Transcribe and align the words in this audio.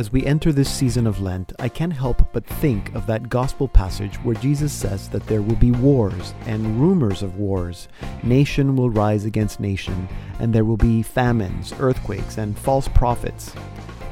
As 0.00 0.10
we 0.10 0.24
enter 0.24 0.50
this 0.50 0.72
season 0.72 1.06
of 1.06 1.20
Lent, 1.20 1.52
I 1.58 1.68
can't 1.68 1.92
help 1.92 2.22
but 2.32 2.46
think 2.46 2.94
of 2.94 3.06
that 3.06 3.28
gospel 3.28 3.68
passage 3.68 4.16
where 4.24 4.34
Jesus 4.34 4.72
says 4.72 5.10
that 5.10 5.26
there 5.26 5.42
will 5.42 5.56
be 5.56 5.72
wars 5.72 6.32
and 6.46 6.80
rumors 6.80 7.22
of 7.22 7.36
wars. 7.36 7.86
Nation 8.22 8.76
will 8.76 8.88
rise 8.88 9.26
against 9.26 9.60
nation, 9.60 10.08
and 10.38 10.54
there 10.54 10.64
will 10.64 10.78
be 10.78 11.02
famines, 11.02 11.74
earthquakes, 11.78 12.38
and 12.38 12.58
false 12.58 12.88
prophets. 12.88 13.52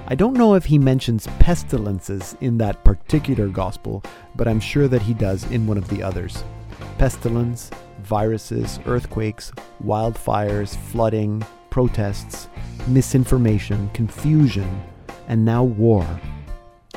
I 0.08 0.14
don't 0.14 0.36
know 0.36 0.52
if 0.56 0.66
he 0.66 0.76
mentions 0.76 1.26
pestilences 1.38 2.36
in 2.42 2.58
that 2.58 2.84
particular 2.84 3.48
gospel, 3.48 4.04
but 4.36 4.46
I'm 4.46 4.60
sure 4.60 4.88
that 4.88 5.00
he 5.00 5.14
does 5.14 5.50
in 5.50 5.66
one 5.66 5.78
of 5.78 5.88
the 5.88 6.02
others. 6.02 6.44
Pestilence, 6.98 7.70
viruses, 8.02 8.78
earthquakes, 8.84 9.52
wildfires, 9.82 10.76
flooding, 10.76 11.42
protests, 11.70 12.50
misinformation, 12.88 13.88
confusion 13.94 14.82
and 15.28 15.44
now 15.44 15.62
war. 15.62 16.04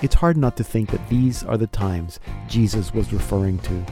It's 0.02 0.16
hard 0.16 0.36
not 0.36 0.58
to 0.58 0.64
think 0.64 0.90
that 0.90 1.08
these 1.10 1.44
are 1.44 1.58
the 1.58 1.68
times 1.68 2.20
Jesus 2.48 2.92
was 2.92 3.14
referring 3.14 3.60
to. 3.60 3.86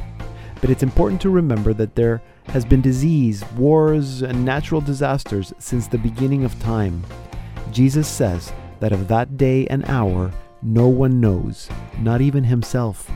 But 0.60 0.72
it's 0.72 0.82
important 0.82 1.22
to 1.22 1.30
remember 1.30 1.74
that 1.74 1.96
there 1.96 2.22
has 2.48 2.66
been 2.66 2.82
disease, 2.82 3.46
wars, 3.52 4.24
and 4.24 4.44
natural 4.44 4.82
disasters 4.82 5.54
since 5.60 5.88
the 5.88 6.00
beginning 6.00 6.44
of 6.44 6.60
time. 6.60 7.04
Jesus 7.72 8.08
says 8.08 8.52
that 8.80 8.92
of 8.92 9.08
that 9.08 9.38
day 9.38 9.68
and 9.68 9.86
hour 9.86 10.32
no 10.62 10.88
one 10.88 11.22
knows, 11.22 11.70
not 12.00 12.22
even 12.22 12.44
himself. 12.44 13.10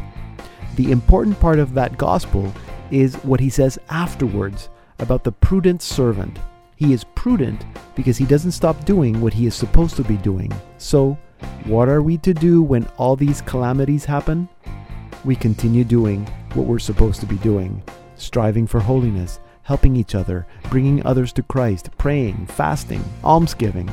The 0.76 0.92
important 0.92 1.40
part 1.40 1.60
of 1.60 1.74
that 1.74 1.98
gospel 1.98 2.54
is 2.92 3.16
what 3.16 3.40
he 3.40 3.50
says 3.50 3.80
afterwards 3.90 4.70
about 5.00 5.24
the 5.24 5.32
prudent 5.32 5.82
servant 5.82 6.38
he 6.84 6.94
is 6.94 7.06
prudent 7.16 7.66
because 7.96 8.18
he 8.18 8.26
doesn't 8.26 8.52
stop 8.52 8.84
doing 8.84 9.22
what 9.22 9.34
he 9.34 9.46
is 9.46 9.56
supposed 9.56 9.96
to 9.96 10.04
be 10.04 10.18
doing. 10.18 10.52
So, 10.78 11.18
what 11.66 11.88
are 11.88 12.02
we 12.02 12.18
to 12.20 12.34
do 12.34 12.62
when 12.62 12.86
all 12.98 13.16
these 13.16 13.42
calamities 13.42 14.04
happen? 14.04 14.50
We 15.24 15.36
continue 15.36 15.86
doing 15.86 16.26
what 16.54 16.68
we're 16.68 16.80
supposed 16.80 17.22
to 17.22 17.26
be 17.26 17.38
doing, 17.38 17.82
striving 18.16 18.68
for 18.68 18.80
holiness, 18.82 19.40
helping 19.62 19.96
each 19.96 20.14
other, 20.14 20.46
bringing 20.70 21.06
others 21.06 21.32
to 21.34 21.44
Christ, 21.44 21.90
praying, 21.98 22.48
fasting, 22.48 23.04
almsgiving. 23.24 23.90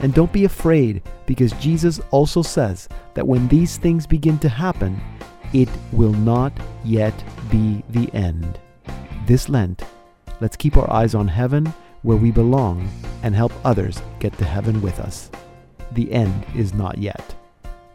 And 0.00 0.12
don't 0.12 0.32
be 0.32 0.44
afraid 0.44 1.02
because 1.26 1.52
Jesus 1.52 2.00
also 2.10 2.42
says 2.42 2.88
that 3.14 3.26
when 3.26 3.46
these 3.46 3.76
things 3.76 4.06
begin 4.06 4.38
to 4.40 4.48
happen, 4.48 5.00
it 5.52 5.68
will 5.92 6.12
not 6.12 6.52
yet 6.84 7.14
be 7.50 7.84
the 7.90 8.12
end. 8.12 8.58
This 9.26 9.48
Lent, 9.48 9.84
let's 10.40 10.56
keep 10.56 10.76
our 10.76 10.92
eyes 10.92 11.14
on 11.14 11.28
heaven 11.28 11.72
where 12.02 12.16
we 12.16 12.30
belong 12.30 12.88
and 13.22 13.34
help 13.34 13.52
others 13.64 14.00
get 14.20 14.36
to 14.38 14.44
heaven 14.44 14.80
with 14.80 15.00
us. 15.00 15.30
The 15.92 16.12
end 16.12 16.46
is 16.54 16.72
not 16.72 16.98
yet. 16.98 17.34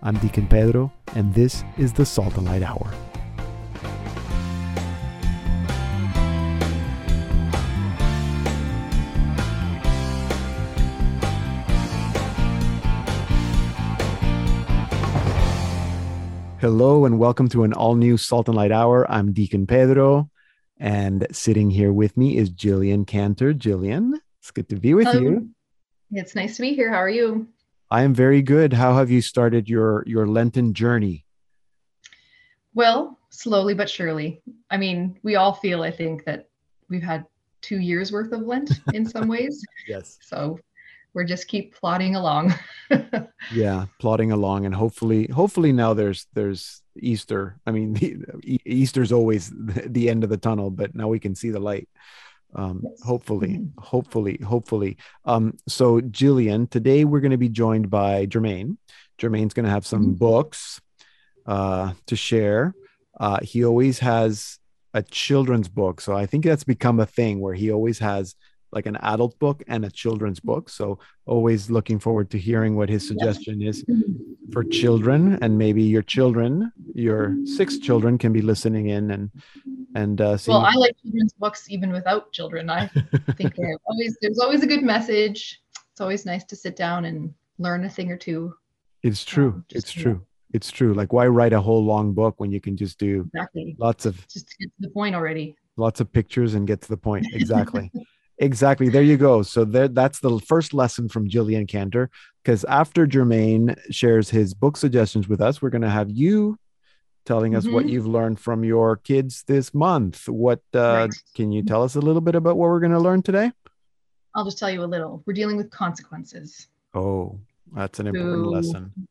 I'm 0.02 0.18
Deacon 0.18 0.48
Pedro, 0.48 0.92
and 1.16 1.34
this 1.34 1.64
is 1.78 1.94
the 1.94 2.06
Salt 2.06 2.36
and 2.38 2.46
Light 2.46 2.64
Hour. 2.64 2.92
Hello 16.60 17.06
and 17.06 17.20
welcome 17.20 17.50
to 17.50 17.64
an 17.64 17.74
all 17.74 17.96
new 17.96 18.16
Salt 18.18 18.48
and 18.48 18.56
Light 18.56 18.72
Hour. 18.72 19.10
I'm 19.12 19.34
Deacon 19.34 19.68
Pedro. 19.68 20.30
And 20.84 21.26
sitting 21.32 21.70
here 21.70 21.94
with 21.94 22.18
me 22.18 22.36
is 22.36 22.50
Jillian 22.50 23.08
Cantor. 23.08 23.54
Jillian, 23.54 24.16
it's 24.42 24.52
good 24.52 24.68
to 24.68 24.76
be 24.76 24.94
with 24.94 25.08
Hello. 25.08 25.22
you. 25.22 25.50
It's 26.12 26.36
nice 26.36 26.58
to 26.58 26.62
be 26.62 26.74
here. 26.74 26.92
How 26.92 26.98
are 26.98 27.10
you? 27.10 27.48
I 27.90 28.02
am 28.02 28.14
very 28.14 28.42
good. 28.42 28.74
How 28.74 28.98
have 28.98 29.10
you 29.10 29.22
started 29.22 29.70
your 29.70 30.04
your 30.06 30.28
Lenten 30.28 30.74
journey? 30.74 31.26
Well, 32.74 33.18
slowly 33.30 33.74
but 33.74 33.90
surely. 33.90 34.42
I 34.70 34.76
mean, 34.76 35.18
we 35.24 35.38
all 35.38 35.54
feel, 35.54 35.84
I 35.84 35.90
think, 35.90 36.26
that 36.26 36.50
we've 36.90 37.02
had 37.02 37.26
two 37.62 37.80
years 37.80 38.12
worth 38.12 38.34
of 38.34 38.42
Lent 38.42 38.70
in 38.94 39.06
some 39.06 39.30
ways. 39.30 39.66
Yes. 39.88 40.18
So 40.22 40.60
we're 41.14 41.24
just 41.24 41.48
keep 41.48 41.74
plodding 41.74 42.18
along. 42.18 42.56
yeah, 43.54 43.86
plodding 44.00 44.34
along, 44.34 44.66
and 44.66 44.76
hopefully, 44.76 45.28
hopefully 45.28 45.72
now 45.72 45.94
there's 45.94 46.28
there's 46.34 46.83
Easter. 46.98 47.60
I 47.66 47.72
mean, 47.72 47.94
the, 47.94 48.26
Easter's 48.66 49.12
always 49.12 49.52
the 49.56 50.10
end 50.10 50.24
of 50.24 50.30
the 50.30 50.38
tunnel, 50.38 50.70
but 50.70 50.96
now 50.96 51.08
we 51.08 51.20
can 51.20 51.36
see 51.36 51.50
the 51.50 51.60
light. 51.60 51.90
Um, 52.56 52.82
yes. 52.84 53.02
Hopefully, 53.04 53.50
mm-hmm. 53.50 53.82
hopefully, 53.82 54.40
hopefully. 54.46 54.98
Um, 55.26 55.58
so, 55.68 56.00
Jillian, 56.00 56.70
today 56.70 57.04
we're 57.04 57.22
going 57.22 57.32
to 57.32 57.38
be 57.38 57.50
joined 57.50 57.90
by 57.90 58.28
Jermaine. 58.28 58.78
Jermaine's 59.20 59.54
going 59.54 59.66
to 59.66 59.72
have 59.72 59.86
some 59.86 60.04
mm-hmm. 60.04 60.14
books 60.14 60.80
uh, 61.46 61.94
to 62.08 62.16
share. 62.16 62.76
Uh, 63.20 63.40
he 63.42 63.66
always 63.66 64.00
has 64.00 64.60
a 64.94 65.02
children's 65.02 65.68
book, 65.68 66.02
so 66.02 66.16
I 66.16 66.26
think 66.26 66.46
that's 66.46 66.64
become 66.64 67.00
a 67.00 67.06
thing 67.06 67.40
where 67.40 67.56
he 67.56 67.72
always 67.72 68.00
has 68.00 68.36
like 68.74 68.86
an 68.86 68.98
adult 68.98 69.38
book 69.40 69.64
and 69.68 69.86
a 69.86 69.92
children's 69.92 70.40
book. 70.40 70.70
So 70.70 71.00
always 71.26 71.70
looking 71.70 72.00
forward 72.00 72.30
to 72.32 72.38
hearing 72.38 72.76
what 72.76 72.90
his 72.90 73.08
suggestion 73.08 73.62
is 73.62 73.86
for 74.52 74.64
children, 74.64 75.38
and 75.42 75.58
maybe 75.58 75.84
your 75.84 76.02
children, 76.02 76.72
your 76.94 77.36
six 77.46 77.78
children, 77.78 78.18
can 78.18 78.34
be 78.34 78.42
listening 78.42 78.90
in 78.90 79.12
and 79.12 79.32
and 79.96 80.22
uh, 80.22 80.38
seeing. 80.38 80.58
Well, 80.58 80.66
I 80.66 80.74
like 80.74 80.96
children's 81.02 81.34
books 81.34 81.70
even 81.70 81.92
without 81.92 82.32
children. 82.32 82.70
I 82.70 82.88
think 83.38 83.56
always 83.86 84.18
there's 84.22 84.40
always 84.40 84.64
a 84.64 84.68
good 84.68 84.84
message. 84.84 85.62
It's 85.92 86.02
always 86.02 86.26
nice 86.26 86.44
to 86.46 86.56
sit 86.56 86.76
down 86.76 87.06
and 87.06 87.34
learn 87.60 87.86
a 87.86 87.90
thing 87.90 88.12
or 88.12 88.18
two. 88.18 88.56
It's 89.04 89.24
true. 89.24 89.50
Um, 89.50 89.66
it's 89.70 89.92
true. 89.92 90.26
It's 90.54 90.72
true. 90.72 90.94
Like, 90.94 91.12
why 91.12 91.28
write 91.28 91.54
a 91.54 91.62
whole 91.62 91.84
long 91.84 92.14
book 92.14 92.36
when 92.38 92.52
you 92.52 92.62
can 92.62 92.78
just 92.78 93.00
do 93.00 93.30
exactly. 93.34 93.76
lots 93.80 94.06
of 94.06 94.28
just 94.28 94.48
to 94.50 94.56
get 94.60 94.68
to 94.68 94.82
the 94.82 94.90
point 94.90 95.16
already? 95.16 95.56
Lots 95.78 96.00
of 96.00 96.12
pictures 96.12 96.54
and 96.54 96.68
get 96.68 96.82
to 96.82 96.90
the 96.90 96.98
point. 96.98 97.26
Exactly. 97.34 97.92
Exactly. 98.40 98.90
There 98.90 99.04
you 99.04 99.18
go. 99.18 99.44
So 99.44 99.64
there, 99.64 99.88
that's 99.88 100.20
the 100.20 100.40
first 100.40 100.74
lesson 100.74 101.08
from 101.08 101.30
Jillian 101.30 101.68
Cantor. 101.68 102.10
Because 102.44 102.64
after 102.66 103.08
Jermaine 103.08 103.78
shares 103.92 104.30
his 104.30 104.54
book 104.54 104.76
suggestions 104.76 105.28
with 105.28 105.40
us, 105.40 105.62
we're 105.62 105.70
going 105.70 105.84
to 105.84 105.90
have 105.90 106.10
you 106.10 106.58
telling 107.26 107.56
us 107.56 107.64
mm-hmm. 107.64 107.76
what 107.76 107.88
you've 107.88 108.08
learned 108.08 108.40
from 108.40 108.64
your 108.64 108.98
kids 108.98 109.44
this 109.48 109.74
month. 109.74 110.28
What 110.28 110.62
uh, 110.74 110.80
right. 110.80 111.14
can 111.36 111.52
you 111.52 111.64
tell 111.64 111.84
us 111.84 111.96
a 111.96 112.02
little 112.02 112.22
bit 112.22 112.36
about 112.36 112.58
what 112.58 112.70
we're 112.70 112.80
going 112.80 112.92
to 112.92 113.00
learn 113.00 113.22
today? 113.22 113.52
I'll 114.36 114.46
just 114.46 114.58
tell 114.58 114.70
you 114.70 114.84
a 114.84 114.86
little. 114.86 115.24
We're 115.26 115.34
dealing 115.34 115.58
with 115.58 115.70
consequences. 115.70 116.68
Oh, 116.94 117.40
that's 117.72 118.00
an 118.00 118.08
important 118.08 118.48
lesson. 118.48 118.92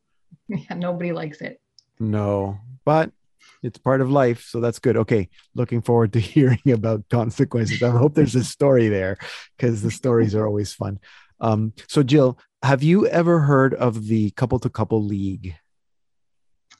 Yeah, 0.49 0.75
nobody 0.75 1.13
likes 1.13 1.39
it. 1.39 1.61
No, 1.99 2.59
but 2.83 3.11
it's 3.63 3.77
part 3.77 4.01
of 4.01 4.11
life 4.11 4.45
so 4.49 4.59
that's 4.59 4.79
good. 4.79 4.97
Okay 4.97 5.29
looking 5.55 5.81
forward 5.81 6.13
to 6.13 6.19
hearing 6.33 6.71
about 6.71 7.07
consequences. 7.09 7.81
I 7.81 7.89
hope 7.89 8.13
there's 8.13 8.35
a 8.35 8.43
story 8.43 8.89
there 8.89 9.17
because 9.57 9.81
the 9.81 9.91
stories 9.91 10.35
are 10.35 10.45
always 10.45 10.73
fun. 10.73 10.99
Um, 11.39 11.73
so 11.87 12.03
jill 12.03 12.37
have 12.61 12.83
you 12.83 13.07
ever 13.07 13.39
heard 13.39 13.73
of 13.73 14.07
the 14.07 14.31
couple 14.31 14.59
to 14.59 14.69
couple 14.69 15.03
league? 15.03 15.55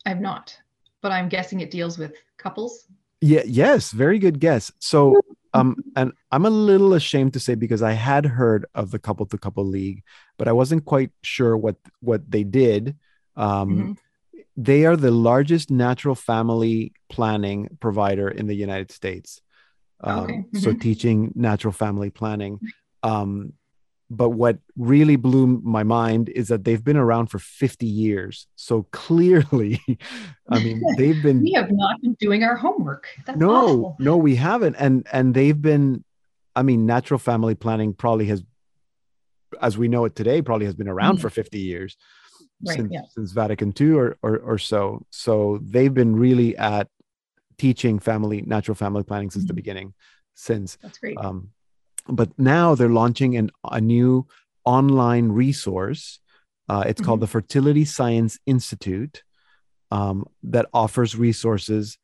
I've 0.05 0.21
not 0.21 0.57
but 1.03 1.11
i'm 1.11 1.29
guessing 1.29 1.59
it 1.59 1.69
deals 1.69 1.99
with 1.99 2.13
couples? 2.37 2.87
Yeah 3.21 3.43
yes 3.45 3.91
very 3.91 4.17
good 4.17 4.39
guess. 4.39 4.71
So 4.79 5.21
um 5.53 5.75
and 5.95 6.13
i'm 6.31 6.47
a 6.47 6.49
little 6.49 6.95
ashamed 6.95 7.33
to 7.33 7.39
say 7.39 7.53
because 7.53 7.83
i 7.83 7.91
had 7.91 8.25
heard 8.25 8.65
of 8.73 8.89
the 8.89 8.97
couple 8.97 9.27
to 9.27 9.37
couple 9.37 9.63
league 9.63 10.01
but 10.37 10.47
i 10.47 10.51
wasn't 10.51 10.83
quite 10.83 11.11
sure 11.21 11.55
what 11.55 11.75
what 11.99 12.31
they 12.31 12.43
did. 12.43 12.97
Um 13.35 13.69
mm-hmm 13.69 13.91
they 14.55 14.85
are 14.85 14.95
the 14.95 15.11
largest 15.11 15.71
natural 15.71 16.15
family 16.15 16.93
planning 17.09 17.77
provider 17.79 18.27
in 18.27 18.47
the 18.47 18.55
United 18.55 18.91
States. 18.91 19.41
Um, 20.01 20.19
okay. 20.19 20.33
mm-hmm. 20.33 20.57
So 20.59 20.73
teaching 20.73 21.31
natural 21.35 21.73
family 21.73 22.09
planning. 22.09 22.59
Um, 23.01 23.53
but 24.09 24.29
what 24.29 24.59
really 24.77 25.15
blew 25.15 25.47
my 25.63 25.83
mind 25.83 26.29
is 26.29 26.49
that 26.49 26.65
they've 26.65 26.83
been 26.83 26.97
around 26.97 27.27
for 27.27 27.39
50 27.39 27.85
years. 27.85 28.47
So 28.55 28.83
clearly, 28.91 29.81
I 30.49 30.63
mean, 30.63 30.83
they've 30.97 31.21
been. 31.21 31.41
we 31.43 31.53
have 31.53 31.71
not 31.71 32.01
been 32.01 32.13
doing 32.19 32.43
our 32.43 32.55
homework. 32.55 33.07
That's 33.25 33.39
no, 33.39 33.51
awful. 33.51 33.95
no, 33.99 34.17
we 34.17 34.35
haven't. 34.35 34.75
And 34.77 35.07
and 35.11 35.33
they've 35.33 35.59
been. 35.59 36.03
I 36.55 36.61
mean, 36.61 36.85
natural 36.85 37.17
family 37.17 37.55
planning 37.55 37.95
probably 37.95 38.27
has, 38.27 38.43
as 39.59 39.75
we 39.75 39.87
know 39.87 40.05
it 40.05 40.15
today, 40.15 40.43
probably 40.43 40.67
has 40.67 40.75
been 40.75 40.87
around 40.87 41.15
mm-hmm. 41.15 41.21
for 41.21 41.31
50 41.31 41.57
years 41.57 41.97
right, 42.67 42.75
since, 42.77 42.91
yeah. 42.91 43.01
since 43.09 43.31
Vatican 43.31 43.73
II 43.79 43.91
or, 43.91 44.17
or, 44.21 44.37
or 44.37 44.57
so. 44.57 45.05
So 45.09 45.59
they've 45.61 45.93
been 45.93 46.15
really 46.15 46.55
at 46.57 46.87
teaching 47.57 47.99
family 47.99 48.41
natural 48.41 48.75
family 48.75 49.03
planning 49.03 49.29
since 49.29 49.43
mm-hmm. 49.43 49.49
the 49.49 49.53
beginning. 49.53 49.93
Since 50.35 50.77
that's 50.81 50.97
great. 50.97 51.17
Um, 51.17 51.49
but 52.07 52.37
now 52.37 52.75
they're 52.75 52.89
launching 52.89 53.37
an, 53.37 53.51
a 53.69 53.79
new 53.79 54.27
online 54.65 55.29
resource. 55.29 56.19
Uh, 56.67 56.83
it's 56.85 56.99
mm-hmm. 56.99 57.05
called 57.05 57.19
the 57.19 57.27
Fertility 57.27 57.85
Science 57.85 58.39
Institute 58.45 59.23
um, 59.91 60.25
that 60.43 60.65
offers 60.73 61.15
resources. 61.15 61.97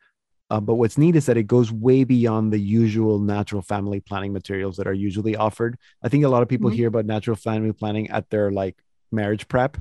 Uh, 0.51 0.59
but 0.59 0.75
what's 0.75 0.97
neat 0.97 1.15
is 1.15 1.25
that 1.27 1.37
it 1.37 1.47
goes 1.47 1.71
way 1.71 2.03
beyond 2.03 2.51
the 2.51 2.59
usual 2.59 3.19
natural 3.19 3.61
family 3.61 3.99
planning 3.99 4.33
materials 4.33 4.77
that 4.77 4.87
are 4.87 4.93
usually 4.93 5.35
offered. 5.35 5.77
I 6.03 6.09
think 6.09 6.23
a 6.23 6.29
lot 6.29 6.41
of 6.41 6.49
people 6.49 6.69
mm-hmm. 6.69 6.77
hear 6.77 6.87
about 6.87 7.05
natural 7.05 7.35
family 7.35 7.71
planning 7.71 8.09
at 8.09 8.29
their 8.29 8.51
like 8.51 8.77
marriage 9.11 9.47
prep 9.47 9.77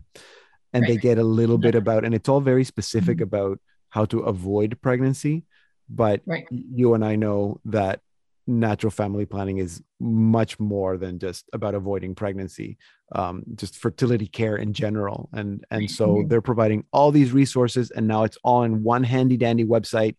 and 0.72 0.86
they 0.86 0.96
get 0.96 1.18
a 1.18 1.24
little 1.24 1.58
bit 1.58 1.74
about, 1.74 2.04
and 2.04 2.14
it's 2.14 2.28
all 2.28 2.40
very 2.40 2.64
specific 2.64 3.18
Mhm. 3.18 3.22
about 3.22 3.60
how 3.90 4.04
to 4.06 4.20
avoid 4.20 4.78
pregnancy. 4.82 5.44
But 5.88 6.20
Right. 6.26 6.46
you 6.50 6.94
and 6.94 7.04
I 7.04 7.16
know 7.16 7.60
that 7.64 8.00
natural 8.46 8.90
family 8.90 9.26
planning 9.26 9.58
is 9.58 9.82
much 10.00 10.58
more 10.58 10.96
than 10.96 11.18
just 11.18 11.44
about 11.52 11.74
avoiding 11.74 12.14
pregnancy, 12.14 12.78
um, 13.12 13.42
just 13.56 13.76
fertility 13.76 14.26
care 14.26 14.56
in 14.56 14.72
general. 14.72 15.28
And 15.32 15.64
and 15.70 15.90
so 15.90 16.06
Mhm. 16.08 16.28
they're 16.28 16.42
providing 16.42 16.84
all 16.92 17.10
these 17.12 17.32
resources, 17.32 17.90
and 17.90 18.06
now 18.06 18.24
it's 18.24 18.38
all 18.42 18.62
in 18.62 18.82
one 18.82 19.04
handy 19.04 19.36
dandy 19.36 19.64
website. 19.64 20.16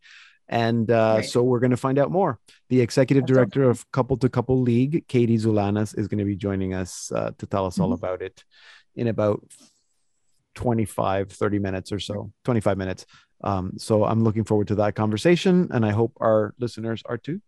And 0.48 0.90
uh, 0.90 1.18
Right. 1.18 1.26
so 1.26 1.44
we're 1.44 1.60
going 1.60 1.70
to 1.72 1.78
find 1.78 2.00
out 2.00 2.10
more. 2.12 2.40
The 2.70 2.82
executive 2.82 3.24
That's 3.24 3.34
director 3.34 3.64
of 3.70 3.90
Couple 3.92 4.18
to 4.18 4.30
Couple 4.30 4.60
League, 4.62 5.08
Katie 5.08 5.38
Zulanas, 5.38 5.96
is 5.98 6.08
going 6.08 6.18
to 6.18 6.26
be 6.26 6.36
joining 6.36 6.74
us 6.74 7.12
uh, 7.12 7.32
to 7.38 7.46
tell 7.46 7.66
us 7.68 7.80
all 7.80 7.90
Mhm. 7.92 8.00
about 8.00 8.24
it 8.24 8.44
in 8.96 9.08
about 9.08 9.44
25, 10.64 11.32
30 11.32 11.60
minutes 11.60 11.92
or 11.94 12.00
so, 12.00 12.32
25 12.44 12.78
minutes. 12.78 13.06
Um, 13.46 13.72
so 13.78 14.04
I'm 14.04 14.26
looking 14.26 14.44
forward 14.44 14.68
to 14.68 14.76
that 14.76 14.94
conversation, 14.94 15.70
and 15.72 15.86
I 15.86 15.92
hope 15.92 16.12
our 16.20 16.54
listeners 16.60 17.02
are 17.06 17.18
too 17.18 17.40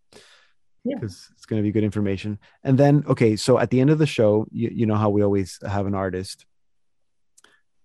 Yeah. 0.85 0.95
because 0.95 1.27
it's 1.33 1.45
going 1.45 1.61
to 1.61 1.67
be 1.67 1.73
good 1.73 1.83
information. 1.83 2.39
And 2.63 2.77
then, 2.77 3.03
okay, 3.07 3.35
so 3.35 3.59
at 3.59 3.69
the 3.69 3.81
end 3.81 3.89
of 3.89 3.97
the 3.97 4.05
show, 4.07 4.47
you, 4.49 4.69
you 4.73 4.85
know 4.85 4.95
how 4.95 5.09
we 5.09 5.23
always 5.23 5.59
have 5.67 5.87
an 5.87 5.93
artist. 5.93 6.45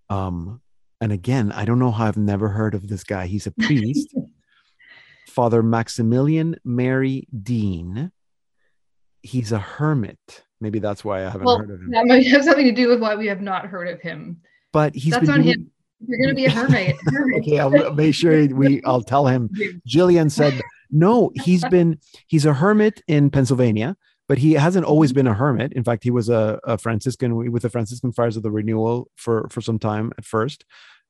Um, 0.09 0.61
and 1.01 1.11
again, 1.11 1.51
I 1.51 1.65
don't 1.65 1.79
know 1.79 1.91
how 1.91 2.05
I've 2.07 2.15
never 2.17 2.47
heard 2.47 2.73
of 2.73 2.87
this 2.87 3.03
guy. 3.03 3.27
He's 3.27 3.47
a 3.47 3.51
priest, 3.59 4.15
Father 5.27 5.61
Maximilian 5.61 6.55
Mary 6.63 7.27
Dean. 7.43 8.13
He's 9.21 9.51
a 9.51 9.59
hermit. 9.59 10.45
Maybe 10.61 10.79
that's 10.79 11.03
why 11.03 11.25
I 11.25 11.29
haven't 11.29 11.43
Well, 11.43 11.57
heard 11.59 11.71
of 11.71 11.81
him. 11.81 11.89
that 11.91 12.05
might 12.05 12.25
have 12.27 12.45
something 12.45 12.65
to 12.65 12.71
do 12.71 12.87
with 12.87 13.01
why 13.01 13.15
we 13.15 13.27
have 13.27 13.41
not 13.41 13.65
heard 13.65 13.89
of 13.89 13.99
him. 14.01 14.37
But 14.73 14.95
he's 14.95 15.11
That's 15.13 15.25
been 15.25 15.31
on 15.33 15.41
doing- 15.43 15.53
him. 15.55 15.71
You're 16.07 16.19
gonna 16.19 16.35
be 16.35 16.45
a 16.45 16.51
hermit. 16.51 16.95
hermit. 17.05 17.39
Okay, 17.47 17.59
I'll 17.59 17.93
make 17.93 18.13
sure 18.13 18.45
we. 18.49 18.83
I'll 18.83 19.01
tell 19.01 19.25
him. 19.25 19.49
Jillian 19.87 20.29
said, 20.29 20.61
no, 20.91 21.31
he's 21.43 21.63
been, 21.65 21.99
he's 22.27 22.45
a 22.45 22.53
hermit 22.53 23.01
in 23.07 23.31
Pennsylvania, 23.31 23.97
but 24.27 24.37
he 24.37 24.53
hasn't 24.53 24.85
always 24.85 25.11
been 25.11 25.25
a 25.25 25.33
hermit. 25.33 25.73
In 25.73 25.83
fact, 25.83 26.03
he 26.03 26.11
was 26.11 26.29
a, 26.29 26.59
a 26.65 26.77
Franciscan 26.77 27.51
with 27.51 27.63
the 27.63 27.69
Franciscan 27.71 28.11
Friars 28.11 28.37
of 28.37 28.43
the 28.43 28.51
Renewal 28.51 29.09
for, 29.15 29.47
for 29.49 29.59
some 29.59 29.79
time 29.79 30.11
at 30.19 30.23
first. 30.25 30.65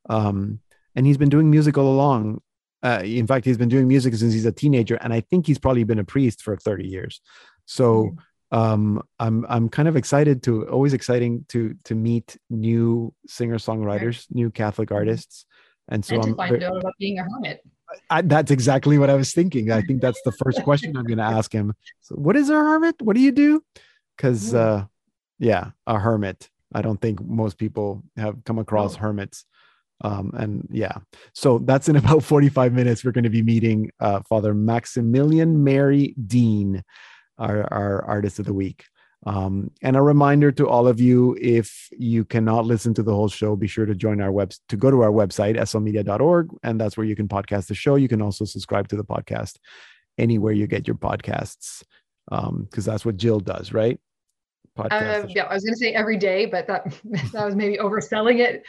Um, 0.09 0.61
and 0.95 1.05
he's 1.05 1.17
been 1.17 1.29
doing 1.29 1.51
music 1.51 1.77
all 1.77 1.93
along. 1.93 2.41
Uh, 2.81 3.01
in 3.03 3.27
fact, 3.27 3.43
he's 3.45 3.57
been 3.57 3.69
doing 3.69 3.87
music 3.89 4.15
since 4.15 4.33
he's 4.33 4.45
a 4.45 4.51
teenager. 4.53 4.95
And 4.95 5.11
I 5.13 5.19
think 5.19 5.47
he's 5.47 5.59
probably 5.59 5.83
been 5.83 5.99
a 5.99 6.05
priest 6.05 6.41
for 6.41 6.55
30 6.55 6.87
years. 6.87 7.19
So, 7.65 8.15
um, 8.51 9.01
I'm, 9.19 9.45
I'm 9.49 9.69
kind 9.69 9.87
of 9.87 9.95
excited 9.95 10.43
to, 10.43 10.67
always 10.67 10.93
exciting 10.93 11.45
to, 11.49 11.75
to 11.85 11.95
meet 11.95 12.37
new 12.49 13.13
singer 13.27 13.57
songwriters, 13.57 14.25
new 14.31 14.49
Catholic 14.49 14.91
artists. 14.91 15.45
And 15.89 16.03
so 16.03 16.15
and 16.15 16.23
I'm 16.25 16.35
find 16.35 16.63
out 16.63 16.77
about 16.77 16.93
being 16.99 17.19
a 17.19 17.23
hermit. 17.23 17.61
I, 18.09 18.21
that's 18.21 18.51
exactly 18.51 18.97
what 18.97 19.09
I 19.09 19.15
was 19.15 19.31
thinking. 19.33 19.71
I 19.71 19.81
think 19.81 20.01
that's 20.01 20.21
the 20.23 20.33
first 20.33 20.61
question 20.63 20.97
I'm 20.97 21.05
going 21.05 21.19
to 21.19 21.23
ask 21.23 21.51
him. 21.51 21.73
So, 22.01 22.15
what 22.15 22.35
is 22.35 22.49
a 22.49 22.55
hermit? 22.55 23.01
What 23.01 23.15
do 23.15 23.21
you 23.21 23.31
do? 23.31 23.63
Because, 24.15 24.51
Hmm. 24.51 24.57
uh, 24.57 24.83
yeah, 25.39 25.71
a 25.85 25.97
hermit. 25.97 26.49
I 26.73 26.81
don't 26.81 26.99
think 26.99 27.23
most 27.23 27.57
people 27.57 28.03
have 28.17 28.43
come 28.43 28.59
across 28.59 28.95
No. 28.95 28.99
hermits. 28.99 29.45
Um, 30.01 30.31
and 30.35 30.67
yeah, 30.69 30.97
so 31.33 31.59
that's 31.59 31.87
in 31.89 31.95
about 32.03 32.23
45 32.23 32.73
minutes. 32.73 33.05
We're 33.05 33.11
going 33.13 33.23
to 33.23 33.29
be 33.29 33.41
meeting 33.41 33.89
uh, 33.99 34.21
Father 34.27 34.53
Maximilian 34.53 35.63
Mary 35.63 36.13
Dean, 36.27 36.83
our, 37.37 37.71
our 37.73 38.03
artist 38.05 38.39
of 38.39 38.45
the 38.45 38.53
week. 38.53 38.85
Um, 39.25 39.71
and 39.81 39.95
a 39.97 40.01
reminder 40.01 40.51
to 40.53 40.67
all 40.69 40.87
of 40.87 40.99
you 41.01 41.35
if 41.41 41.89
you 41.97 42.23
cannot 42.23 42.65
listen 42.65 42.93
to 42.93 43.03
the 43.03 43.13
whole 43.13 43.27
show, 43.27 43.55
be 43.55 43.67
sure 43.67 43.85
to 43.85 43.95
join 43.95 44.21
our 44.21 44.31
web 44.31 44.53
to 44.69 44.77
go 44.77 44.91
to 44.91 45.01
our 45.01 45.11
website, 45.11 45.55
slmedia.org, 45.57 46.49
and 46.63 46.79
that's 46.79 46.95
where 46.97 47.05
you 47.05 47.15
can 47.15 47.27
podcast 47.27 47.67
the 47.67 47.75
show. 47.75 47.95
You 47.95 48.07
can 48.07 48.21
also 48.21 48.45
subscribe 48.45 48.87
to 48.89 48.95
the 48.95 49.03
podcast 49.03 49.57
anywhere 50.17 50.53
you 50.53 50.67
get 50.67 50.87
your 50.87 50.95
podcasts. 50.97 51.83
Um, 52.31 52.67
because 52.69 52.85
that's 52.85 53.05
what 53.05 53.17
Jill 53.17 53.39
does, 53.39 53.73
right? 53.73 53.99
Podcast. 54.77 55.23
Uh, 55.23 55.27
yeah, 55.29 55.43
I 55.45 55.53
was 55.55 55.63
gonna 55.63 55.75
say 55.77 55.93
every 55.93 56.17
day, 56.17 56.45
but 56.45 56.67
that 56.67 56.85
that 57.33 57.45
was 57.45 57.55
maybe 57.55 57.77
overselling 57.77 58.39
it 58.39 58.63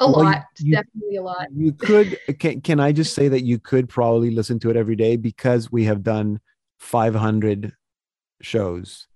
a 0.00 0.10
Well, 0.10 0.24
lot. 0.24 0.44
you- 0.60 0.74
definitely 0.76 1.16
a 1.16 1.22
lot. 1.22 1.48
you 1.54 1.72
could 1.72 2.18
can, 2.38 2.60
can 2.62 2.80
i 2.80 2.90
just 2.90 3.14
say 3.14 3.28
that 3.28 3.42
you 3.44 3.58
could 3.58 3.88
probably 3.88 4.30
listen 4.30 4.58
to 4.60 4.70
it 4.70 4.76
every 4.76 4.96
day 4.96 5.16
because 5.16 5.70
we 5.70 5.84
have 5.84 6.02
done 6.02 6.40
500 6.80 7.72
shows. 8.44 9.06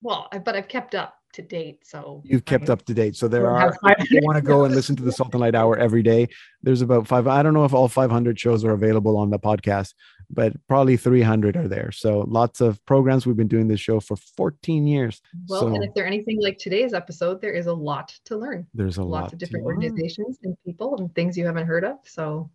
Well, 0.00 0.28
I- 0.32 0.38
but 0.38 0.56
I've 0.56 0.68
kept 0.68 0.94
up 0.94 1.14
to 1.34 1.42
date, 1.42 1.78
so. 1.86 2.22
You've 2.24 2.44
kept 2.44 2.68
I 2.68 2.74
up 2.74 2.84
to 2.84 2.92
date 2.94 3.16
so 3.16 3.26
there 3.26 3.48
are 3.48 3.74
if 3.98 4.10
you 4.10 4.20
want 4.22 4.36
to 4.36 4.42
go 4.42 4.64
and 4.64 4.74
listen 4.74 4.94
to 4.96 5.02
the 5.02 5.12
Salt 5.12 5.32
and 5.32 5.40
Light 5.40 5.54
hour 5.54 5.78
every 5.78 6.02
day 6.02 6.28
there's 6.62 6.82
about 6.82 7.08
five 7.08 7.26
i 7.26 7.42
don't 7.42 7.54
know 7.54 7.64
if 7.64 7.72
all 7.72 7.88
500 7.88 8.38
shows 8.38 8.64
are 8.66 8.72
available 8.72 9.16
on 9.16 9.30
the 9.30 9.38
podcast 9.38 9.94
but 10.28 10.52
probably 10.66 10.96
300 10.96 11.56
are 11.56 11.68
there. 11.68 11.92
So 11.92 12.24
lots 12.26 12.60
of 12.60 12.84
programs 12.86 13.26
we've 13.26 13.36
been 13.36 13.48
doing 13.48 13.68
this 13.68 13.80
show 13.80 14.00
for 14.00 14.16
14 14.16 14.86
years 14.86 15.20
Well, 15.48 15.60
so 15.60 15.66
and 15.68 15.84
if 15.84 15.92
they're 15.94 16.06
anything 16.06 16.40
like 16.40 16.58
today's 16.58 16.94
episode, 16.94 17.40
there 17.40 17.52
is 17.52 17.66
a 17.66 17.74
lot 17.74 18.14
to 18.26 18.36
learn. 18.36 18.66
there's 18.74 18.96
a 18.96 19.02
lot 19.02 19.22
Lots 19.22 19.32
of 19.34 19.38
different 19.38 19.64
organizations 19.66 20.38
and 20.42 20.56
people 20.64 20.96
and 20.98 21.14
things 21.14 21.36
you 21.36 21.44
haven't 21.46 21.66
heard 21.66 21.84
of. 21.84 21.96
So. 22.04 22.50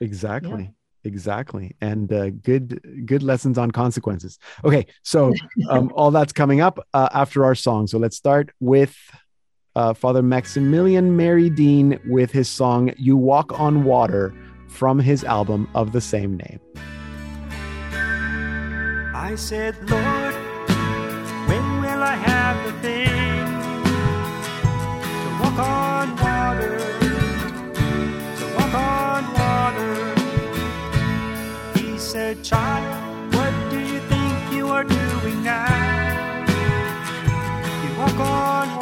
Exactly 0.00 0.70
exactly. 1.04 1.76
And 1.80 2.12
uh, 2.12 2.30
good 2.30 3.06
good 3.06 3.22
lessons 3.22 3.58
on 3.58 3.70
consequences. 3.70 4.38
Okay 4.64 4.86
so 5.02 5.32
um, 5.68 5.92
all 5.94 6.10
that's 6.10 6.32
coming 6.32 6.60
up 6.60 6.78
uh, 6.94 7.08
after 7.12 7.44
our 7.44 7.54
song. 7.54 7.86
So 7.86 7.98
let's 7.98 8.16
start 8.16 8.50
with 8.60 8.96
uh, 9.76 9.94
father 9.94 10.22
maximilian 10.22 11.16
mary 11.16 11.48
dean 11.48 12.00
with 12.06 12.32
his 12.32 12.48
song 12.48 12.92
you 12.96 13.16
walk 13.16 13.60
on 13.60 13.84
water 13.84 14.34
from 14.66 14.98
his 14.98 15.24
album 15.24 15.68
of 15.74 15.92
the 15.92 16.00
same 16.00 16.36
name. 16.36 16.60
I 19.14 19.34
said, 19.34 19.74
Lord, 19.90 20.34
when 21.48 21.80
will 21.80 22.02
I 22.02 22.14
have 22.14 22.64
the 22.64 22.72
thing 22.80 23.46
to 25.22 25.28
walk 25.42 25.58
on 25.58 26.16
water? 26.16 26.97
Said, 32.08 32.42
Child, 32.42 33.34
what 33.34 33.52
do 33.70 33.78
you 33.78 34.00
think 34.08 34.54
you 34.54 34.68
are 34.68 34.82
doing 34.82 35.42
now? 35.44 36.46
You 37.84 37.98
walk 38.00 38.18
on 38.18 38.77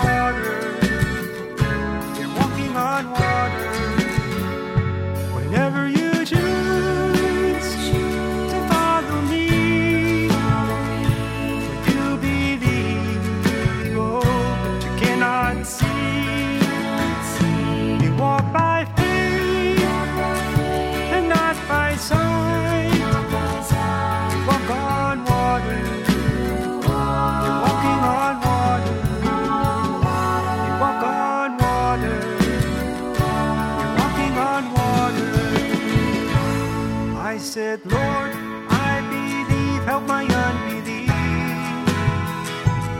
said, 37.56 37.80
Lord, 37.86 38.32
I 38.68 39.00
believe, 39.08 39.82
help 39.84 40.02
my 40.02 40.24
unbelief. 40.24 41.08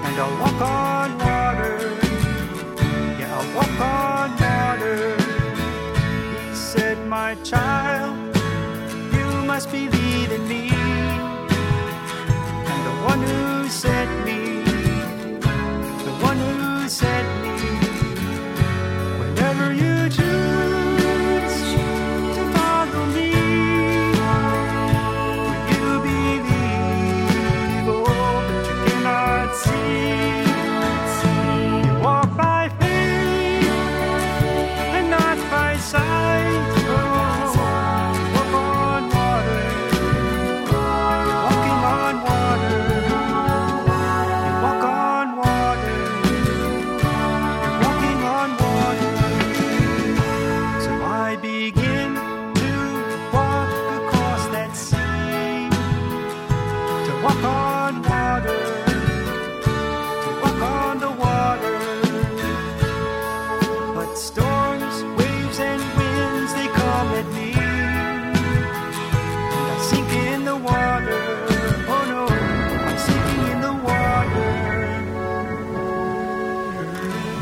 And 0.07 0.15
I'll 0.23 0.39
walk 0.41 0.61
on 0.63 1.19
water. 1.19 1.77
Yeah, 3.19 3.37
I'll 3.37 3.55
walk 3.55 3.79
on 3.79 4.29
water. 4.47 5.15
He 6.49 6.55
said, 6.55 6.97
My 7.07 7.35
child, 7.45 8.17
you 9.13 9.27
must 9.45 9.71
believe 9.71 9.96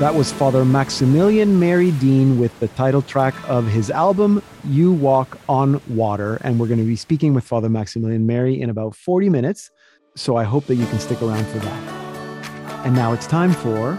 That 0.04 0.14
was 0.14 0.30
Father 0.30 0.66
Maximilian 0.66 1.58
Mary 1.58 1.90
Dean 1.92 2.38
with 2.38 2.60
the 2.60 2.68
title 2.68 3.00
track 3.00 3.34
of 3.48 3.66
his 3.66 3.90
album, 3.90 4.42
You 4.64 4.92
Walk 4.92 5.38
on 5.48 5.80
Water. 5.88 6.36
And 6.44 6.60
we're 6.60 6.66
going 6.66 6.78
to 6.78 6.84
be 6.84 6.94
speaking 6.94 7.32
with 7.32 7.42
Father 7.42 7.70
Maximilian 7.70 8.26
Mary 8.26 8.60
in 8.60 8.68
about 8.68 8.94
40 8.94 9.30
minutes. 9.30 9.70
So 10.14 10.36
I 10.36 10.44
hope 10.44 10.66
that 10.66 10.74
you 10.74 10.84
can 10.88 10.98
stick 10.98 11.22
around 11.22 11.46
for 11.46 11.58
that. 11.60 12.84
And 12.84 12.94
now 12.94 13.14
it's 13.14 13.26
time 13.26 13.54
for 13.54 13.94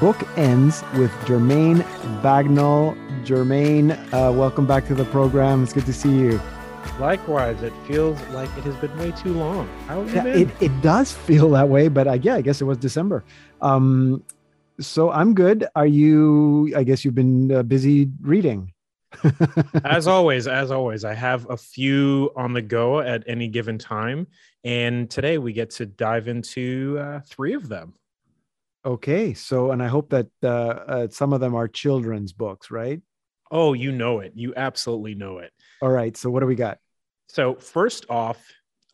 Book 0.00 0.20
Ends 0.36 0.82
with 0.96 1.12
Jermaine 1.26 1.82
Bagnall. 2.20 2.96
Jermaine, 3.24 3.92
uh, 4.12 4.32
welcome 4.32 4.66
back 4.66 4.88
to 4.88 4.96
the 4.96 5.04
program. 5.04 5.62
It's 5.62 5.72
good 5.72 5.86
to 5.86 5.92
see 5.92 6.10
you. 6.10 6.40
Likewise, 6.98 7.62
it 7.62 7.72
feels 7.86 8.20
like 8.30 8.48
it 8.58 8.64
has 8.64 8.74
been 8.74 8.98
way 8.98 9.12
too 9.12 9.32
long. 9.32 9.68
How 9.86 10.00
have 10.00 10.08
you 10.08 10.14
Yeah, 10.16 10.22
been? 10.24 10.50
it, 10.50 10.50
it 10.60 10.82
does 10.82 11.12
feel 11.12 11.50
that 11.50 11.68
way, 11.68 11.86
but 11.86 12.08
I, 12.08 12.14
yeah, 12.14 12.34
I 12.34 12.40
guess 12.40 12.60
it 12.60 12.64
was 12.64 12.78
December. 12.78 13.22
Um, 13.60 14.24
so 14.82 15.10
I'm 15.10 15.34
good. 15.34 15.66
Are 15.74 15.86
you? 15.86 16.72
I 16.76 16.84
guess 16.84 17.04
you've 17.04 17.14
been 17.14 17.50
uh, 17.50 17.62
busy 17.62 18.10
reading. 18.20 18.72
as 19.84 20.06
always, 20.06 20.46
as 20.46 20.70
always, 20.70 21.04
I 21.04 21.14
have 21.14 21.48
a 21.50 21.56
few 21.56 22.30
on 22.36 22.52
the 22.52 22.62
go 22.62 23.00
at 23.00 23.24
any 23.26 23.48
given 23.48 23.78
time, 23.78 24.26
and 24.64 25.10
today 25.10 25.38
we 25.38 25.52
get 25.52 25.70
to 25.70 25.86
dive 25.86 26.28
into 26.28 26.98
uh, 26.98 27.20
three 27.26 27.54
of 27.54 27.68
them. 27.68 27.94
Okay, 28.84 29.32
so 29.34 29.70
and 29.70 29.82
I 29.82 29.86
hope 29.86 30.10
that 30.10 30.28
uh, 30.42 30.46
uh, 30.46 31.08
some 31.08 31.32
of 31.32 31.40
them 31.40 31.54
are 31.54 31.68
children's 31.68 32.32
books, 32.32 32.70
right? 32.70 33.00
Oh, 33.50 33.74
you 33.74 33.92
know 33.92 34.20
it. 34.20 34.32
You 34.34 34.54
absolutely 34.56 35.14
know 35.14 35.38
it. 35.38 35.52
All 35.82 35.90
right. 35.90 36.16
So 36.16 36.30
what 36.30 36.40
do 36.40 36.46
we 36.46 36.54
got? 36.54 36.78
So 37.28 37.54
first 37.54 38.06
off, 38.08 38.42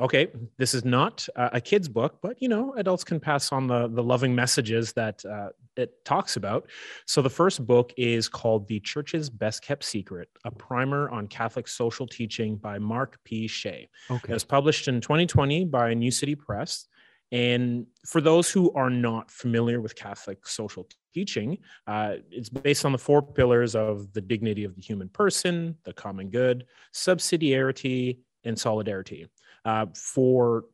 okay, 0.00 0.28
this 0.56 0.74
is 0.74 0.84
not 0.84 1.26
uh, 1.36 1.50
a 1.52 1.60
kid's 1.60 1.88
book, 1.88 2.18
but 2.22 2.40
you 2.40 2.48
know, 2.48 2.74
adults 2.76 3.04
can 3.04 3.20
pass 3.20 3.52
on 3.52 3.66
the 3.66 3.88
the 3.88 4.02
loving 4.02 4.34
messages 4.34 4.92
that 4.92 5.24
uh, 5.24 5.48
it 5.76 6.04
talks 6.04 6.36
about. 6.36 6.68
So 7.06 7.22
the 7.22 7.30
first 7.30 7.66
book 7.66 7.92
is 7.96 8.28
called 8.28 8.68
"The 8.68 8.80
Church's 8.80 9.30
Best 9.30 9.62
Kept 9.62 9.84
Secret: 9.84 10.28
A 10.44 10.50
Primer 10.50 11.08
on 11.10 11.26
Catholic 11.26 11.68
Social 11.68 12.06
Teaching" 12.06 12.56
by 12.56 12.78
Mark 12.78 13.18
P. 13.24 13.46
Shea. 13.46 13.88
Okay. 14.10 14.30
It 14.30 14.34
was 14.34 14.44
published 14.44 14.88
in 14.88 15.00
2020 15.00 15.64
by 15.66 15.94
New 15.94 16.10
City 16.10 16.34
Press. 16.34 16.86
And 17.30 17.86
for 18.06 18.22
those 18.22 18.50
who 18.50 18.72
are 18.72 18.88
not 18.88 19.30
familiar 19.30 19.82
with 19.82 19.94
Catholic 19.94 20.46
social 20.46 20.88
teaching, 21.12 21.58
uh, 21.86 22.14
it's 22.30 22.48
based 22.48 22.86
on 22.86 22.92
the 22.92 22.98
four 22.98 23.20
pillars 23.20 23.74
of 23.74 24.10
the 24.14 24.20
dignity 24.22 24.64
of 24.64 24.74
the 24.74 24.80
human 24.80 25.10
person, 25.10 25.76
the 25.84 25.92
common 25.92 26.30
good, 26.30 26.64
subsidiarity, 26.94 28.20
and 28.44 28.58
solidarity. 28.58 29.28
Uh, 29.68 29.84
for 29.94 30.64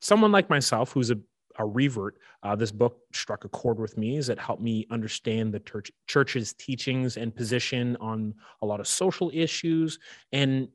someone 0.00 0.30
like 0.30 0.48
myself, 0.48 0.92
who's 0.92 1.10
a, 1.10 1.18
a 1.58 1.66
revert, 1.66 2.14
uh, 2.44 2.54
this 2.54 2.70
book 2.70 3.00
struck 3.12 3.44
a 3.44 3.48
chord 3.48 3.80
with 3.80 3.98
me 3.98 4.16
as 4.16 4.28
it 4.28 4.38
helped 4.38 4.62
me 4.62 4.86
understand 4.92 5.52
the 5.52 5.58
church, 5.58 5.90
church's 6.06 6.52
teachings 6.52 7.16
and 7.16 7.34
position 7.34 7.96
on 8.00 8.32
a 8.62 8.66
lot 8.66 8.78
of 8.78 8.86
social 8.86 9.28
issues. 9.34 9.98
And 10.30 10.68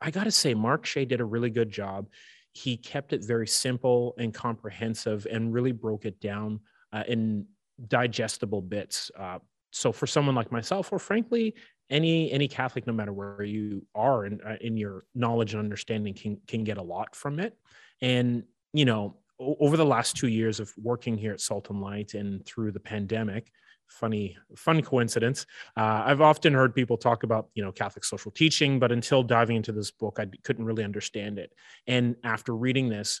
I 0.00 0.10
got 0.10 0.24
to 0.24 0.30
say, 0.30 0.54
Mark 0.54 0.86
Shea 0.86 1.04
did 1.04 1.20
a 1.20 1.24
really 1.34 1.50
good 1.50 1.70
job. 1.70 2.08
He 2.52 2.78
kept 2.78 3.12
it 3.12 3.22
very 3.22 3.46
simple 3.46 4.14
and 4.16 4.32
comprehensive 4.32 5.26
and 5.30 5.52
really 5.52 5.72
broke 5.72 6.06
it 6.06 6.18
down 6.18 6.60
uh, 6.94 7.04
in 7.06 7.44
digestible 7.88 8.62
bits. 8.62 9.10
Uh, 9.18 9.40
so 9.70 9.92
for 9.92 10.06
someone 10.06 10.34
like 10.34 10.50
myself, 10.50 10.90
or 10.94 10.98
frankly, 10.98 11.54
any 11.90 12.30
any 12.32 12.48
Catholic, 12.48 12.86
no 12.86 12.92
matter 12.92 13.12
where 13.12 13.42
you 13.42 13.86
are 13.94 14.26
in, 14.26 14.40
uh, 14.40 14.56
in 14.60 14.76
your 14.76 15.04
knowledge 15.14 15.54
and 15.54 15.62
understanding, 15.62 16.14
can 16.14 16.38
can 16.46 16.64
get 16.64 16.78
a 16.78 16.82
lot 16.82 17.14
from 17.14 17.38
it. 17.38 17.56
And 18.00 18.44
you 18.72 18.84
know, 18.84 19.16
over 19.38 19.76
the 19.76 19.84
last 19.84 20.16
two 20.16 20.28
years 20.28 20.60
of 20.60 20.72
working 20.76 21.16
here 21.16 21.32
at 21.32 21.40
Salt 21.40 21.70
and 21.70 21.80
Light 21.80 22.14
and 22.14 22.44
through 22.44 22.72
the 22.72 22.80
pandemic, 22.80 23.50
funny 23.88 24.36
fun 24.56 24.82
coincidence, 24.82 25.46
uh, 25.76 26.02
I've 26.04 26.20
often 26.20 26.54
heard 26.54 26.74
people 26.74 26.96
talk 26.96 27.22
about 27.22 27.48
you 27.54 27.64
know 27.64 27.72
Catholic 27.72 28.04
social 28.04 28.30
teaching, 28.30 28.78
but 28.78 28.92
until 28.92 29.22
diving 29.22 29.56
into 29.56 29.72
this 29.72 29.90
book, 29.90 30.18
I 30.20 30.26
couldn't 30.42 30.64
really 30.64 30.84
understand 30.84 31.38
it. 31.38 31.52
And 31.86 32.16
after 32.24 32.54
reading 32.56 32.88
this, 32.88 33.20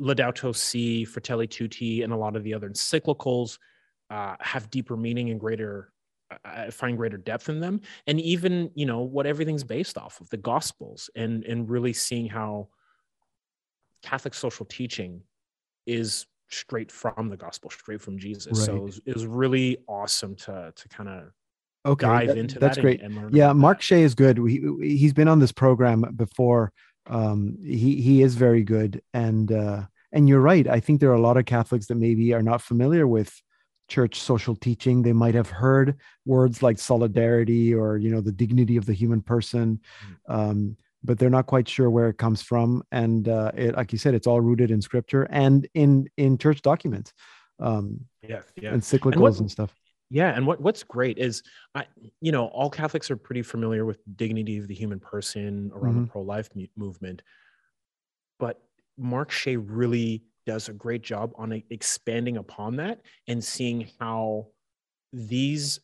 Laudato 0.00 0.54
Si, 0.54 1.04
Fratelli 1.04 1.46
Tutti, 1.46 2.02
and 2.02 2.12
a 2.12 2.16
lot 2.16 2.36
of 2.36 2.44
the 2.44 2.54
other 2.54 2.68
encyclicals 2.68 3.58
uh, 4.10 4.36
have 4.40 4.70
deeper 4.70 4.96
meaning 4.96 5.30
and 5.30 5.40
greater. 5.40 5.92
I 6.44 6.70
find 6.70 6.96
greater 6.96 7.16
depth 7.18 7.48
in 7.48 7.60
them, 7.60 7.80
and 8.06 8.20
even 8.20 8.70
you 8.74 8.86
know 8.86 9.00
what 9.00 9.26
everything's 9.26 9.64
based 9.64 9.96
off 9.98 10.20
of 10.20 10.28
the 10.30 10.36
Gospels, 10.36 11.10
and 11.16 11.44
and 11.44 11.68
really 11.68 11.92
seeing 11.92 12.28
how 12.28 12.68
Catholic 14.02 14.34
social 14.34 14.66
teaching 14.66 15.22
is 15.86 16.26
straight 16.48 16.90
from 16.92 17.28
the 17.28 17.36
Gospel, 17.36 17.70
straight 17.70 18.00
from 18.00 18.18
Jesus. 18.18 18.64
So 18.64 18.76
it 18.76 18.82
was, 18.82 19.00
it 19.06 19.14
was 19.14 19.26
really 19.26 19.78
awesome 19.88 20.34
to 20.36 20.72
to 20.74 20.88
kind 20.88 21.08
of 21.08 21.32
Okay. 21.84 22.06
dive 22.06 22.28
that- 22.28 22.38
into 22.38 22.58
that's 22.58 22.76
that 22.76 22.82
great. 22.82 23.00
And, 23.00 23.14
and 23.14 23.22
learn. 23.24 23.34
Yeah, 23.34 23.52
Mark 23.52 23.78
that. 23.78 23.84
Shea 23.84 24.02
is 24.02 24.14
good. 24.14 24.38
He 24.38 24.60
he's 24.80 25.12
been 25.12 25.28
on 25.28 25.38
this 25.38 25.52
program 25.52 26.02
before. 26.16 26.72
Um, 27.06 27.56
he 27.60 28.00
he 28.00 28.22
is 28.22 28.36
very 28.36 28.62
good, 28.62 29.02
and 29.12 29.50
uh, 29.50 29.82
and 30.12 30.28
you're 30.28 30.40
right. 30.40 30.68
I 30.68 30.78
think 30.78 31.00
there 31.00 31.10
are 31.10 31.14
a 31.14 31.20
lot 31.20 31.36
of 31.36 31.44
Catholics 31.46 31.86
that 31.86 31.96
maybe 31.96 32.32
are 32.34 32.42
not 32.42 32.62
familiar 32.62 33.06
with 33.08 33.32
church 33.92 34.14
social 34.30 34.56
teaching. 34.66 34.96
They 35.02 35.12
might 35.24 35.34
have 35.40 35.50
heard 35.64 35.88
words 36.24 36.56
like 36.66 36.78
solidarity 36.78 37.64
or 37.80 37.88
you 38.04 38.10
know 38.12 38.22
the 38.28 38.36
dignity 38.42 38.76
of 38.80 38.84
the 38.86 38.96
human 39.02 39.20
person, 39.32 39.80
um, 40.36 40.76
but 41.04 41.18
they're 41.18 41.36
not 41.38 41.46
quite 41.54 41.68
sure 41.68 41.90
where 41.90 42.08
it 42.12 42.18
comes 42.24 42.40
from. 42.50 42.82
And 42.90 43.28
uh, 43.28 43.50
it, 43.64 43.76
like 43.76 43.92
you 43.92 43.98
said, 43.98 44.14
it's 44.14 44.26
all 44.30 44.40
rooted 44.40 44.70
in 44.70 44.80
Scripture 44.88 45.24
and 45.30 45.68
in 45.74 45.90
in 46.16 46.38
church 46.38 46.60
documents, 46.62 47.12
um, 47.68 47.84
Yeah, 48.32 48.42
yeah. 48.64 48.72
encyclicals 48.78 49.20
what- 49.20 49.40
and 49.40 49.50
stuff. 49.50 49.72
Yeah, 50.20 50.36
and 50.36 50.46
what 50.46 50.58
what's 50.60 50.82
great 50.96 51.16
is, 51.18 51.42
I 51.74 51.82
you 52.20 52.32
know, 52.32 52.44
all 52.56 52.70
Catholics 52.70 53.10
are 53.10 53.16
pretty 53.26 53.42
familiar 53.54 53.84
with 53.90 53.98
dignity 54.16 54.58
of 54.60 54.66
the 54.68 54.74
human 54.82 55.00
person 55.00 55.70
around 55.74 55.94
Mm-hmm. 55.94 56.04
the 56.04 56.12
pro 56.12 56.22
life 56.34 56.48
mu- 56.54 56.66
movement, 56.76 57.22
but 58.38 58.56
Mark 58.98 59.30
Shea 59.30 59.56
really 59.56 60.22
does 60.46 60.68
a 60.68 60.72
great 60.72 61.02
job 61.02 61.32
on 61.36 61.62
expanding 61.70 62.36
upon 62.36 62.76
that 62.76 63.00
and 63.28 63.42
seeing 63.42 63.88
how 64.00 64.48
these 65.12 65.80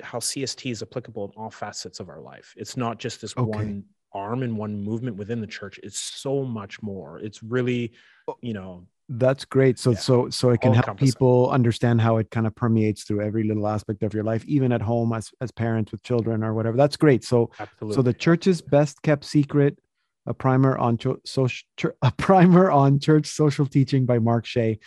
how 0.00 0.20
CST 0.20 0.70
is 0.70 0.82
applicable 0.82 1.24
in 1.24 1.30
all 1.36 1.50
facets 1.50 1.98
of 1.98 2.08
our 2.08 2.20
life. 2.20 2.54
It's 2.56 2.76
not 2.76 2.98
just 2.98 3.20
this 3.20 3.36
Okay. 3.36 3.50
one 3.50 3.84
arm 4.12 4.44
and 4.44 4.56
one 4.56 4.80
movement 4.84 5.16
within 5.16 5.40
the 5.40 5.48
church. 5.48 5.80
It's 5.82 5.98
so 5.98 6.44
much 6.44 6.80
more. 6.80 7.18
It's 7.18 7.42
really, 7.42 7.92
you 8.40 8.52
know, 8.52 8.86
That's 9.08 9.44
great. 9.44 9.78
So 9.78 9.90
Yeah. 9.90 9.96
so 9.98 10.30
so 10.30 10.50
it 10.50 10.60
can 10.62 10.72
help 10.72 10.98
people 10.98 11.50
understand 11.50 12.00
how 12.00 12.16
it 12.18 12.30
kind 12.30 12.46
of 12.46 12.54
permeates 12.54 13.02
through 13.02 13.20
every 13.20 13.42
little 13.44 13.66
aspect 13.66 14.02
of 14.02 14.14
your 14.14 14.24
life, 14.24 14.44
even 14.46 14.72
at 14.72 14.80
home 14.80 15.12
as 15.12 15.30
as 15.42 15.50
parents 15.50 15.92
with 15.92 16.02
children 16.02 16.42
or 16.42 16.54
whatever. 16.54 16.76
That's 16.76 16.96
great. 16.96 17.22
So 17.24 17.50
absolutely. 17.60 17.96
so 17.96 18.02
the 18.02 18.14
church's 18.14 18.62
best 18.62 19.02
kept 19.02 19.24
secret, 19.24 19.78
a 20.26 20.34
primer 20.34 20.76
on 20.78 20.96
cho- 20.98 21.20
social 21.24 21.66
a 22.02 22.12
primer 22.12 22.70
on 22.70 22.98
church 22.98 23.26
social 23.26 23.66
teaching 23.66 24.06
by 24.06 24.18
Mark 24.18 24.46
Shea. 24.46 24.78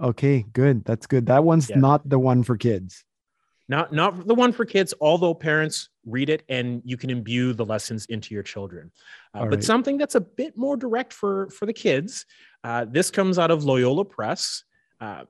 Okay, 0.00 0.46
good. 0.52 0.84
That's 0.84 1.06
good. 1.06 1.26
That 1.26 1.44
one's 1.44 1.68
Yeah. 1.68 1.78
not 1.78 2.08
the 2.08 2.18
one 2.18 2.42
for 2.42 2.56
kids. 2.56 3.04
not 3.68 3.92
not 3.92 4.26
the 4.26 4.34
one 4.34 4.52
for 4.52 4.64
kids 4.64 4.92
although 5.00 5.32
parents 5.34 5.90
read 6.04 6.28
it 6.28 6.42
and 6.48 6.82
you 6.84 6.96
can 6.96 7.08
imbue 7.10 7.52
the 7.52 7.64
lessons 7.64 8.04
into 8.06 8.34
your 8.34 8.42
children 8.42 8.90
uh, 9.34 9.44
but 9.44 9.56
right. 9.58 9.64
something 9.64 9.96
that's 9.96 10.16
a 10.16 10.20
bit 10.20 10.56
more 10.56 10.76
direct 10.76 11.12
for 11.12 11.48
for 11.50 11.66
the 11.66 11.72
kids 11.72 12.26
uh, 12.64 12.84
this 12.90 13.12
comes 13.12 13.38
out 13.38 13.50
of 13.52 13.62
loyola 13.62 14.04
press 14.04 14.64
uh, 15.00 15.22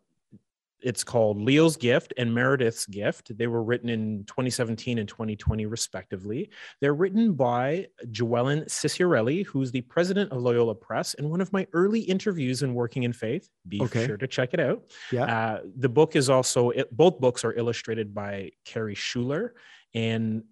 it's 0.83 1.05
called 1.05 1.41
leo's 1.41 1.77
gift 1.77 2.13
and 2.17 2.33
meredith's 2.35 2.87
gift 2.87 3.37
they 3.37 3.47
were 3.47 3.63
written 3.63 3.89
in 3.89 4.25
2017 4.27 4.99
and 4.99 5.09
2020 5.09 5.67
respectively 5.67 6.51
they're 6.81 6.95
written 6.95 7.33
by 7.35 7.87
Joellyn 8.11 8.65
Cicciarelli 8.67 9.45
who's 9.47 9.71
the 9.71 9.83
president 9.83 10.31
of 10.33 10.41
loyola 10.43 10.75
press 10.75 11.15
and 11.15 11.31
one 11.31 11.41
of 11.41 11.53
my 11.53 11.67
early 11.73 12.01
interviews 12.01 12.63
in 12.63 12.75
working 12.75 13.03
in 13.03 13.13
faith 13.13 13.49
be 13.69 13.81
Okay. 13.83 14.07
sure 14.07 14.17
to 14.17 14.27
check 14.27 14.55
it 14.55 14.61
out 14.61 14.83
Yeah. 15.13 15.25
uh, 15.25 15.61
the 15.77 15.89
book 15.89 16.17
is 16.17 16.29
also 16.31 16.71
it, 16.71 16.95
both 16.97 17.21
books 17.21 17.45
are 17.45 17.53
illustrated 17.55 18.15
by 18.15 18.51
Carrie 18.65 18.95
Schuler, 18.95 19.55
and 19.95 20.45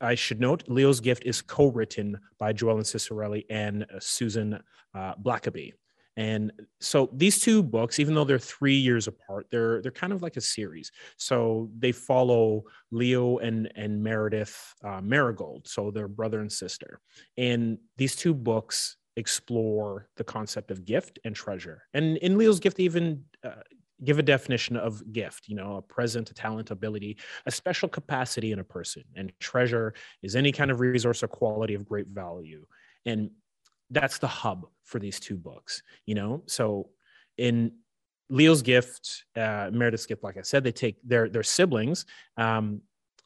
I 0.00 0.14
should 0.14 0.40
note 0.40 0.64
Leo's 0.68 1.00
Gift 1.00 1.24
is 1.24 1.40
co-written 1.42 2.18
by 2.38 2.52
Joellyn 2.52 2.84
Cicciarelli 2.84 3.44
and 3.48 3.84
uh, 3.84 3.98
Susan 3.98 4.60
uh, 4.94 5.14
Blackaby. 5.16 5.72
And 6.16 6.52
so 6.80 7.10
these 7.12 7.40
two 7.40 7.62
books, 7.62 7.98
even 7.98 8.14
though 8.14 8.24
they're 8.24 8.38
three 8.38 8.76
years 8.76 9.06
apart, 9.06 9.46
they're 9.50 9.82
they're 9.82 9.92
kind 9.92 10.12
of 10.12 10.22
like 10.22 10.36
a 10.36 10.40
series. 10.40 10.90
So 11.18 11.70
they 11.78 11.92
follow 11.92 12.64
Leo 12.90 13.38
and 13.38 13.70
and 13.76 14.02
Meredith 14.02 14.74
uh, 14.82 15.00
Marigold, 15.02 15.68
so 15.68 15.90
they're 15.90 16.08
brother 16.08 16.40
and 16.40 16.50
sister. 16.50 17.00
And 17.36 17.78
these 17.96 18.16
two 18.16 18.32
books 18.34 18.96
explore 19.16 20.08
the 20.16 20.24
concept 20.24 20.70
of 20.70 20.84
gift 20.84 21.18
and 21.24 21.34
treasure. 21.34 21.82
And 21.94 22.18
in 22.18 22.36
Leo's 22.36 22.60
Gift, 22.60 22.80
even 22.80 23.24
uh, 23.44 23.62
give 24.04 24.18
a 24.18 24.22
definition 24.22 24.76
of 24.76 25.12
gift. 25.12 25.48
You 25.48 25.56
know, 25.56 25.76
a 25.76 25.82
present, 25.82 26.30
a 26.30 26.34
talent, 26.34 26.70
ability, 26.70 27.18
a 27.46 27.50
special 27.50 27.88
capacity 27.88 28.52
in 28.52 28.58
a 28.58 28.64
person. 28.64 29.04
And 29.14 29.32
treasure 29.40 29.94
is 30.22 30.36
any 30.36 30.52
kind 30.52 30.70
of 30.70 30.80
resource 30.80 31.22
or 31.22 31.28
quality 31.28 31.74
of 31.74 31.86
great 31.86 32.08
value. 32.08 32.66
And 33.04 33.30
that's 33.90 34.18
the 34.18 34.26
hub 34.26 34.66
for 34.84 34.98
these 34.98 35.18
two 35.20 35.36
books 35.36 35.82
you 36.06 36.14
know 36.14 36.42
so 36.46 36.88
in 37.38 37.72
Leo's 38.28 38.60
gift, 38.60 39.24
uh, 39.36 39.70
Meredith's 39.72 40.04
gift, 40.04 40.24
like 40.24 40.36
I 40.36 40.40
said, 40.42 40.64
they 40.64 40.72
take 40.72 40.96
their 41.04 41.28
their 41.28 41.44
siblings. 41.44 42.06
Um, 42.36 42.80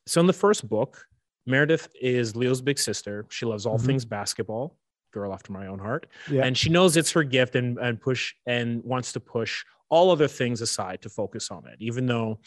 so 0.06 0.20
in 0.20 0.26
the 0.26 0.34
first 0.34 0.68
book, 0.68 1.06
Meredith 1.46 1.88
is 2.02 2.36
Leo's 2.36 2.60
big 2.60 2.78
sister. 2.78 3.24
She 3.30 3.46
loves 3.46 3.64
all 3.64 3.78
Mhm. 3.78 3.86
things 3.86 4.04
basketball, 4.04 4.76
girl 5.10 5.32
after 5.32 5.54
my 5.54 5.68
own 5.68 5.78
heart, 5.78 6.06
Yeah. 6.30 6.44
and 6.44 6.54
she 6.58 6.68
knows 6.68 6.98
it's 6.98 7.12
her 7.12 7.24
gift 7.24 7.54
and 7.54 7.78
and 7.78 7.98
push 7.98 8.34
and 8.44 8.84
wants 8.84 9.12
to 9.14 9.20
push 9.20 9.64
all 9.88 10.10
other 10.10 10.28
things 10.28 10.60
aside 10.60 11.00
to 11.00 11.08
focus 11.08 11.50
on 11.50 11.66
it, 11.66 11.76
even 11.80 12.04
though. 12.04 12.38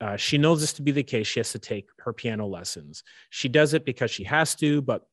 Uh, 0.00 0.16
she 0.18 0.36
knows 0.36 0.60
this 0.60 0.74
to 0.74 0.82
be 0.82 0.90
the 0.90 1.02
case. 1.02 1.26
She 1.26 1.38
has 1.40 1.52
to 1.52 1.58
take 1.58 1.88
her 2.00 2.12
piano 2.12 2.46
lessons. 2.46 3.02
She 3.30 3.48
does 3.48 3.72
it 3.72 3.86
because 3.86 4.10
she 4.10 4.24
has 4.24 4.54
to, 4.56 4.82
but 4.82 5.08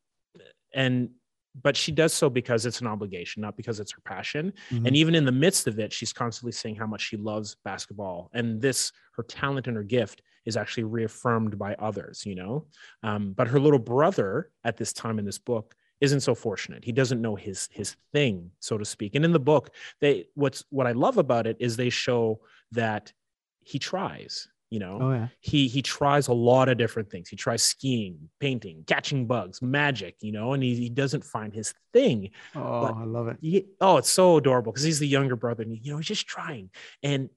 and 0.74 1.12
but 1.54 1.76
she 1.76 1.92
does 1.92 2.14
so 2.14 2.30
because 2.30 2.66
it's 2.66 2.82
an 2.82 2.88
obligation, 2.88 3.42
not 3.42 3.58
because 3.58 3.80
it's 3.80 3.92
her 3.92 4.02
passion. 4.06 4.54
Mhm. 4.70 4.88
And 4.88 4.96
even 4.96 5.16
in 5.16 5.26
the 5.26 5.32
midst 5.32 5.68
of 5.68 5.80
it, 5.80 5.92
she's 5.92 6.14
constantly 6.14 6.52
saying 6.52 6.76
how 6.76 6.88
much 6.88 7.02
she 7.02 7.18
loves 7.18 7.56
basketball. 7.64 8.30
And 8.34 8.62
this, 8.62 8.92
her 9.16 9.24
talent 9.24 9.68
and 9.68 9.76
her 9.76 9.84
gift, 9.84 10.22
is 10.46 10.58
actually 10.58 10.84
reaffirmed 10.84 11.60
by 11.60 11.76
others, 11.76 12.26
you 12.26 12.34
know? 12.34 12.66
Um, 13.04 13.34
but 13.34 13.48
her 13.48 13.60
little 13.60 13.80
brother 13.80 14.50
at 14.64 14.78
this 14.78 14.92
time 14.92 15.20
in 15.20 15.26
this 15.26 15.38
book 15.38 15.76
isn't 16.00 16.22
so 16.22 16.34
fortunate. 16.34 16.84
He 16.84 16.92
doesn't 16.92 17.22
know 17.22 17.36
his 17.36 17.70
his 17.72 17.96
thing, 18.12 18.50
so 18.60 18.78
to 18.78 18.86
speak. 18.86 19.14
And 19.14 19.24
in 19.24 19.34
the 19.34 19.40
book, 19.40 19.70
they 20.00 20.26
what's 20.34 20.64
what 20.72 20.88
I 20.88 20.94
love 20.94 21.18
about 21.18 21.46
it 21.46 21.58
is 21.60 21.78
they 21.78 21.92
show 21.92 22.42
that 22.72 23.14
he 23.60 23.78
tries, 23.78 24.48
you 24.72 24.80
know 24.80 24.98
oh 25.02 25.12
yeah. 25.12 25.28
he 25.42 25.68
he 25.68 25.82
tries 25.84 26.28
a 26.30 26.34
lot 26.34 26.68
of 26.70 26.78
different 26.80 27.12
things. 27.12 27.30
He 27.30 27.36
tries 27.36 27.62
skiing, 27.62 28.30
painting, 28.40 28.84
catching 28.88 29.28
bugs, 29.28 29.62
magic, 29.62 30.16
you 30.22 30.32
know, 30.32 30.54
and 30.54 30.64
he, 30.64 30.74
he 30.76 30.90
doesn't 30.90 31.24
find 31.24 31.54
his 31.54 31.74
thing. 31.94 32.32
Oh, 32.56 32.82
But- 32.88 32.96
I 32.96 33.04
love 33.04 33.28
it. 33.28 33.38
He- 33.42 33.68
oh, 33.80 33.98
it's 33.98 34.10
so 34.12 34.38
adorable 34.38 34.72
because 34.72 34.84
he's 34.84 35.00
the 35.00 35.08
younger 35.08 35.36
brother, 35.36 35.62
and 35.64 35.78
you 35.78 35.92
know 35.92 35.98
he's 35.98 36.08
just 36.08 36.26
trying. 36.26 36.72
And 37.04 37.30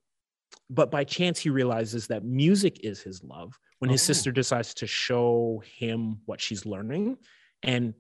but 0.70 0.90
by 0.90 1.04
chance 1.04 1.38
he 1.40 1.50
realizes 1.50 2.06
that 2.06 2.24
music 2.24 2.80
is 2.84 3.02
his 3.02 3.22
love 3.22 3.58
when 3.80 3.90
his 3.90 4.02
Oh. 4.04 4.06
sister 4.14 4.30
decides 4.32 4.72
to 4.74 4.86
show 4.86 5.62
him 5.78 6.20
what 6.26 6.40
she's 6.40 6.64
learning, 6.64 7.18
and 7.62 7.92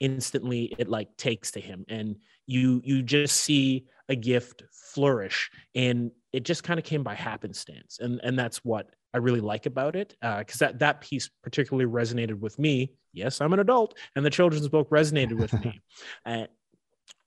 instantly 0.00 0.74
it 0.78 0.88
like 0.88 1.16
takes 1.16 1.52
to 1.52 1.60
him, 1.60 1.84
and 1.88 2.16
you 2.46 2.82
you 2.84 3.02
just 3.02 3.36
see 3.36 3.86
a 4.08 4.16
gift 4.16 4.64
flourish, 4.72 5.50
and 5.74 6.10
it 6.32 6.44
just 6.44 6.64
kind 6.64 6.78
of 6.78 6.84
came 6.84 7.02
by 7.02 7.14
happenstance, 7.14 7.98
and 8.00 8.20
and 8.22 8.38
that's 8.38 8.64
what 8.64 8.90
I 9.14 9.18
really 9.18 9.40
like 9.40 9.66
about 9.66 9.96
it 9.96 10.16
because 10.20 10.58
that 10.60 10.78
that 10.80 11.00
piece 11.00 11.30
particularly 11.42 11.90
resonated 11.90 12.38
with 12.38 12.58
me. 12.58 12.94
Yes, 13.12 13.40
I'm 13.40 13.52
an 13.52 13.60
adult, 13.60 13.96
and 14.16 14.24
the 14.24 14.30
children's 14.30 14.68
book 14.68 14.88
resonated 14.90 15.36
with 15.36 15.52
me. 15.64 15.80
Uh, 16.24 16.46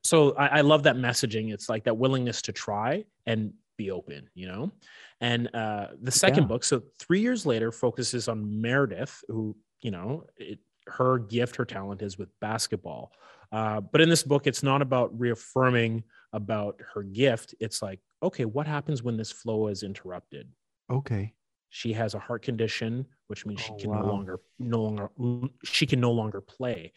so 0.04 0.34
I, 0.36 0.60
I 0.60 0.62
love 0.62 0.84
that 0.84 0.96
messaging. 0.96 1.52
It's 1.54 1.68
like 1.68 1.84
that 1.86 1.98
willingness 1.98 2.42
to 2.44 2.52
try 2.54 3.06
and 3.26 3.54
be 3.78 3.91
open, 3.91 4.30
you 4.36 4.48
know. 4.48 4.72
And 5.20 5.54
uh, 5.56 5.88
the 6.02 6.12
second 6.12 6.44
Yeah. 6.44 6.48
book, 6.48 6.63
so 6.63 6.84
three 7.00 7.22
years 7.22 7.46
later, 7.46 7.72
focuses 7.72 8.28
on 8.28 8.62
Meredith, 8.62 9.24
who 9.28 9.56
you 9.82 9.91
know, 9.91 10.24
it, 10.38 10.60
her 10.88 11.20
gift, 11.20 11.56
her 11.58 11.65
talent 11.65 12.02
is 12.02 12.18
with 12.18 12.30
basketball. 12.39 13.12
Uh, 13.52 13.82
but 13.82 14.02
in 14.02 14.10
this 14.10 14.24
book, 14.24 14.48
it's 14.48 14.63
not 14.63 14.82
about 14.82 15.18
reaffirming 15.20 16.04
about 16.34 16.80
her 16.94 17.04
gift. 17.04 17.56
It's 17.60 17.82
like, 17.82 18.00
okay, 18.23 18.45
what 18.45 18.67
happens 18.67 19.04
when 19.04 19.17
this 19.17 19.32
flow 19.32 19.67
is 19.67 19.84
interrupted? 19.84 20.51
Okay. 20.89 21.34
she 21.69 21.93
has 21.93 22.13
a 22.13 22.19
heart 22.19 22.41
condition 22.43 23.06
which 23.28 23.45
means 23.45 23.60
she 23.60 23.73
Oh, 23.73 23.75
can 23.75 23.89
wow. 23.89 24.01
no 24.01 24.08
longer 24.08 24.39
no 24.60 24.82
longer 24.82 25.49
she 25.63 25.86
can 25.86 25.99
no 25.99 26.12
longer 26.12 26.41
play 26.41 26.93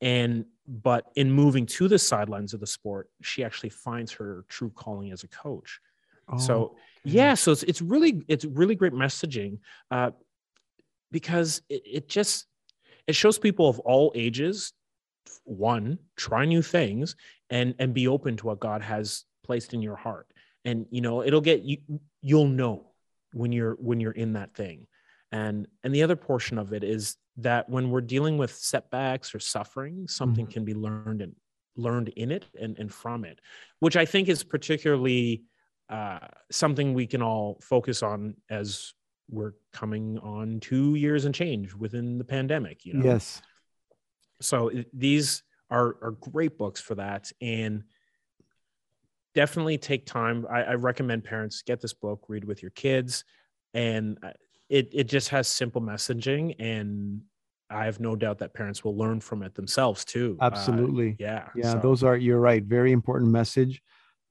and 0.00 0.44
but 0.66 1.06
in 1.16 1.30
moving 1.30 1.66
to 1.66 1.88
the 1.88 1.98
sidelines 1.98 2.52
of 2.52 2.60
the 2.60 2.66
sport 2.66 3.10
she 3.22 3.44
actually 3.44 3.70
finds 3.70 4.12
her 4.12 4.44
true 4.48 4.70
calling 4.70 5.12
as 5.12 5.24
a 5.24 5.28
coach 5.28 5.80
Oh, 6.28 6.36
so 6.36 6.54
okay. 6.64 6.78
yeah 7.04 7.34
so 7.34 7.52
it's, 7.52 7.62
it's 7.62 7.80
really 7.80 8.22
it's 8.28 8.44
really 8.44 8.74
great 8.74 8.92
messaging 8.92 9.58
uh, 9.90 10.10
because 11.10 11.62
it, 11.68 11.82
it 11.84 12.08
just 12.08 12.46
it 13.06 13.14
shows 13.14 13.38
people 13.38 13.68
of 13.68 13.78
all 13.80 14.12
ages 14.14 14.72
one 15.44 15.98
try 16.16 16.44
new 16.44 16.62
things 16.62 17.16
and 17.50 17.74
and 17.78 17.94
be 17.94 18.08
open 18.08 18.36
to 18.36 18.46
what 18.46 18.60
god 18.60 18.82
has 18.82 19.24
placed 19.42 19.72
in 19.74 19.82
your 19.82 19.96
heart 19.96 20.32
and 20.64 20.86
you 20.90 21.00
know 21.00 21.22
it'll 21.22 21.40
get 21.40 21.62
you 21.62 21.78
you'll 22.22 22.46
know 22.48 22.86
when 23.32 23.52
you're 23.52 23.74
when 23.74 24.00
you're 24.00 24.12
in 24.12 24.32
that 24.32 24.54
thing 24.54 24.86
and 25.32 25.66
and 25.84 25.94
the 25.94 26.02
other 26.02 26.16
portion 26.16 26.58
of 26.58 26.72
it 26.72 26.82
is 26.82 27.16
that 27.36 27.68
when 27.68 27.90
we're 27.90 28.00
dealing 28.00 28.36
with 28.38 28.52
setbacks 28.54 29.34
or 29.34 29.38
suffering 29.38 30.06
something 30.08 30.46
Mhm. 30.46 30.50
can 30.52 30.64
be 30.64 30.74
learned 30.74 31.22
and 31.22 31.34
learned 31.76 32.08
in 32.10 32.32
it 32.32 32.44
and, 32.60 32.76
and 32.78 32.92
from 32.92 33.24
it 33.24 33.40
which 33.78 33.96
i 33.96 34.04
think 34.04 34.28
is 34.28 34.42
particularly 34.42 35.44
uh, 35.90 36.18
something 36.50 36.92
we 36.92 37.06
can 37.06 37.22
all 37.22 37.58
focus 37.62 38.02
on 38.02 38.34
as 38.50 38.92
we're 39.30 39.52
coming 39.72 40.18
on 40.18 40.58
two 40.60 40.96
years 40.96 41.24
and 41.24 41.34
change 41.34 41.72
within 41.74 42.18
the 42.18 42.24
pandemic 42.24 42.84
you 42.84 42.94
know 42.94 43.04
Yes. 43.04 43.40
so 44.40 44.70
these 44.92 45.42
are 45.70 45.96
are 46.02 46.12
great 46.12 46.58
books 46.58 46.80
for 46.80 46.94
that 46.96 47.30
and 47.40 47.84
definitely 49.34 49.78
take 49.78 50.06
time. 50.06 50.46
I, 50.50 50.64
I 50.64 50.74
recommend 50.74 51.24
parents 51.24 51.62
get 51.62 51.80
this 51.80 51.94
book 51.94 52.24
read 52.28 52.44
with 52.44 52.62
your 52.62 52.70
kids 52.72 53.24
and 53.74 54.18
uh, 54.22 54.30
it 54.68 54.88
it 54.92 55.04
just 55.04 55.28
has 55.30 55.48
simple 55.48 55.80
messaging 55.80 56.54
and 56.58 57.20
i 57.70 57.84
have 57.84 58.00
no 58.00 58.16
doubt 58.16 58.38
that 58.38 58.54
parents 58.54 58.82
will 58.84 58.96
learn 58.96 59.20
from 59.20 59.42
it 59.42 59.54
themselves 59.54 60.04
too. 60.04 60.36
Uh, 60.40 60.44
Absolutely. 60.46 61.16
yeah 61.18 61.48
yeah 61.54 61.72
so- 61.72 61.78
those 61.78 62.02
are 62.02 62.16
you're 62.16 62.40
right 62.40 62.64
very 62.64 62.92
important 62.92 63.30
message 63.30 63.82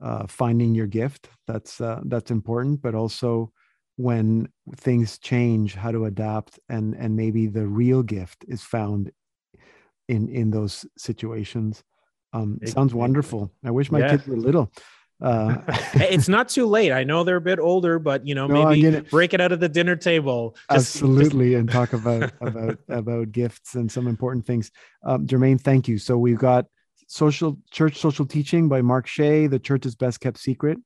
uh 0.02 0.28
finding 0.28 0.76
your 0.76 0.88
gift. 0.88 1.30
That's 1.48 1.82
uh 1.82 2.02
that's 2.06 2.32
important 2.32 2.82
but 2.82 2.96
also 2.96 3.52
when 3.96 4.48
things 4.76 5.18
change 5.18 5.74
how 5.74 5.92
to 5.92 6.06
adapt 6.06 6.60
and 6.70 6.96
and 6.96 7.16
maybe 7.16 7.48
the 7.48 7.66
real 7.66 8.04
gift 8.04 8.46
is 8.48 8.62
found 8.62 9.12
in 10.08 10.30
in 10.30 10.52
those 10.52 10.86
situations 10.98 11.84
um 12.34 12.60
Ex- 12.62 12.72
sounds 12.74 12.94
wonderful. 12.94 13.52
I 13.64 13.72
wish 13.72 13.92
my 13.92 14.00
Yeah. 14.00 14.10
kids 14.12 14.28
were 14.28 14.38
little. 14.38 14.72
Uh 15.22 15.58
it's 15.96 16.28
not 16.30 16.50
too 16.50 16.68
late. 16.68 16.92
I 16.92 17.04
know 17.04 17.24
they're 17.24 17.38
a 17.38 17.42
bit 17.42 17.60
older 17.60 17.98
but 18.00 18.28
you 18.28 18.36
know 18.36 18.48
No, 18.48 18.66
maybe 18.70 18.86
it. 18.86 19.10
break 19.10 19.34
it 19.34 19.42
out 19.42 19.52
of 19.52 19.60
the 19.60 19.70
dinner 19.70 19.96
table. 19.96 20.56
Just- 20.72 20.94
just- 20.94 20.96
absolutely 21.04 21.56
and 21.56 21.70
talk 21.70 21.94
about 21.94 22.32
about 22.42 22.80
about 22.90 23.32
gifts 23.32 23.76
and 23.76 23.92
some 23.92 24.08
important 24.08 24.46
things. 24.46 24.72
Um, 25.04 25.26
jermaine 25.26 25.60
thank 25.60 25.88
you. 25.88 25.98
So 25.98 26.18
we've 26.18 26.38
got 26.38 26.66
social 27.08 27.58
church 27.72 27.98
social 27.98 28.26
teaching 28.26 28.68
by 28.68 28.82
mark 28.82 29.08
shea 29.08 29.48
the 29.48 29.60
church's 29.60 29.96
best 29.96 30.20
kept 30.20 30.38
secret. 30.38 30.78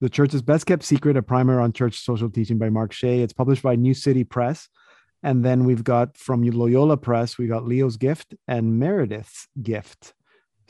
The 0.00 0.08
church's 0.08 0.40
best 0.40 0.64
kept 0.64 0.82
secret 0.84 1.18
a 1.18 1.22
primer 1.22 1.60
on 1.60 1.72
church 1.74 1.98
social 2.00 2.30
teaching 2.30 2.56
by 2.56 2.70
mark 2.70 2.92
shea. 2.92 3.20
It's 3.20 3.34
published 3.34 3.62
by 3.62 3.74
new 3.76 3.92
city 3.92 4.24
press. 4.24 4.68
And 5.22 5.44
then 5.44 5.64
we've 5.66 5.84
got 5.84 6.16
from 6.16 6.42
loyola 6.44 6.96
press 6.96 7.36
we 7.36 7.46
got 7.46 7.66
leo's 7.66 7.98
gift 7.98 8.34
and 8.48 8.78
meredith's 8.80 9.48
gift 9.60 10.14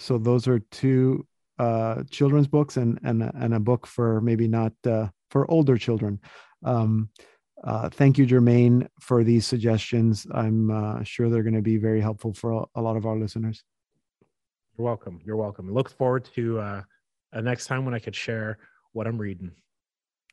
so 0.01 0.19
those 0.19 0.49
are 0.49 0.59
two 0.71 1.27
uh, 1.59 2.03
children's 2.11 2.49
books 2.49 2.77
and 2.77 2.99
and 3.05 3.23
a- 3.23 3.33
and 3.37 3.55
a 3.55 3.61
book 3.61 3.87
for 3.87 4.21
maybe 4.21 4.49
not 4.49 4.73
uh, 4.87 5.09
for 5.31 5.51
older 5.51 5.77
children 5.77 6.19
um, 6.65 7.11
uh, 7.63 7.91
thank 7.91 8.17
you, 8.17 8.27
Jermaine, 8.27 8.89
for 9.01 9.23
these 9.23 9.47
suggestions. 9.47 10.27
I'm 10.33 10.71
uh, 10.71 11.03
sure 11.03 11.29
they're 11.29 11.43
going 11.43 11.55
to 11.55 11.63
be 11.63 11.77
very 11.77 12.01
helpful 12.01 12.33
for 12.33 12.67
a, 12.75 12.81
lot 12.81 12.97
of 12.97 13.05
our 13.05 13.19
listeners. 13.19 13.63
You're 14.77 14.87
welcome. 14.87 15.21
You're 15.25 15.37
welcome. 15.37 15.69
I 15.69 15.73
look 15.73 15.91
forward 15.91 16.25
to 16.37 16.59
uh, 16.59 16.83
uh, 17.33 17.41
next 17.43 17.67
time 17.67 17.85
when 17.85 17.95
I 17.95 17.99
could 17.99 18.17
share 18.17 18.59
what 18.93 19.07
I'm 19.07 19.19
reading. 19.19 19.51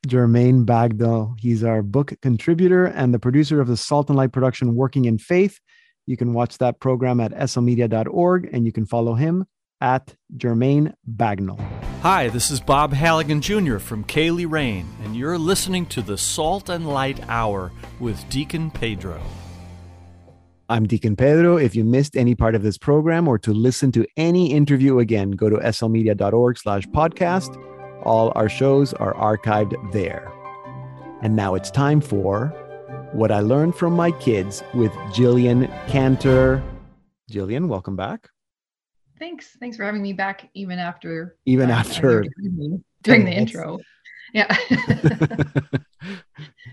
Jermaine 0.06 0.64
Bagnall, 0.64 1.34
he's 1.38 1.64
our 1.64 1.82
book 1.82 2.12
contributor 2.22 2.86
and 2.86 3.12
the 3.12 3.18
producer 3.18 3.60
of 3.60 3.66
the 3.66 3.76
Salt 3.76 4.08
and 4.08 4.16
Light 4.16 4.32
production 4.32 4.74
Working 4.74 5.04
in 5.04 5.18
Faith. 5.18 5.58
You 6.06 6.16
can 6.16 6.32
watch 6.32 6.56
that 6.58 6.80
program 6.80 7.20
at 7.20 7.32
slmedia.org 7.32 8.48
and 8.52 8.64
you 8.64 8.72
can 8.72 8.86
follow 8.86 9.14
him 9.14 9.44
at 9.80 10.14
Jermaine 10.36 10.94
Bagnall. 11.08 11.60
Hi, 12.02 12.28
this 12.28 12.50
is 12.50 12.60
Bob 12.60 12.92
Halligan 12.92 13.40
Jr. 13.40 13.78
from 13.78 14.04
Ceili 14.04 14.48
Rain, 14.48 14.86
and 15.02 15.16
you're 15.16 15.38
listening 15.38 15.86
to 15.86 16.02
the 16.02 16.16
Salt 16.16 16.68
and 16.68 16.88
Light 16.88 17.20
Hour 17.28 17.72
with 17.98 18.28
Deacon 18.28 18.70
Pedro. 18.70 19.20
I'm 20.68 20.86
Deacon 20.86 21.16
Pedro. 21.16 21.56
If 21.56 21.74
you 21.74 21.82
missed 21.82 22.16
any 22.16 22.34
part 22.34 22.54
of 22.54 22.62
this 22.62 22.76
program 22.76 23.26
or 23.26 23.38
to 23.38 23.52
listen 23.52 23.90
to 23.92 24.06
any 24.16 24.52
interview 24.52 24.98
again, 24.98 25.30
go 25.30 25.48
to 25.48 25.56
slmedia.org 25.56 26.58
slash 26.58 26.86
podcast. 26.88 27.56
All 28.04 28.32
our 28.36 28.48
shows 28.48 28.92
are 28.92 29.14
archived 29.14 29.74
there. 29.92 30.30
And 31.22 31.34
now 31.34 31.54
it's 31.54 31.70
time 31.70 32.00
for 32.00 32.48
What 33.12 33.32
I 33.32 33.40
Learned 33.40 33.74
from 33.74 33.94
My 33.94 34.10
Kids 34.12 34.62
with 34.74 34.92
Jillian 35.12 35.68
Cantor. 35.88 36.62
Jillian, 37.30 37.66
welcome 37.66 37.96
back. 37.96 38.28
Thanks. 39.18 39.56
Thanks 39.60 39.76
for 39.76 39.84
having 39.84 40.02
me 40.02 40.12
back 40.12 40.48
even 40.54 40.78
after 40.78 41.36
Even 41.46 41.70
uh, 41.70 41.74
after 41.74 42.22
during, 42.22 42.84
during 43.02 43.24
the 43.24 43.32
intro. 43.32 43.78
Yeah. 44.32 44.54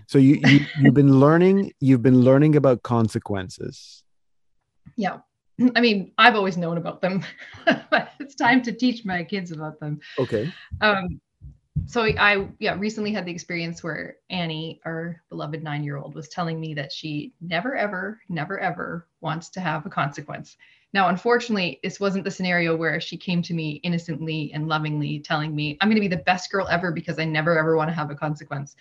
so 0.06 0.18
you, 0.18 0.40
you 0.44 0.60
you've 0.80 0.94
been 0.94 1.18
learning 1.18 1.72
you've 1.80 2.02
been 2.02 2.20
learning 2.20 2.56
about 2.56 2.82
consequences. 2.82 4.02
yeah. 4.96 5.18
I 5.74 5.80
mean, 5.80 6.12
I've 6.18 6.34
always 6.34 6.58
known 6.58 6.76
about 6.76 7.00
them, 7.00 7.24
but 7.90 8.10
it's 8.20 8.34
time 8.34 8.60
to 8.62 8.72
teach 8.72 9.06
my 9.06 9.24
kids 9.24 9.52
about 9.52 9.80
them. 9.80 10.00
Okay. 10.18 10.52
Um, 10.82 11.18
so 11.86 12.02
I 12.02 12.48
yeah 12.58 12.76
recently 12.78 13.12
had 13.12 13.24
the 13.24 13.32
experience 13.32 13.82
where 13.82 14.16
Annie, 14.28 14.80
our 14.84 15.22
beloved 15.30 15.62
nine 15.62 15.84
year 15.84 15.96
old, 15.96 16.14
was 16.14 16.28
telling 16.28 16.60
me 16.60 16.74
that 16.74 16.92
she 16.92 17.32
never 17.40 17.74
ever, 17.74 18.20
never 18.28 18.58
ever 18.58 19.08
wants 19.20 19.48
to 19.50 19.60
have 19.60 19.86
a 19.86 19.90
consequence. 19.90 20.56
Now, 20.96 21.08
unfortunately, 21.08 21.78
this 21.82 22.00
wasn't 22.00 22.24
the 22.24 22.30
scenario 22.30 22.74
where 22.74 22.98
she 23.02 23.18
came 23.18 23.42
to 23.42 23.52
me 23.52 23.72
innocently 23.82 24.50
and 24.54 24.66
lovingly 24.66 25.20
telling 25.20 25.54
me, 25.54 25.76
I'm 25.78 25.90
going 25.90 25.96
to 25.96 26.00
be 26.00 26.08
the 26.08 26.22
best 26.22 26.50
girl 26.50 26.66
ever 26.68 26.90
because 26.90 27.18
I 27.18 27.26
never 27.26 27.58
ever 27.58 27.76
want 27.76 27.90
to 27.90 27.94
have 27.94 28.10
a 28.10 28.14
consequence. 28.14 28.76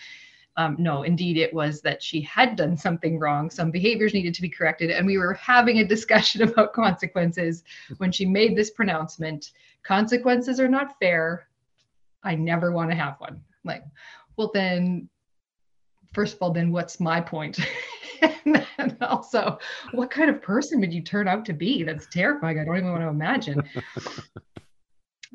Um, 0.55 0.77
no, 0.79 1.03
indeed, 1.03 1.35
it 1.35 1.53
was 1.53 1.81
that 1.81 2.01
she 2.01 2.21
had 2.21 2.55
done 2.55 2.77
something 2.77 3.19
wrong. 3.19 3.49
Some 3.49 3.69
behaviors 3.69 4.13
needed 4.13 4.33
to 4.33 4.41
be 4.41 4.47
corrected. 4.47 4.91
And 4.91 5.05
we 5.05 5.17
were 5.17 5.33
having 5.33 5.79
a 5.79 5.85
discussion 5.85 6.41
about 6.49 6.71
consequences 6.71 7.65
when 7.97 8.13
she 8.13 8.25
made 8.25 8.55
this 8.55 8.69
pronouncement 8.69 9.51
consequences 9.83 10.57
are 10.57 10.69
not 10.69 10.97
fair. 11.01 11.49
I 12.23 12.35
never 12.35 12.71
want 12.71 12.91
to 12.91 12.95
have 12.95 13.15
one. 13.17 13.43
Like, 13.65 13.83
well, 14.37 14.51
then, 14.53 15.09
first 16.13 16.35
of 16.35 16.41
all, 16.41 16.51
then 16.51 16.71
what's 16.71 17.01
my 17.01 17.19
point? 17.19 17.59
and 18.77 18.97
also, 19.01 19.59
what 19.91 20.11
kind 20.11 20.29
of 20.29 20.41
person 20.41 20.79
would 20.79 20.93
you 20.93 21.01
turn 21.01 21.27
out 21.27 21.45
to 21.45 21.53
be? 21.53 21.83
That's 21.83 22.07
terrifying. 22.07 22.59
I 22.59 22.65
don't 22.65 22.77
even 22.77 22.91
want 22.91 23.01
to 23.01 23.07
imagine. 23.07 23.63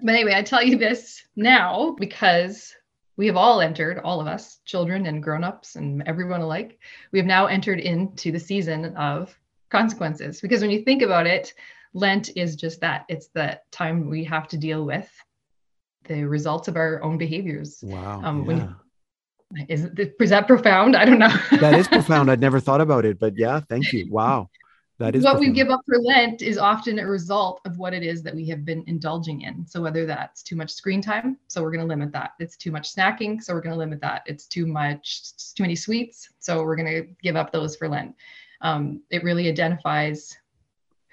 but 0.03 0.15
anyway, 0.15 0.35
I 0.35 0.43
tell 0.43 0.63
you 0.63 0.77
this 0.77 1.23
now 1.37 1.97
because 1.99 2.75
we 3.17 3.27
have 3.27 3.37
all 3.37 3.61
entered, 3.61 3.99
all 3.99 4.21
of 4.21 4.27
us, 4.27 4.61
children 4.65 5.07
and 5.07 5.23
grown-ups 5.23 5.77
and 5.77 6.03
everyone 6.07 6.41
alike, 6.41 6.79
we 7.13 7.19
have 7.19 7.27
now 7.27 7.47
entered 7.47 7.81
into 7.81 8.33
the 8.33 8.41
season 8.41 8.97
of 8.97 9.37
consequences. 9.69 10.41
Because 10.41 10.63
when 10.63 10.71
you 10.71 10.83
think 10.83 11.03
about 11.03 11.27
it, 11.27 11.53
Lent 11.93 12.31
is 12.37 12.57
just 12.57 12.81
that. 12.81 13.05
It's 13.09 13.29
the 13.29 13.61
time 13.71 14.09
we 14.09 14.25
have 14.25 14.49
to 14.49 14.57
deal 14.57 14.85
with 14.85 15.11
the 16.05 16.25
results 16.25 16.69
of 16.69 16.77
our 16.77 17.03
own 17.03 17.19
behaviors. 17.19 17.81
Wow. 17.83 18.23
Um, 18.25 18.39
yeah. 18.39 18.47
when 18.47 18.77
is, 19.69 19.87
is 20.21 20.31
that 20.31 20.47
profound? 20.47 20.97
I 20.97 21.05
don't 21.05 21.19
know. 21.19 21.35
that 21.61 21.75
is 21.75 21.89
profound. 21.89 22.31
I'd 22.31 22.41
never 22.41 22.61
thought 22.61 22.81
about 22.81 23.05
it, 23.05 23.19
but 23.19 23.37
yeah, 23.37 23.61
thank 23.69 23.93
you. 23.93 24.11
Wow. 24.11 24.51
That 24.99 25.17
is 25.17 25.25
what 25.25 25.33
profound. 25.33 25.49
we 25.49 25.55
give 25.55 25.71
up 25.71 25.81
for 25.87 25.97
Lent 25.99 26.43
is 26.43 26.59
often 26.59 26.99
a 26.99 27.07
result 27.07 27.63
of 27.65 27.79
what 27.79 27.95
it 27.95 28.03
is 28.03 28.23
that 28.23 28.35
we 28.35 28.47
have 28.49 28.67
been 28.67 28.85
indulging 28.87 29.41
in. 29.41 29.67
So 29.67 29.81
whether 29.81 30.05
that's 30.05 30.43
too 30.43 30.57
much 30.57 30.71
screen 30.71 31.01
time, 31.01 31.39
so 31.49 31.63
we're 31.63 31.71
going 31.71 31.81
to 31.81 31.87
limit 31.87 32.13
that. 32.13 32.33
It's 32.39 32.55
too 32.55 32.71
much 32.71 32.95
snacking, 32.95 33.43
so 33.43 33.55
we're 33.55 33.63
going 33.63 33.73
to 33.73 33.79
limit 33.79 34.03
that. 34.03 34.23
It's 34.27 34.47
too 34.47 34.67
much, 34.67 35.55
too 35.55 35.63
many 35.63 35.75
sweets, 35.75 36.29
so 36.39 36.63
we're 36.63 36.77
going 36.77 37.03
to 37.03 37.09
give 37.23 37.35
up 37.35 37.51
those 37.51 37.77
for 37.77 37.89
Lent. 37.89 38.15
Um, 38.61 39.03
it 39.11 39.25
really 39.25 39.49
identifies 39.49 40.37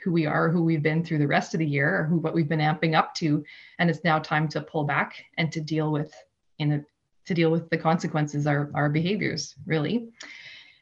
who 0.04 0.12
we 0.12 0.26
are, 0.26 0.50
who 0.50 0.64
we've 0.64 0.84
been 0.84 1.04
through 1.04 1.20
the 1.20 1.28
rest 1.28 1.54
of 1.54 1.60
the 1.60 1.66
year, 1.66 2.02
or 2.02 2.04
who 2.04 2.18
what 2.18 2.34
we've 2.34 2.50
been 2.50 2.60
amping 2.60 2.94
up 2.94 3.16
to, 3.16 3.44
and 3.80 3.90
it's 3.90 4.04
now 4.04 4.20
time 4.20 4.50
to 4.50 4.62
pull 4.62 4.84
back 4.84 5.24
and 5.38 5.50
to 5.54 5.62
deal 5.62 5.94
with 5.94 6.14
in 6.60 6.74
a, 6.74 6.82
to 7.28 7.34
deal 7.34 7.52
with 7.52 7.70
the 7.70 7.78
consequences 7.78 8.48
our 8.48 8.72
our 8.74 8.90
behaviors 8.90 9.56
really. 9.66 10.10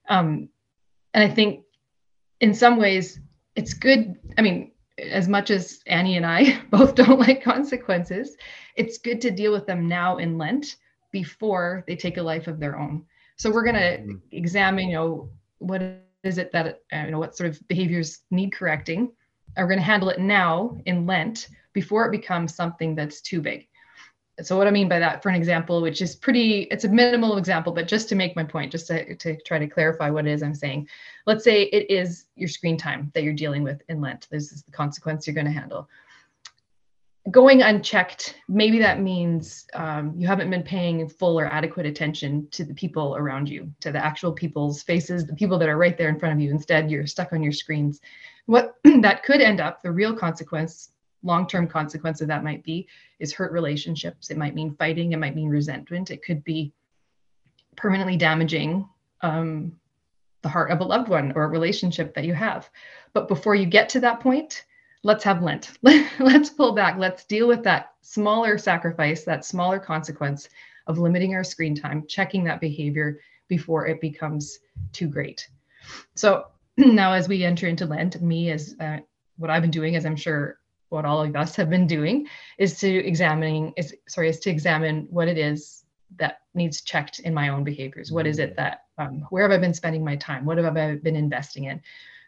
Um, 0.09 0.49
and 1.13 1.23
I 1.23 1.33
think 1.33 1.63
in 2.41 2.53
some 2.53 2.77
ways 2.77 3.19
it's 3.55 3.73
good. 3.73 4.15
I 4.37 4.41
mean, 4.41 4.71
as 4.97 5.27
much 5.27 5.49
as 5.49 5.81
Annie 5.87 6.17
and 6.17 6.25
I 6.25 6.61
both 6.71 6.95
don't 6.95 7.19
like 7.19 7.43
consequences, 7.43 8.37
it's 8.75 8.97
good 8.97 9.21
to 9.21 9.31
deal 9.31 9.51
with 9.51 9.65
them 9.65 9.87
now 9.87 10.17
in 10.17 10.37
Lent 10.37 10.77
before 11.11 11.83
they 11.87 11.95
take 11.95 12.17
a 12.17 12.21
life 12.23 12.47
of 12.47 12.59
their 12.59 12.77
own. 12.77 13.05
So 13.37 13.51
we're 13.51 13.63
going 13.63 13.75
to 13.75 13.97
Mhm. 13.97 14.21
examine, 14.31 14.89
you 14.89 14.95
know, 14.95 15.29
what 15.59 15.81
is 16.23 16.37
it 16.37 16.51
that, 16.51 16.81
uh, 16.93 17.03
you 17.05 17.11
know, 17.11 17.19
what 17.19 17.35
sort 17.35 17.49
of 17.49 17.67
behaviors 17.67 18.23
need 18.31 18.51
correcting. 18.51 19.11
And 19.55 19.63
we're 19.63 19.69
going 19.69 19.79
to 19.79 19.85
handle 19.85 20.09
it 20.09 20.19
now 20.19 20.77
in 20.85 21.05
Lent 21.05 21.47
before 21.73 22.05
it 22.05 22.11
becomes 22.11 22.55
something 22.55 22.95
that's 22.95 23.21
too 23.21 23.41
big. 23.41 23.67
So 24.41 24.57
what 24.57 24.67
I 24.67 24.71
mean 24.71 24.89
by 24.89 24.99
that, 24.99 25.23
for 25.23 25.29
an 25.29 25.35
example, 25.35 25.81
which 25.81 26.01
is 26.01 26.15
pretty, 26.15 26.63
it's 26.63 26.83
a 26.83 26.89
minimal 26.89 27.37
example, 27.37 27.71
but 27.71 27.87
just 27.87 28.09
to 28.09 28.15
make 28.15 28.35
my 28.35 28.43
point, 28.43 28.71
just 28.71 28.87
to, 28.87 29.15
to 29.15 29.37
try 29.43 29.57
to 29.57 29.67
clarify 29.67 30.09
what 30.09 30.27
it 30.27 30.31
is 30.31 30.43
I'm 30.43 30.53
saying. 30.53 30.89
Let's 31.25 31.43
say 31.43 31.63
it 31.63 31.89
is 31.89 32.25
your 32.35 32.49
screen 32.49 32.75
time 32.75 33.11
that 33.13 33.23
you're 33.23 33.33
dealing 33.33 33.63
with 33.63 33.81
in 33.87 34.01
Lent. 34.01 34.27
This 34.29 34.51
is 34.51 34.63
the 34.63 34.71
consequence 34.71 35.25
you're 35.25 35.33
going 35.35 35.45
to 35.45 35.53
handle. 35.53 35.87
Going 37.31 37.61
unchecked, 37.61 38.35
maybe 38.49 38.77
that 38.79 38.99
means 38.99 39.65
um, 39.73 40.13
you 40.17 40.27
haven't 40.27 40.49
been 40.49 40.63
paying 40.63 41.07
full 41.07 41.39
or 41.39 41.45
adequate 41.45 41.85
attention 41.85 42.47
to 42.51 42.65
the 42.65 42.73
people 42.73 43.15
around 43.15 43.47
you, 43.47 43.71
to 43.79 43.91
the 43.91 44.03
actual 44.03 44.33
people's 44.33 44.83
faces, 44.83 45.25
the 45.25 45.33
people 45.33 45.57
that 45.57 45.69
are 45.69 45.77
right 45.77 45.97
there 45.97 46.09
in 46.09 46.19
front 46.19 46.35
of 46.35 46.41
you. 46.41 46.51
Instead, 46.51 46.91
you're 46.91 47.07
stuck 47.07 47.31
on 47.31 47.41
your 47.41 47.53
screens. 47.53 48.01
What 48.47 48.75
that 48.83 49.23
could 49.23 49.41
end 49.41 49.61
up, 49.61 49.81
the 49.81 49.91
real 49.91 50.13
consequence, 50.13 50.91
long 51.25 51.47
term 51.47 51.67
consequence 51.67 52.21
of 52.21 52.27
that 52.27 52.43
might 52.43 52.63
be, 52.63 52.87
is 53.19 53.33
hurt 53.33 53.51
relationships. 53.51 54.29
It 54.29 54.37
might 54.37 54.55
mean 54.55 54.75
fighting, 54.75 55.11
it 55.11 55.19
might 55.19 55.35
mean 55.35 55.49
resentment, 55.49 56.11
it 56.11 56.23
could 56.23 56.43
be 56.43 56.71
permanently 57.75 58.15
damaging 58.15 58.87
um, 59.21 59.77
the 60.41 60.49
heart 60.49 60.71
of 60.71 60.79
a 60.79 60.83
loved 60.83 61.09
one 61.09 61.33
or 61.35 61.43
a 61.43 61.49
relationship 61.49 62.13
that 62.13 62.23
you 62.23 62.33
have. 62.33 62.69
But 63.13 63.27
before 63.27 63.55
you 63.55 63.65
get 63.65 63.89
to 63.89 63.99
that 64.01 64.19
point, 64.19 64.65
let's 65.03 65.23
have 65.23 65.41
Lent. 65.41 65.71
let's 65.81 66.49
pull 66.49 66.73
back. 66.73 66.97
Let's 66.97 67.25
deal 67.25 67.47
with 67.47 67.63
that 67.63 67.93
smaller 68.01 68.57
sacrifice, 68.57 69.23
that 69.23 69.43
smaller 69.43 69.79
consequence 69.79 70.47
of 70.87 70.99
limiting 70.99 71.33
our 71.33 71.43
screen 71.43 71.75
time, 71.75 72.05
checking 72.07 72.43
that 72.43 72.61
behavior 72.61 73.19
before 73.47 73.87
it 73.87 73.99
becomes 73.99 74.59
too 74.91 75.07
great. 75.07 75.47
So 76.13 76.45
now, 76.77 77.13
as 77.13 77.27
we 77.27 77.43
enter 77.43 77.67
into 77.67 77.85
Lent, 77.85 78.21
me 78.21 78.51
as 78.51 78.75
uh, 78.79 78.97
what 79.37 79.49
I've 79.49 79.61
been 79.61 79.71
doing, 79.71 79.95
as 79.95 80.05
I'm 80.05 80.15
sure 80.15 80.59
what 80.89 81.05
all 81.05 81.21
of 81.21 81.35
us 81.35 81.55
have 81.55 81.69
been 81.69 81.87
doing, 81.87 82.27
is 82.57 82.79
to 82.79 82.87
examining 82.87 83.73
is 83.77 83.93
sorry 84.07 84.29
is 84.29 84.39
to 84.41 84.49
examine 84.49 85.07
what 85.09 85.27
it 85.27 85.37
is 85.37 85.83
that 86.17 86.41
needs 86.53 86.81
checked 86.81 87.19
in 87.19 87.33
my 87.33 87.49
own 87.49 87.63
behaviors. 87.63 88.11
What 88.11 88.27
is 88.27 88.39
it 88.39 88.55
that 88.55 88.83
um, 88.97 89.25
where 89.29 89.43
have 89.43 89.51
I 89.51 89.61
been 89.61 89.73
spending 89.73 90.03
my 90.03 90.15
time? 90.15 90.45
What 90.45 90.57
have 90.57 90.77
I 90.77 90.95
been 90.95 91.15
investing 91.15 91.65
in? 91.65 91.81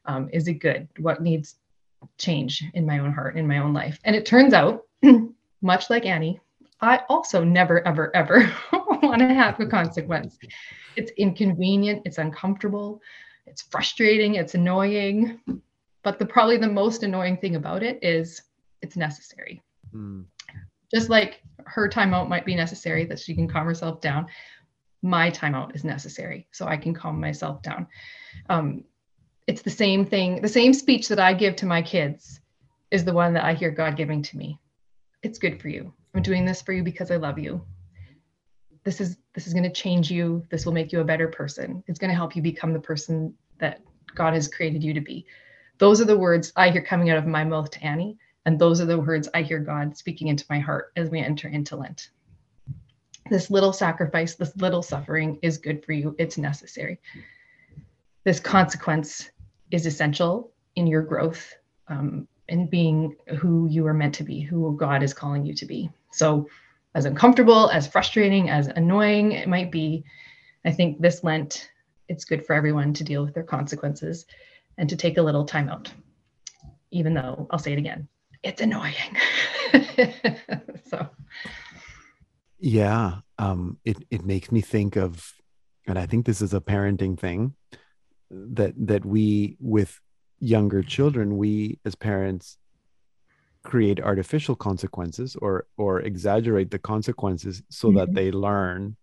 Um, 0.05 0.29
is 0.33 0.47
it 0.47 0.55
good? 0.55 0.87
What 0.99 1.21
needs 1.21 1.55
change 2.17 2.63
in 2.73 2.85
my 2.85 2.99
own 2.99 3.13
heart, 3.13 3.37
in 3.37 3.47
my 3.47 3.59
own 3.59 3.73
life? 3.73 3.99
And 4.03 4.15
it 4.15 4.25
turns 4.25 4.53
out, 4.53 4.83
much 5.61 5.89
like 5.89 6.05
Annie, 6.05 6.39
I 6.81 7.01
also 7.09 7.43
never, 7.43 7.85
ever, 7.87 8.15
ever 8.15 8.51
want 9.01 9.19
to 9.19 9.33
have 9.33 9.59
a 9.59 9.65
consequence. 9.65 10.37
It's 10.95 11.11
inconvenient, 11.17 12.03
it's 12.05 12.17
uncomfortable, 12.17 13.01
it's 13.45 13.61
frustrating, 13.63 14.35
it's 14.35 14.55
annoying. 14.55 15.39
But 16.07 16.19
the 16.19 16.25
probably 16.25 16.55
the 16.55 16.69
most 16.69 17.03
annoying 17.03 17.35
thing 17.35 17.57
about 17.57 17.83
it 17.83 17.99
is 18.01 18.41
it's 18.81 18.95
necessary. 18.95 19.61
Hmm. 19.91 20.21
Just 20.89 21.09
like 21.09 21.41
her 21.65 21.89
timeout 21.89 22.29
might 22.29 22.45
be 22.45 22.55
necessary 22.55 23.03
that 23.07 23.19
she 23.19 23.35
can 23.35 23.45
calm 23.45 23.65
herself 23.65 23.99
down, 23.99 24.27
my 25.01 25.29
timeout 25.29 25.75
is 25.75 25.83
necessary 25.83 26.47
so 26.53 26.65
I 26.65 26.77
can 26.77 26.93
calm 26.93 27.19
myself 27.19 27.61
down. 27.61 27.87
Um, 28.47 28.85
it's 29.47 29.63
the 29.63 29.69
same 29.69 30.05
thing, 30.05 30.41
the 30.41 30.47
same 30.47 30.71
speech 30.71 31.09
that 31.09 31.19
I 31.19 31.33
give 31.33 31.57
to 31.57 31.65
my 31.65 31.81
kids 31.81 32.39
is 32.89 33.03
the 33.03 33.11
one 33.11 33.33
that 33.33 33.43
I 33.43 33.53
hear 33.53 33.69
God 33.69 33.97
giving 33.97 34.21
to 34.21 34.37
me. 34.37 34.61
It's 35.23 35.39
good 35.39 35.61
for 35.61 35.67
you. 35.67 35.91
I'm 36.15 36.21
doing 36.21 36.45
this 36.45 36.61
for 36.61 36.71
you 36.71 36.83
because 36.83 37.11
I 37.11 37.17
love 37.17 37.37
you. 37.37 37.65
This 38.85 39.01
is 39.01 39.17
this 39.33 39.45
is 39.45 39.53
going 39.53 39.69
to 39.69 39.81
change 39.83 40.09
you. 40.09 40.45
This 40.51 40.65
will 40.65 40.71
make 40.71 40.93
you 40.93 41.01
a 41.01 41.11
better 41.11 41.27
person. 41.27 41.83
It's 41.85 41.99
going 41.99 42.11
to 42.11 42.15
help 42.15 42.33
you 42.33 42.41
become 42.41 42.71
the 42.71 42.79
person 42.79 43.33
that 43.59 43.81
God 44.15 44.35
has 44.35 44.47
created 44.47 44.85
you 44.85 44.93
to 44.93 45.01
be. 45.01 45.25
Those 45.77 46.01
are 46.01 46.05
the 46.05 46.17
words 46.17 46.51
I 46.55 46.69
hear 46.69 46.81
coming 46.81 47.09
out 47.09 47.17
of 47.17 47.27
my 47.27 47.43
mouth 47.43 47.69
to 47.71 47.83
Annie, 47.83 48.17
and 48.45 48.57
those 48.57 48.81
are 48.81 48.85
the 48.85 48.99
words 48.99 49.29
I 49.33 49.43
hear 49.43 49.59
God 49.59 49.95
speaking 49.95 50.27
into 50.27 50.45
my 50.49 50.59
heart 50.59 50.91
as 50.95 51.09
we 51.09 51.19
enter 51.19 51.47
into 51.47 51.75
Lent. 51.75 52.09
This 53.29 53.51
little 53.51 53.73
sacrifice, 53.73 54.35
this 54.35 54.55
little 54.57 54.81
suffering 54.81 55.37
is 55.41 55.57
good 55.57 55.85
for 55.85 55.91
you. 55.91 56.15
It's 56.17 56.37
necessary. 56.37 56.99
This 58.23 58.39
consequence 58.39 59.29
is 59.69 59.85
essential 59.85 60.51
in 60.75 60.87
your 60.87 61.01
growth 61.01 61.53
um, 61.89 62.27
in 62.47 62.67
being 62.67 63.15
who 63.37 63.67
you 63.67 63.85
are 63.85 63.93
meant 63.93 64.15
to 64.15 64.23
be, 64.23 64.41
who 64.41 64.75
God 64.77 65.03
is 65.03 65.13
calling 65.13 65.45
you 65.45 65.53
to 65.55 65.65
be. 65.65 65.89
So, 66.11 66.47
as 66.95 67.05
uncomfortable, 67.05 67.69
as 67.69 67.87
frustrating, 67.87 68.49
as 68.49 68.67
annoying 68.67 69.33
it 69.33 69.47
might 69.47 69.71
be, 69.71 70.03
I 70.65 70.71
think 70.71 70.99
this 70.99 71.23
Lent, 71.23 71.69
it's 72.07 72.25
good 72.25 72.45
for 72.45 72.53
everyone 72.53 72.93
to 72.93 73.03
deal 73.03 73.23
with 73.23 73.35
their 73.35 73.43
consequences 73.43 74.25
and 74.77 74.89
to 74.89 74.95
take 74.95 75.17
a 75.17 75.21
little 75.21 75.45
time 75.45 75.69
out, 75.69 75.91
even 76.91 77.13
though 77.13 77.47
I'll 77.51 77.59
say 77.59 77.73
it 77.73 77.79
again, 77.79 78.07
it's 78.43 78.61
annoying. 78.61 78.93
so, 80.85 81.07
Yeah, 82.59 83.19
um, 83.37 83.77
it 83.85 83.97
it 84.09 84.25
makes 84.25 84.51
me 84.51 84.61
think 84.61 84.95
of, 84.95 85.33
and 85.87 85.97
I 85.99 86.05
think 86.05 86.25
this 86.25 86.41
is 86.41 86.53
a 86.53 86.61
parenting 86.61 87.19
thing 87.19 87.55
that 88.31 88.73
that 88.87 89.05
we 89.05 89.57
with 89.59 89.99
younger 90.39 90.83
children, 90.83 91.37
we 91.37 91.79
as 91.85 91.95
parents 91.95 92.57
create 93.63 93.99
artificial 93.99 94.55
consequences 94.55 95.35
or 95.35 95.65
or 95.77 95.99
exaggerate 96.01 96.71
the 96.71 96.79
consequences 96.79 97.61
so 97.69 97.91
that 97.91 98.09
Mhm. 98.09 98.15
they 98.15 98.31
learn. 98.31 98.95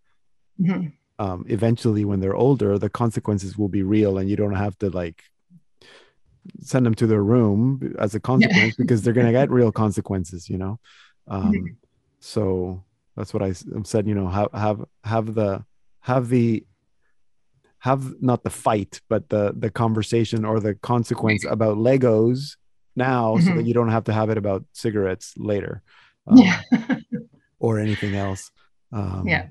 mhm. 0.59 0.93
Um, 1.19 1.45
eventually, 1.49 2.05
when 2.05 2.19
they're 2.21 2.35
older, 2.35 2.77
the 2.79 2.91
consequences 2.91 3.57
will 3.57 3.69
be 3.69 3.83
real, 3.85 4.19
and 4.19 4.29
you 4.29 4.37
don't 4.37 4.57
have 4.57 4.77
to 4.79 4.91
like 4.91 5.23
send 6.61 6.85
them 6.87 6.95
to 6.95 7.07
their 7.07 7.23
room 7.23 7.95
as 7.99 8.15
a 8.15 8.21
consequence 8.21 8.75
because 8.77 9.03
they're 9.03 9.13
going 9.15 9.27
to 9.27 9.33
get 9.33 9.51
real 9.51 9.73
consequences, 9.73 10.49
you 10.49 10.59
know. 10.59 10.79
Um, 11.29 11.77
so 12.21 12.83
That's 13.17 13.33
what 13.33 13.43
I 13.43 13.51
s- 13.51 13.65
said. 13.85 14.07
You 14.09 14.15
know, 14.15 14.29
have 14.29 14.49
have 14.53 14.85
have 15.05 15.35
the 15.35 15.65
have 16.01 16.29
the 16.29 16.65
have 17.79 18.21
not 18.21 18.43
the 18.43 18.51
fight, 18.51 19.01
but 19.09 19.29
the 19.29 19.55
the 19.57 19.71
conversation 19.71 20.45
or 20.45 20.59
the 20.61 20.75
consequence 20.75 21.45
about 21.45 21.77
Legos 21.77 22.57
now, 22.97 23.39
so 23.39 23.51
that 23.55 23.65
Mhm. 23.65 23.67
you 23.69 23.75
don't 23.75 23.91
have 23.91 24.05
to 24.05 24.13
have 24.13 24.31
it 24.31 24.39
about 24.39 24.65
cigarettes 24.73 25.35
later, 25.37 25.83
um, 26.27 26.39
yeah. 26.39 26.61
or 27.59 27.79
anything 27.79 28.15
else. 28.15 28.51
Um, 28.93 29.27
Yeah. 29.27 29.47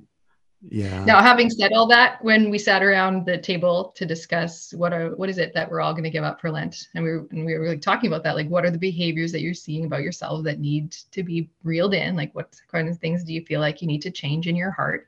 Yeah. 0.70 1.04
Now, 1.04 1.22
having 1.22 1.50
said 1.50 1.74
all 1.74 1.88
that, 1.88 2.24
when 2.24 2.50
we 2.50 2.58
sat 2.58 2.84
around 2.84 3.26
the 3.26 3.38
table 3.38 3.94
to 3.96 4.06
discuss 4.06 4.74
what 4.74 4.94
are 4.94 5.16
what 5.16 5.30
is 5.30 5.38
it 5.38 5.54
that 5.54 5.70
we're 5.70 5.82
all 5.82 5.94
going 5.94 6.06
to 6.06 6.10
give 6.10 6.24
up 6.24 6.40
for 6.40 6.52
Lent, 6.52 6.88
and 6.96 7.04
we 7.04 7.12
were 7.12 7.28
and 7.32 7.46
we 7.46 7.54
were 7.54 7.62
really 7.62 7.78
talking 7.78 8.08
about 8.08 8.24
that, 8.24 8.36
like 8.36 8.48
what 8.48 8.66
are 8.66 8.72
the 8.72 8.78
behaviors 8.78 9.32
that 9.34 9.42
you're 9.42 9.54
seeing 9.54 9.86
about 9.86 10.04
yourself 10.04 10.44
that 10.46 10.60
need 10.60 10.92
to 11.12 11.24
be 11.24 11.50
reeled 11.64 11.94
in? 11.94 12.16
Like 12.16 12.34
what 12.34 12.56
kind 12.72 12.88
of 12.88 12.98
things 12.98 13.24
do 13.24 13.34
you 13.34 13.44
feel 13.46 13.60
like 13.60 13.82
you 13.82 13.88
need 13.88 14.02
to 14.04 14.12
change 14.12 14.48
in 14.48 14.56
your 14.56 14.72
heart? 14.72 15.08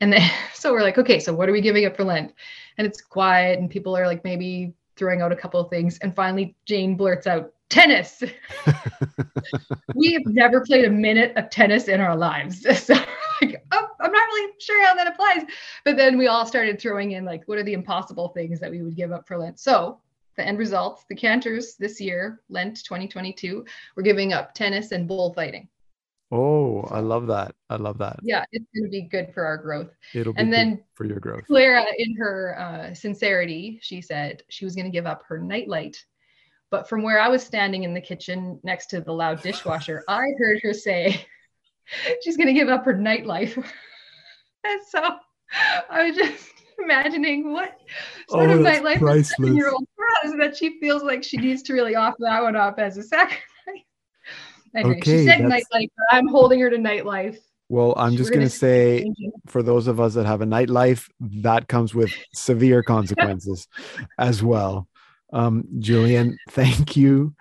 And 0.00 0.12
then 0.12 0.30
so 0.54 0.72
we're 0.72 0.82
like, 0.82 0.98
okay, 0.98 1.20
so 1.20 1.34
what 1.34 1.48
are 1.48 1.52
we 1.52 1.60
giving 1.60 1.84
up 1.84 1.96
for 1.96 2.04
Lent? 2.04 2.34
And 2.78 2.86
it's 2.86 3.00
quiet, 3.00 3.58
and 3.58 3.70
people 3.70 3.96
are 3.96 4.06
like 4.06 4.24
maybe 4.24 4.72
throwing 4.96 5.20
out 5.20 5.32
a 5.32 5.36
couple 5.36 5.60
of 5.60 5.68
things, 5.68 5.98
and 5.98 6.14
finally 6.14 6.56
Jane 6.64 6.96
blurts 6.96 7.26
out 7.26 7.52
tennis. 7.68 8.22
we 9.94 10.12
have 10.14 10.26
never 10.26 10.62
played 10.62 10.86
a 10.86 10.90
minute 10.90 11.34
of 11.36 11.50
tennis 11.50 11.88
in 11.88 12.00
our 12.00 12.16
lives. 12.16 12.66
So 12.82 12.94
like, 13.42 13.64
oh, 13.72 13.86
I'm 14.00 14.12
not 14.12 14.26
really 14.28 14.52
sure 14.58 14.86
how 14.86 14.94
that 14.94 15.06
applies. 15.06 15.42
But 15.84 15.96
then 15.96 16.18
we 16.18 16.26
all 16.28 16.46
started 16.46 16.80
throwing 16.80 17.12
in 17.12 17.24
like, 17.24 17.46
what 17.46 17.58
are 17.58 17.62
the 17.62 17.72
impossible 17.72 18.28
things 18.28 18.60
that 18.60 18.70
we 18.70 18.82
would 18.82 18.96
give 18.96 19.12
up 19.12 19.26
for 19.26 19.36
Lent? 19.36 19.58
So 19.58 20.00
the 20.36 20.46
end 20.46 20.58
results, 20.58 21.04
the 21.08 21.14
Cantors 21.14 21.74
this 21.76 22.00
year, 22.00 22.40
Lent 22.48 22.82
2022, 22.84 23.64
we're 23.96 24.02
giving 24.02 24.32
up 24.32 24.54
tennis 24.54 24.92
and 24.92 25.06
bullfighting. 25.06 25.68
Oh, 26.30 26.80
I 26.90 27.00
love 27.00 27.26
that. 27.26 27.54
I 27.68 27.76
love 27.76 27.98
that. 27.98 28.18
Yeah, 28.22 28.46
it's 28.52 28.64
going 28.74 28.84
to 28.84 28.90
be 28.90 29.02
good 29.02 29.34
for 29.34 29.44
our 29.44 29.58
growth. 29.58 29.90
It'll 30.14 30.32
be 30.32 30.40
And 30.40 30.48
good 30.48 30.56
then 30.56 30.84
for 30.94 31.04
your 31.04 31.20
growth. 31.20 31.44
Clara, 31.46 31.84
in 31.98 32.16
her 32.16 32.58
uh, 32.58 32.94
sincerity, 32.94 33.78
she 33.82 34.00
said 34.00 34.42
she 34.48 34.64
was 34.64 34.74
going 34.74 34.86
to 34.86 34.90
give 34.90 35.04
up 35.04 35.24
her 35.28 35.38
nightlight. 35.38 36.02
But 36.70 36.88
from 36.88 37.02
where 37.02 37.20
I 37.20 37.28
was 37.28 37.42
standing 37.44 37.82
in 37.82 37.92
the 37.92 38.00
kitchen 38.00 38.58
next 38.62 38.86
to 38.86 39.02
the 39.02 39.12
loud 39.12 39.42
dishwasher, 39.42 40.04
I 40.08 40.24
heard 40.38 40.60
her 40.62 40.72
say 40.72 41.26
she's 42.22 42.36
going 42.36 42.46
to 42.48 42.52
give 42.52 42.68
up 42.68 42.84
her 42.84 42.94
nightlife. 42.94 43.56
and 44.64 44.80
so 44.88 45.16
I 45.90 46.06
was 46.08 46.16
just 46.16 46.48
imagining 46.78 47.52
what 47.52 47.76
sort 48.28 48.50
Oh, 48.50 48.54
of 48.54 48.60
nightlife 48.60 49.02
a 49.20 49.24
seven-year-old 49.24 49.86
has 50.22 50.34
that 50.38 50.56
she 50.56 50.78
feels 50.80 51.02
like 51.02 51.22
she 51.22 51.36
needs 51.36 51.62
to 51.64 51.72
really 51.74 51.94
offer 51.94 52.16
that 52.20 52.42
one 52.42 52.56
up 52.56 52.78
as 52.78 52.96
a 52.96 53.02
sacrifice. 53.14 53.42
Anyway, 54.74 54.96
Okay, 54.98 55.18
she 55.18 55.24
said 55.26 55.40
that's- 55.44 55.50
nightlife, 55.72 55.88
but 55.96 56.16
I'm 56.16 56.26
holding 56.28 56.60
her 56.60 56.70
to 56.70 56.76
nightlife. 56.78 57.36
Well, 57.68 57.94
I'm 57.96 58.16
just 58.16 58.32
gonna 58.32 58.50
say 58.50 58.98
change 59.02 59.16
for 59.46 59.62
those 59.62 59.86
of 59.86 59.98
us 59.98 60.12
that 60.14 60.26
have 60.26 60.42
a 60.42 60.46
nightlife, 60.46 61.08
that 61.20 61.68
comes 61.68 61.94
with 61.94 62.12
severe 62.34 62.82
consequences 62.94 63.66
as 64.18 64.42
well. 64.42 64.88
Um, 65.32 65.64
Julian, 65.78 66.36
thank 66.50 66.96
you. 66.96 67.34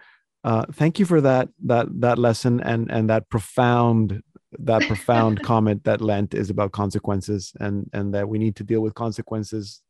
Uh, 0.46 0.66
thank 0.72 1.00
you 1.00 1.06
for 1.06 1.20
that 1.20 1.50
that 1.66 1.88
that 2.00 2.18
lesson 2.18 2.62
and 2.62 2.90
and 2.90 3.10
that 3.10 3.30
profound 3.30 4.22
that 4.60 4.82
profound 4.88 5.42
comment 5.44 5.84
that 5.84 6.02
Lent 6.02 6.34
is 6.34 6.50
about 6.50 6.72
consequences 6.72 7.54
and 7.60 7.90
and 7.94 8.14
that 8.14 8.28
we 8.28 8.38
need 8.38 8.56
to 8.58 8.64
deal 8.64 8.82
with 8.82 8.94
consequences 8.96 9.82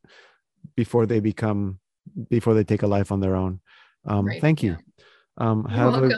before 0.75 1.05
they 1.05 1.19
become 1.19 1.79
before 2.29 2.53
they 2.53 2.63
take 2.63 2.83
a 2.83 2.87
life 2.87 3.11
on 3.11 3.19
their 3.19 3.35
own. 3.35 3.59
Um, 4.05 4.25
Right, 4.27 4.41
thank 4.41 4.63
you. 4.63 4.77
Um, 5.37 5.65
have 5.65 5.95
a 6.03 6.11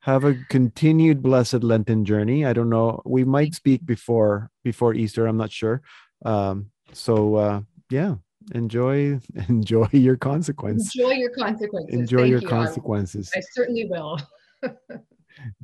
have 0.00 0.24
a 0.24 0.34
continued 0.50 1.22
blessed 1.22 1.62
lenten 1.62 2.04
journey 2.04 2.44
i 2.44 2.52
don't 2.52 2.68
know 2.68 3.00
we 3.06 3.24
might 3.24 3.54
speak 3.54 3.84
before 3.86 4.50
before 4.62 4.92
easter 4.92 5.26
i'm 5.26 5.38
not 5.38 5.50
sure 5.50 5.80
um 6.26 6.66
so 6.92 7.36
uh 7.36 7.60
yeah 7.90 8.14
enjoy 8.54 9.18
enjoy 9.48 9.88
your 9.92 10.16
consequence 10.16 10.94
Enjoy 10.94 11.12
your 11.12 11.30
consequences. 11.30 11.94
enjoy 11.94 12.18
Thank 12.18 12.30
your 12.32 12.40
you. 12.40 12.48
I- 12.48 12.50
consequences 12.50 13.30
I 13.34 13.40
certainly 13.54 13.86
will. 13.88 14.18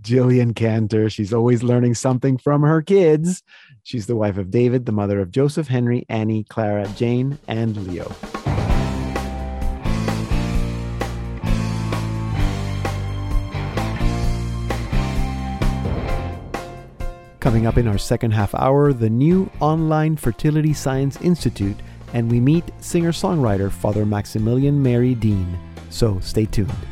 jillian 0.01 0.55
cantor 0.55 1.09
she's 1.09 1.33
always 1.33 1.63
learning 1.63 1.95
something 1.95 2.37
from 2.37 2.63
her 2.63 2.83
kids 2.83 3.43
she's 3.83 4.07
the 4.07 4.17
wife 4.17 4.37
of 4.37 4.51
david 4.51 4.87
the 4.87 4.93
mother 4.93 5.21
of 5.21 5.31
joseph 5.31 5.69
henry 5.69 6.05
annie 6.09 6.45
clara 6.45 6.87
jane 6.97 7.39
and 7.49 7.77
leo 7.87 8.11
Coming 17.41 17.67
up 17.67 17.79
in 17.79 17.89
our 17.89 17.97
second 17.97 18.33
half 18.33 18.55
hour, 18.55 18.93
the 18.93 19.09
new 19.09 19.51
online 19.61 20.17
Fertility 20.17 20.75
Science 20.75 21.19
Institute, 21.23 21.77
and 22.13 22.31
we 22.31 22.39
meet 22.39 22.65
singer 22.81 23.13
songwriter 23.13 23.73
Father 23.73 24.05
Maximilian 24.05 24.83
Mary 24.83 25.15
Dean. 25.15 25.59
So 25.89 26.21
stay 26.21 26.45
tuned. 26.45 26.90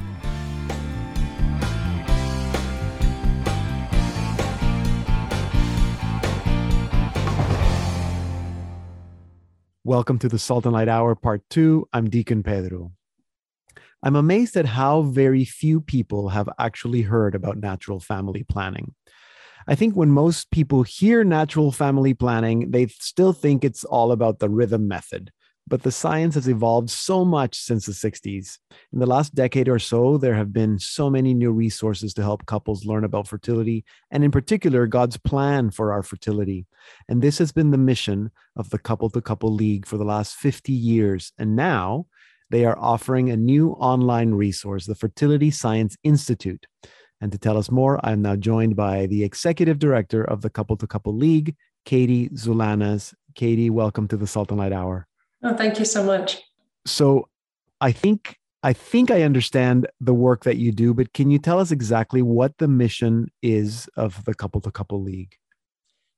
Welcome 9.88 10.18
to 10.18 10.28
the 10.28 10.38
Salt 10.38 10.66
and 10.66 10.74
Light 10.74 10.90
Hour, 10.90 11.14
Part 11.14 11.48
2. 11.48 11.88
I'm 11.94 12.10
Deacon 12.10 12.42
Pedro. 12.42 12.92
I'm 14.02 14.16
amazed 14.16 14.54
at 14.54 14.66
how 14.66 15.00
very 15.00 15.46
few 15.46 15.80
people 15.80 16.28
have 16.28 16.46
actually 16.58 17.00
heard 17.00 17.34
about 17.34 17.56
natural 17.56 17.98
family 17.98 18.44
planning. 18.44 18.94
I 19.66 19.74
think 19.76 19.96
when 19.96 20.10
most 20.10 20.50
people 20.50 20.82
hear 20.82 21.24
natural 21.24 21.72
family 21.72 22.12
planning, 22.12 22.70
they 22.70 22.88
still 22.88 23.32
think 23.32 23.64
it's 23.64 23.82
all 23.82 24.12
about 24.12 24.40
the 24.40 24.50
rhythm 24.50 24.88
method. 24.88 25.32
But 25.68 25.82
the 25.82 25.92
science 25.92 26.34
has 26.34 26.48
evolved 26.48 26.88
so 26.88 27.26
much 27.26 27.58
since 27.58 27.84
the 27.84 27.92
60s. 27.92 28.58
In 28.92 29.00
the 29.00 29.06
last 29.06 29.34
decade 29.34 29.68
or 29.68 29.78
so, 29.78 30.16
there 30.16 30.34
have 30.34 30.50
been 30.50 30.78
so 30.78 31.10
many 31.10 31.34
new 31.34 31.52
resources 31.52 32.14
to 32.14 32.22
help 32.22 32.46
couples 32.46 32.86
learn 32.86 33.04
about 33.04 33.28
fertility, 33.28 33.84
and 34.10 34.24
in 34.24 34.30
particular, 34.30 34.86
God's 34.86 35.18
plan 35.18 35.70
for 35.70 35.92
our 35.92 36.02
fertility. 36.02 36.66
And 37.08 37.20
this 37.20 37.36
has 37.36 37.52
been 37.52 37.70
the 37.70 37.76
mission 37.76 38.30
of 38.56 38.70
the 38.70 38.78
Couple 38.78 39.10
to 39.10 39.20
Couple 39.20 39.52
League 39.52 39.84
for 39.84 39.98
the 39.98 40.04
last 40.04 40.36
50 40.36 40.72
years. 40.72 41.32
And 41.38 41.54
now 41.54 42.06
they 42.50 42.64
are 42.64 42.78
offering 42.78 43.28
a 43.28 43.36
new 43.36 43.72
online 43.72 44.32
resource, 44.32 44.86
the 44.86 44.94
Fertility 44.94 45.50
Science 45.50 45.96
Institute. 46.02 46.66
And 47.20 47.30
to 47.32 47.38
tell 47.38 47.58
us 47.58 47.70
more, 47.70 48.00
I'm 48.06 48.22
now 48.22 48.36
joined 48.36 48.74
by 48.74 49.06
the 49.06 49.22
executive 49.22 49.78
director 49.78 50.24
of 50.24 50.40
the 50.40 50.50
Couple 50.50 50.76
to 50.78 50.86
Couple 50.86 51.14
League, 51.14 51.56
Katie 51.84 52.30
Zulanas. 52.30 53.12
Katie, 53.34 53.70
welcome 53.70 54.08
to 54.08 54.16
the 54.16 54.26
Salt 54.26 54.50
and 54.50 54.58
Light 54.58 54.72
Hour. 54.72 55.07
Oh, 55.42 55.56
thank 55.56 55.78
you 55.78 55.84
so 55.84 56.02
much. 56.02 56.42
So 56.86 57.28
I 57.80 57.92
think 57.92 58.36
I 58.62 58.72
think 58.72 59.10
I 59.10 59.22
understand 59.22 59.86
the 60.00 60.14
work 60.14 60.44
that 60.44 60.56
you 60.56 60.72
do, 60.72 60.92
but 60.92 61.12
can 61.12 61.30
you 61.30 61.38
tell 61.38 61.60
us 61.60 61.70
exactly 61.70 62.22
what 62.22 62.58
the 62.58 62.66
mission 62.66 63.28
is 63.40 63.88
of 63.96 64.24
the 64.24 64.34
Couple 64.34 64.60
to 64.62 64.70
Couple 64.70 65.00
League? 65.00 65.36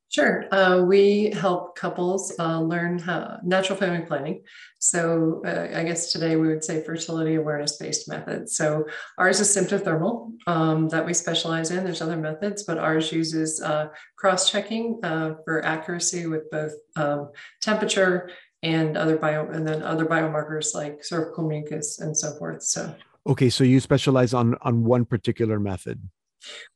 Sure. 0.09 0.53
Uh, 0.53 0.83
we 0.83 1.31
help 1.31 1.77
couples 1.77 2.35
uh, 2.41 2.61
learn 2.61 2.99
how, 2.99 3.39
natural 3.45 3.79
family 3.79 4.05
planning. 4.05 4.43
So, 4.81 5.41
uh, 5.47 5.69
I 5.73 5.85
guess 5.85 6.11
today 6.11 6.35
we 6.35 6.49
would 6.49 6.65
say 6.65 6.83
fertility 6.83 7.37
awareness 7.37 7.77
based 7.77 8.09
methods. 8.09 8.57
So, 8.57 8.87
ours 9.19 9.39
is 9.39 9.57
symptothermal 9.57 10.33
um, 10.49 10.89
that 10.89 11.07
we 11.07 11.15
specialize 11.15 11.71
in. 11.71 11.85
There's 11.85 12.03
other 12.03 12.17
methods, 12.17 12.65
but 12.65 12.77
ours 12.77 13.13
uses 13.13 13.63
uh, 13.63 13.91
cross 14.17 14.51
checking 14.51 14.99
uh, 15.05 15.35
for 15.45 15.65
accuracy 15.65 16.27
with 16.27 16.51
both 16.51 16.73
um, 16.97 17.31
temperature 17.61 18.31
and 18.63 18.97
other 18.97 19.17
bio 19.17 19.49
and 19.49 19.67
then 19.67 19.83
other 19.83 20.05
biomarkers 20.05 20.75
like 20.75 21.03
cervical 21.05 21.49
mucus 21.49 22.01
and 22.01 22.17
so 22.17 22.35
forth. 22.39 22.63
So, 22.63 22.95
Okay, 23.27 23.51
so 23.51 23.65
you 23.65 23.81
specialize 23.81 24.33
on 24.33 24.57
on 24.63 24.85
one 24.85 25.05
particular 25.05 25.61
method. 25.61 26.01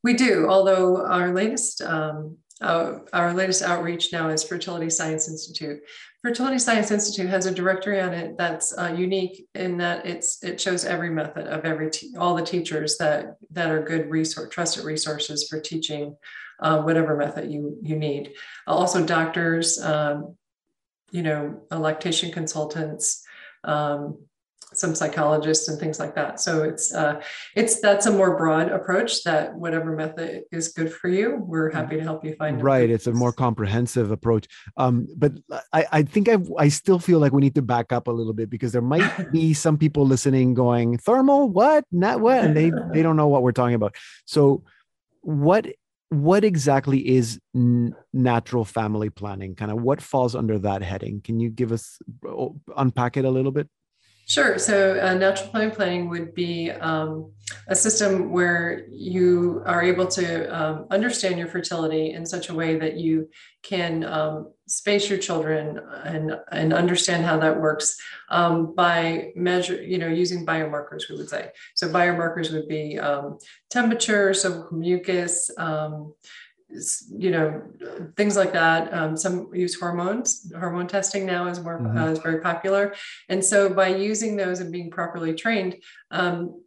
We 0.03 0.15
do, 0.15 0.47
although 0.49 1.07
our 1.07 1.33
latest 1.33 1.81
um, 1.83 2.37
uh, 2.61 3.01
our 3.13 3.35
latest 3.35 3.63
outreach 3.63 4.13
now 4.13 4.29
is 4.29 4.45
Fertility 4.45 4.91
Science 4.91 5.29
Institute. 5.29 5.81
Fertility 6.23 6.59
Science 6.59 6.91
Institute 6.91 7.29
has 7.29 7.47
a 7.47 7.51
directory 7.51 8.01
on 8.01 8.15
it 8.15 8.37
that's 8.39 8.77
uh, 8.79 8.95
unique 8.97 9.47
in 9.55 9.77
that 9.79 10.07
it's 10.07 10.43
it 10.45 10.61
shows 10.61 10.85
every 10.85 11.11
method 11.11 11.47
of 11.47 11.65
every 11.65 11.91
te- 11.91 12.15
all 12.17 12.35
the 12.35 12.45
teachers 12.45 12.97
that 12.99 13.37
that 13.51 13.71
are 13.71 13.83
good 13.83 14.11
resource 14.11 14.49
trusted 14.53 14.85
resources 14.85 15.49
for 15.49 15.61
teaching 15.61 16.15
uh, 16.61 16.81
whatever 16.83 17.17
method 17.17 17.51
you 17.51 17.77
you 17.83 17.97
need. 17.97 18.33
Also, 18.67 19.05
doctors, 19.05 19.83
um, 19.83 20.37
you 21.15 21.23
know, 21.23 21.63
lactation 21.71 22.33
consultants. 22.33 23.23
Um, 23.63 24.19
some 24.73 24.93
psychologists 24.93 25.69
and 25.69 25.79
things 25.79 26.01
like 26.01 26.17
that. 26.17 26.41
So 26.41 26.65
it's 26.65 26.93
uh, 26.93 27.23
it's 27.55 27.81
that's 27.81 28.07
a 28.07 28.11
more 28.11 28.37
broad 28.37 28.73
approach 28.73 29.23
that 29.23 29.55
whatever 29.55 29.95
method 29.95 30.43
is 30.51 30.71
good 30.71 30.93
for 30.93 31.07
you, 31.09 31.37
we're 31.47 31.71
happy 31.71 31.95
to 31.95 32.03
help 32.03 32.25
you 32.25 32.35
find. 32.35 32.59
It. 32.59 32.65
Right, 32.65 32.91
it's 32.91 33.07
a 33.07 33.13
more 33.13 33.33
comprehensive 33.33 34.11
approach. 34.11 34.49
Um, 34.77 35.07
but 35.17 35.35
I, 35.73 35.87
I 35.93 36.03
think 36.03 36.29
I 36.29 36.39
I 36.59 36.69
still 36.69 36.99
feel 36.99 37.21
like 37.21 37.33
we 37.33 37.41
need 37.41 37.55
to 37.55 37.63
back 37.63 37.93
up 37.93 38.09
a 38.09 38.11
little 38.11 38.33
bit 38.33 38.51
because 38.51 38.73
there 38.73 38.83
might 38.83 39.31
be 39.31 39.55
some 39.65 39.79
people 39.79 40.05
listening 40.05 40.55
going 40.55 40.99
thermal 40.99 41.49
what 41.49 41.85
not 41.93 42.19
what 42.19 42.43
and 42.43 42.57
they 42.57 42.73
they 42.93 43.03
don't 43.07 43.17
know 43.17 43.29
what 43.29 43.45
we're 43.45 43.53
talking 43.53 43.77
about. 43.77 43.95
So 44.25 44.65
what 45.21 45.67
what 46.11 46.45
exactly 46.45 47.07
is 47.09 47.41
n- 47.55 47.95
natural 48.13 48.65
family 48.65 49.11
planning? 49.11 49.55
Kind 49.55 49.71
of 49.71 49.83
what 49.83 50.01
falls 50.01 50.35
under 50.35 50.59
that 50.61 50.83
heading? 50.83 51.21
Can 51.23 51.41
you 51.41 51.51
give 51.51 51.73
us 51.73 51.99
unpack 52.77 53.17
it 53.17 53.25
a 53.25 53.31
little 53.31 53.53
bit? 53.53 53.69
Sure. 54.27 54.59
So, 54.59 54.99
uh, 55.01 55.15
natural 55.15 55.51
planning 55.51 55.71
planning 55.71 56.09
would 56.09 56.35
be 56.35 56.71
um, 56.71 57.31
a 57.69 57.75
system 57.75 58.33
where 58.33 58.87
you 58.89 59.63
are 59.67 59.83
able 59.83 60.07
to 60.07 60.47
um, 60.49 60.87
understand 60.91 61.39
your 61.39 61.49
fertility 61.49 62.13
in 62.13 62.25
such 62.25 62.49
a 62.49 62.55
way 62.55 62.79
that 62.79 62.97
you 62.97 63.29
can 63.63 64.03
um, 64.05 64.53
space 64.67 65.11
your 65.11 65.19
children 65.19 65.79
and 66.05 66.39
and 66.53 66.73
understand 66.73 67.25
how 67.25 67.39
that 67.39 67.61
works 67.61 67.99
um, 68.31 68.75
by 68.75 69.31
measure, 69.37 69.83
you 69.83 69.99
know, 69.99 70.09
using 70.09 70.47
biomarkers. 70.47 71.11
We 71.11 71.17
would 71.17 71.29
say 71.29 71.51
so. 71.75 71.89
Biomarkers 71.89 72.51
would 72.51 72.67
be 72.67 72.99
um, 72.99 73.39
temperature, 73.69 74.33
so 74.33 74.69
mucus 74.73 75.51
um, 75.59 76.15
you 77.17 77.31
know 77.31 77.63
things 78.17 78.37
like 78.37 78.53
that 78.53 78.93
um, 78.93 79.17
some 79.17 79.49
use 79.55 79.79
hormones 79.79 80.53
hormone 80.59 80.87
testing 80.87 81.25
now 81.25 81.47
is 81.47 81.61
more 81.61 81.79
mm-hmm. 81.79 81.97
uh, 81.97 82.07
is 82.09 82.19
very 82.19 82.41
popular. 82.41 82.95
And 83.29 83.45
so 83.45 83.69
by 83.69 83.89
using 83.89 84.37
those 84.37 84.61
and 84.61 84.73
being 84.73 84.91
properly 84.91 85.35
trained 85.35 85.77
um, 86.11 86.63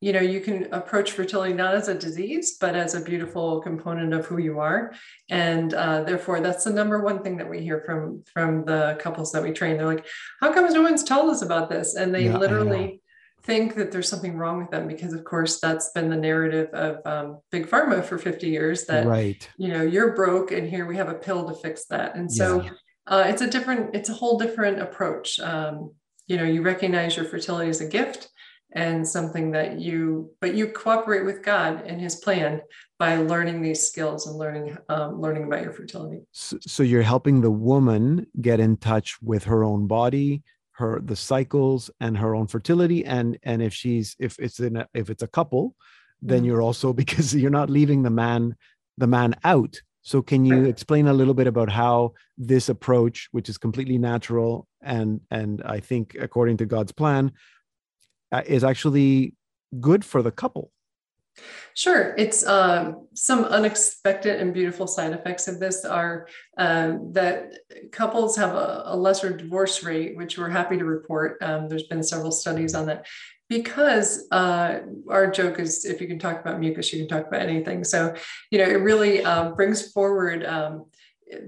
you 0.00 0.12
know 0.12 0.20
you 0.20 0.40
can 0.40 0.72
approach 0.72 1.12
fertility 1.12 1.52
not 1.52 1.74
as 1.74 1.88
a 1.88 1.94
disease 1.94 2.56
but 2.60 2.76
as 2.76 2.94
a 2.94 3.00
beautiful 3.00 3.60
component 3.60 4.14
of 4.14 4.26
who 4.26 4.38
you 4.38 4.60
are. 4.60 4.92
And 5.28 5.74
uh, 5.74 6.02
therefore 6.04 6.40
that's 6.40 6.64
the 6.64 6.72
number 6.72 7.00
one 7.00 7.22
thing 7.22 7.36
that 7.38 7.50
we 7.50 7.60
hear 7.60 7.82
from 7.84 8.22
from 8.32 8.64
the 8.64 8.96
couples 9.00 9.32
that 9.32 9.42
we 9.42 9.50
train. 9.50 9.76
They're 9.76 9.86
like 9.86 10.06
how 10.40 10.52
comes 10.52 10.74
no 10.74 10.82
one's 10.82 11.04
told 11.04 11.30
us 11.30 11.42
about 11.42 11.68
this? 11.68 11.94
And 11.96 12.14
they 12.14 12.26
yeah, 12.26 12.38
literally 12.38 13.02
think 13.42 13.74
that 13.76 13.90
there's 13.90 14.08
something 14.08 14.36
wrong 14.36 14.58
with 14.58 14.70
them 14.70 14.86
because 14.86 15.12
of 15.12 15.24
course 15.24 15.60
that's 15.60 15.90
been 15.90 16.10
the 16.10 16.16
narrative 16.16 16.68
of 16.72 16.98
um, 17.06 17.38
big 17.50 17.66
pharma 17.66 18.04
for 18.04 18.18
50 18.18 18.48
years 18.48 18.84
that 18.86 19.06
right. 19.06 19.48
you 19.56 19.68
know 19.68 19.82
you're 19.82 20.14
broke 20.14 20.52
and 20.52 20.68
here 20.68 20.86
we 20.86 20.96
have 20.96 21.08
a 21.08 21.14
pill 21.14 21.48
to 21.48 21.54
fix 21.54 21.86
that. 21.86 22.16
And 22.16 22.30
so 22.30 22.62
yeah. 22.62 22.70
uh, 23.06 23.24
it's 23.26 23.42
a 23.42 23.48
different 23.48 23.94
it's 23.94 24.08
a 24.08 24.14
whole 24.14 24.38
different 24.38 24.80
approach. 24.80 25.38
Um, 25.40 25.92
you 26.26 26.36
know 26.36 26.44
you 26.44 26.62
recognize 26.62 27.16
your 27.16 27.24
fertility 27.24 27.70
as 27.70 27.80
a 27.80 27.88
gift 27.88 28.28
and 28.72 29.06
something 29.06 29.50
that 29.52 29.80
you 29.80 30.30
but 30.40 30.54
you 30.54 30.68
cooperate 30.68 31.24
with 31.24 31.42
god 31.42 31.82
and 31.86 31.98
his 31.98 32.16
plan 32.16 32.60
by 32.98 33.16
learning 33.16 33.62
these 33.62 33.86
skills 33.86 34.26
and 34.26 34.36
learning 34.36 34.76
um, 34.88 35.20
learning 35.20 35.44
about 35.44 35.62
your 35.62 35.72
fertility. 35.72 36.20
So, 36.32 36.58
so 36.60 36.82
you're 36.82 37.02
helping 37.02 37.40
the 37.40 37.50
woman 37.50 38.26
get 38.40 38.60
in 38.60 38.76
touch 38.76 39.22
with 39.22 39.44
her 39.44 39.64
own 39.64 39.86
body 39.86 40.42
her 40.78 41.00
the 41.00 41.16
cycles 41.16 41.90
and 42.00 42.16
her 42.16 42.34
own 42.34 42.46
fertility 42.46 43.04
and 43.04 43.38
and 43.42 43.60
if 43.62 43.74
she's 43.74 44.16
if 44.18 44.38
it's 44.38 44.60
in 44.60 44.76
a, 44.76 44.88
if 44.94 45.10
it's 45.10 45.22
a 45.22 45.28
couple 45.28 45.74
then 46.22 46.38
mm-hmm. 46.38 46.46
you're 46.46 46.62
also 46.62 46.92
because 47.02 47.34
you're 47.34 47.50
not 47.50 47.70
leaving 47.70 48.02
the 48.02 48.10
man 48.10 48.56
the 48.96 49.06
man 49.06 49.34
out. 49.44 49.80
So 50.02 50.22
can 50.22 50.44
you 50.44 50.64
explain 50.64 51.06
a 51.06 51.12
little 51.12 51.34
bit 51.34 51.46
about 51.46 51.68
how 51.68 52.14
this 52.38 52.68
approach 52.68 53.28
which 53.32 53.48
is 53.48 53.58
completely 53.58 53.98
natural 53.98 54.66
and 54.80 55.20
and 55.30 55.60
i 55.64 55.80
think 55.80 56.16
according 56.18 56.56
to 56.56 56.66
god's 56.66 56.92
plan 56.92 57.32
uh, 58.32 58.42
is 58.46 58.64
actually 58.64 59.34
good 59.80 60.04
for 60.04 60.22
the 60.22 60.30
couple 60.30 60.70
Sure. 61.74 62.12
It's 62.18 62.44
um, 62.44 63.06
some 63.14 63.44
unexpected 63.44 64.40
and 64.40 64.52
beautiful 64.52 64.88
side 64.88 65.12
effects 65.12 65.46
of 65.46 65.60
this 65.60 65.84
are 65.84 66.26
um, 66.56 67.12
that 67.12 67.52
couples 67.92 68.36
have 68.36 68.54
a, 68.54 68.82
a, 68.86 68.96
lesser 68.96 69.36
divorce 69.36 69.84
rate, 69.84 70.16
which 70.16 70.36
we're 70.36 70.48
happy 70.48 70.76
to 70.76 70.84
report. 70.84 71.38
Um, 71.40 71.68
there's 71.68 71.84
been 71.84 72.02
several 72.02 72.32
studies 72.32 72.74
on 72.74 72.86
that 72.86 73.06
because 73.48 74.26
uh, 74.32 74.80
our 75.08 75.30
joke 75.30 75.60
is 75.60 75.84
if 75.84 76.00
you 76.00 76.08
can 76.08 76.18
talk 76.18 76.40
about 76.40 76.58
mucus, 76.58 76.92
you 76.92 76.98
can 76.98 77.08
talk 77.08 77.28
about 77.28 77.42
anything. 77.42 77.84
So, 77.84 78.14
you 78.50 78.58
know, 78.58 78.64
it 78.64 78.80
really 78.80 79.24
um, 79.24 79.54
brings 79.54 79.92
forward 79.92 80.44
um, 80.44 80.86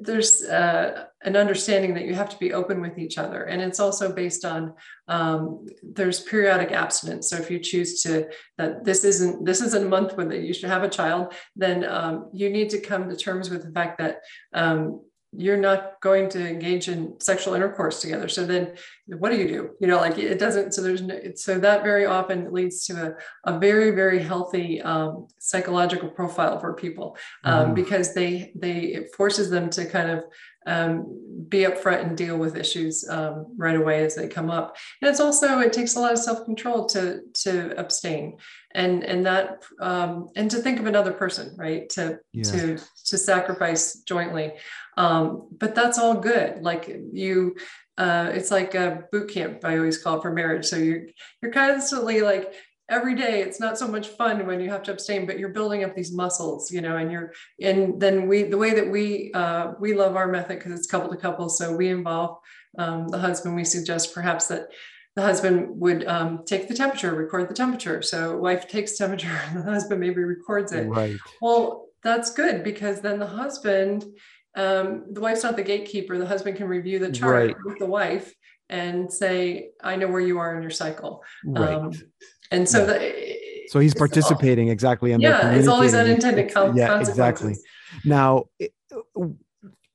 there's 0.01 0.43
uh, 0.43 1.07
an 1.23 1.37
understanding 1.37 1.95
that 1.95 2.05
you 2.05 2.15
have 2.15 2.29
to 2.31 2.39
be 2.39 2.53
open 2.53 2.81
with 2.81 2.99
each 2.99 3.19
other. 3.19 3.45
And 3.45 3.63
it's 3.63 3.81
also 3.81 4.13
based 4.13 4.45
on 4.45 4.75
um, 5.09 5.67
there's 5.83 6.21
periodic 6.21 6.73
abstinence. 6.73 7.29
So 7.31 7.37
if 7.37 7.51
you 7.51 7.59
choose 7.59 8.03
to 8.03 8.29
that 8.59 8.85
this 8.85 9.05
isn't 9.05 9.45
this 9.45 9.61
isn't 9.61 9.87
a 9.87 9.89
month 9.89 10.17
when 10.17 10.29
that 10.29 10.41
you 10.41 10.53
should 10.53 10.69
have 10.69 10.83
a 10.83 10.89
child 10.89 11.35
then 11.57 11.85
um, 11.85 12.31
you 12.33 12.51
need 12.51 12.71
to 12.71 12.81
come 12.81 13.09
to 13.09 13.17
terms 13.17 13.51
with 13.51 13.65
the 13.65 13.73
fact 13.73 13.99
that 13.99 14.19
um, 14.53 15.01
you're 15.33 15.57
not 15.57 16.01
going 16.01 16.29
to 16.29 16.49
engage 16.49 16.89
in 16.89 17.15
sexual 17.21 17.55
intercourse 17.55 18.01
together 18.01 18.29
so 18.29 18.45
then 18.45 18.75
what 19.19 19.31
do 19.31 19.37
you 19.37 19.47
do 19.47 19.71
you 19.81 19.87
know 19.87 19.97
like 19.97 20.19
it 20.19 20.41
doesn't 20.41 20.75
so 20.75 20.83
there's 20.83 21.03
no 21.03 21.17
so 21.37 21.57
that 21.57 21.85
very 21.85 22.05
often 22.05 22.53
leads 22.53 22.85
to 22.85 22.95
a, 22.95 23.53
a 23.53 23.59
very 23.59 23.93
very 23.93 24.19
healthy 24.19 24.83
um, 24.83 25.29
psychological 25.39 26.09
profile 26.09 26.59
for 26.59 26.75
people 26.75 27.17
um, 27.45 27.71
mm. 27.71 27.75
because 27.77 28.13
they 28.13 28.53
they 28.57 28.79
it 28.79 29.15
forces 29.15 29.51
them 29.51 29.71
to 29.71 29.87
kind 29.87 30.11
of 30.11 30.25
um, 30.67 31.47
be 31.49 31.61
upfront 31.61 32.03
and 32.03 32.17
deal 32.17 32.37
with 32.37 32.57
issues 32.57 33.09
um, 33.09 33.47
right 33.57 33.77
away 33.77 34.05
as 34.05 34.15
they 34.15 34.29
come 34.29 34.51
up. 34.51 34.77
And 35.01 35.09
it's 35.09 35.21
also 35.21 35.59
it 35.61 35.73
takes 35.73 35.97
a 35.97 36.01
lot 36.01 36.13
of 36.13 36.19
self-control 36.19 36.87
to 36.91 37.21
to 37.43 37.79
abstain 37.79 38.37
and 38.73 39.03
and 39.03 39.27
that 39.27 39.65
um, 39.81 40.29
and 40.37 40.51
to 40.51 40.59
think 40.59 40.79
of 40.79 40.87
another 40.87 41.13
person 41.13 41.55
right? 41.57 41.89
To 41.91 42.19
yeah. 42.33 42.43
to 42.45 42.79
to 43.07 43.19
sacrifice 43.19 44.01
jointly. 44.01 44.53
Um, 44.97 45.49
but 45.59 45.75
that's 45.75 45.99
all 45.99 46.15
good. 46.15 46.63
Like 46.63 46.89
you 47.13 47.57
uh, 47.99 48.31
it's 48.33 48.51
like 48.51 48.75
a 48.75 49.05
boot 49.13 49.31
camp 49.31 49.63
i 49.63 49.77
always 49.77 50.03
call 50.03 50.19
it 50.19 50.23
for 50.23 50.33
marriage. 50.33 50.67
So 50.67 50.77
you're 50.77 51.03
you're 51.43 51.53
constantly 51.53 52.21
like 52.21 52.55
every 52.91 53.15
day 53.15 53.41
it's 53.41 53.61
not 53.61 53.79
so 53.79 53.87
much 53.89 54.09
fun 54.09 54.47
when 54.47 54.61
you 54.61 54.69
have 54.69 54.83
to 54.83 54.93
abstain 54.93 55.25
but 55.25 55.39
you're 55.39 55.49
building 55.49 55.85
up 55.85 55.95
these 55.95 56.13
muscles 56.13 56.71
you 56.71 56.81
know 56.81 56.97
and 56.97 57.11
you're 57.11 57.33
and 57.63 58.01
then 58.01 58.29
we 58.29 58.43
the 58.43 58.59
way 58.59 58.75
that 58.75 58.89
we 58.89 59.33
uh, 59.33 59.73
we 59.81 59.95
love 59.95 60.17
our 60.17 60.29
method 60.29 60.59
because 60.59 60.73
it's 60.73 60.87
couple 60.87 61.09
to 61.09 61.17
couple 61.17 61.49
so 61.49 61.75
we 61.75 61.89
involve 61.89 62.37
um, 62.79 63.09
the 63.09 63.19
husband 63.19 63.55
we 63.55 63.65
suggest 63.65 64.15
perhaps 64.15 64.47
that 64.49 64.69
the 65.17 65.23
husband 65.23 65.69
would 65.81 66.07
um, 66.07 66.45
take 66.47 66.69
the 66.69 66.75
temperature, 66.75 67.15
record 67.15 67.49
the 67.49 67.55
temperature. 67.55 68.01
So 68.01 68.37
wife 68.37 68.69
takes 68.69 68.97
temperature 68.97 69.41
and 69.49 69.57
the 69.67 69.71
husband 69.71 70.01
maybe 70.01 70.23
records 70.23 70.73
it. 70.73 70.87
Right. 70.87 71.17
Well, 71.41 71.89
that's 72.03 72.33
good 72.33 72.63
because 72.63 73.01
then 73.01 73.19
the 73.19 73.27
husband, 73.27 74.05
um, 74.57 75.07
the 75.11 75.21
wife's 75.21 75.43
not 75.43 75.57
the 75.57 75.63
gatekeeper. 75.63 76.17
The 76.17 76.27
husband 76.27 76.57
can 76.57 76.69
review 76.69 76.99
the 76.99 77.11
chart 77.11 77.49
right. 77.49 77.57
with 77.65 77.79
the 77.79 77.87
wife 77.87 78.33
and 78.69 79.13
say, 79.13 79.71
I 79.83 79.97
know 79.97 80.09
where 80.09 80.21
you 80.21 80.39
are 80.39 80.55
in 80.55 80.63
your 80.63 80.71
cycle. 80.71 81.23
Right. 81.45 81.95
And 82.51 82.69
so 82.69 82.81
yeah. 82.81 82.85
the, 82.87 83.31
so 83.69 83.79
he's 83.79 83.95
participating 83.95 84.69
all, 84.69 84.73
exactly. 84.73 85.13
And 85.13 85.23
yeah, 85.23 85.53
it's 85.53 85.69
always 85.69 85.95
unintended 85.95 86.53
com- 86.53 86.77
yeah, 86.77 86.99
exactly. 86.99 87.57
Now, 88.05 88.47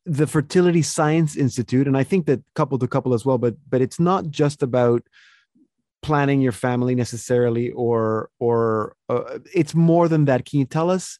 the 0.06 0.28
fertility 0.28 0.84
science 0.84 1.36
institute 1.36 1.88
and 1.88 1.98
i 1.98 2.04
think 2.04 2.28
that 2.28 2.42
couple 2.54 2.78
to 2.78 2.88
couple 2.88 3.14
as 3.14 3.26
well 3.26 3.38
but 3.38 3.56
but 3.68 3.82
it's 3.82 4.00
not 4.00 4.30
just 4.30 4.62
about 4.62 5.02
planning 6.04 6.42
your 6.42 6.52
family 6.52 6.94
necessarily 6.94 7.72
or 7.72 8.30
or 8.40 8.96
uh, 9.10 9.40
it's 9.54 9.74
more 9.74 10.08
than 10.08 10.26
that 10.26 10.46
can 10.46 10.60
you 10.60 10.66
tell 10.66 10.92
us 10.92 11.18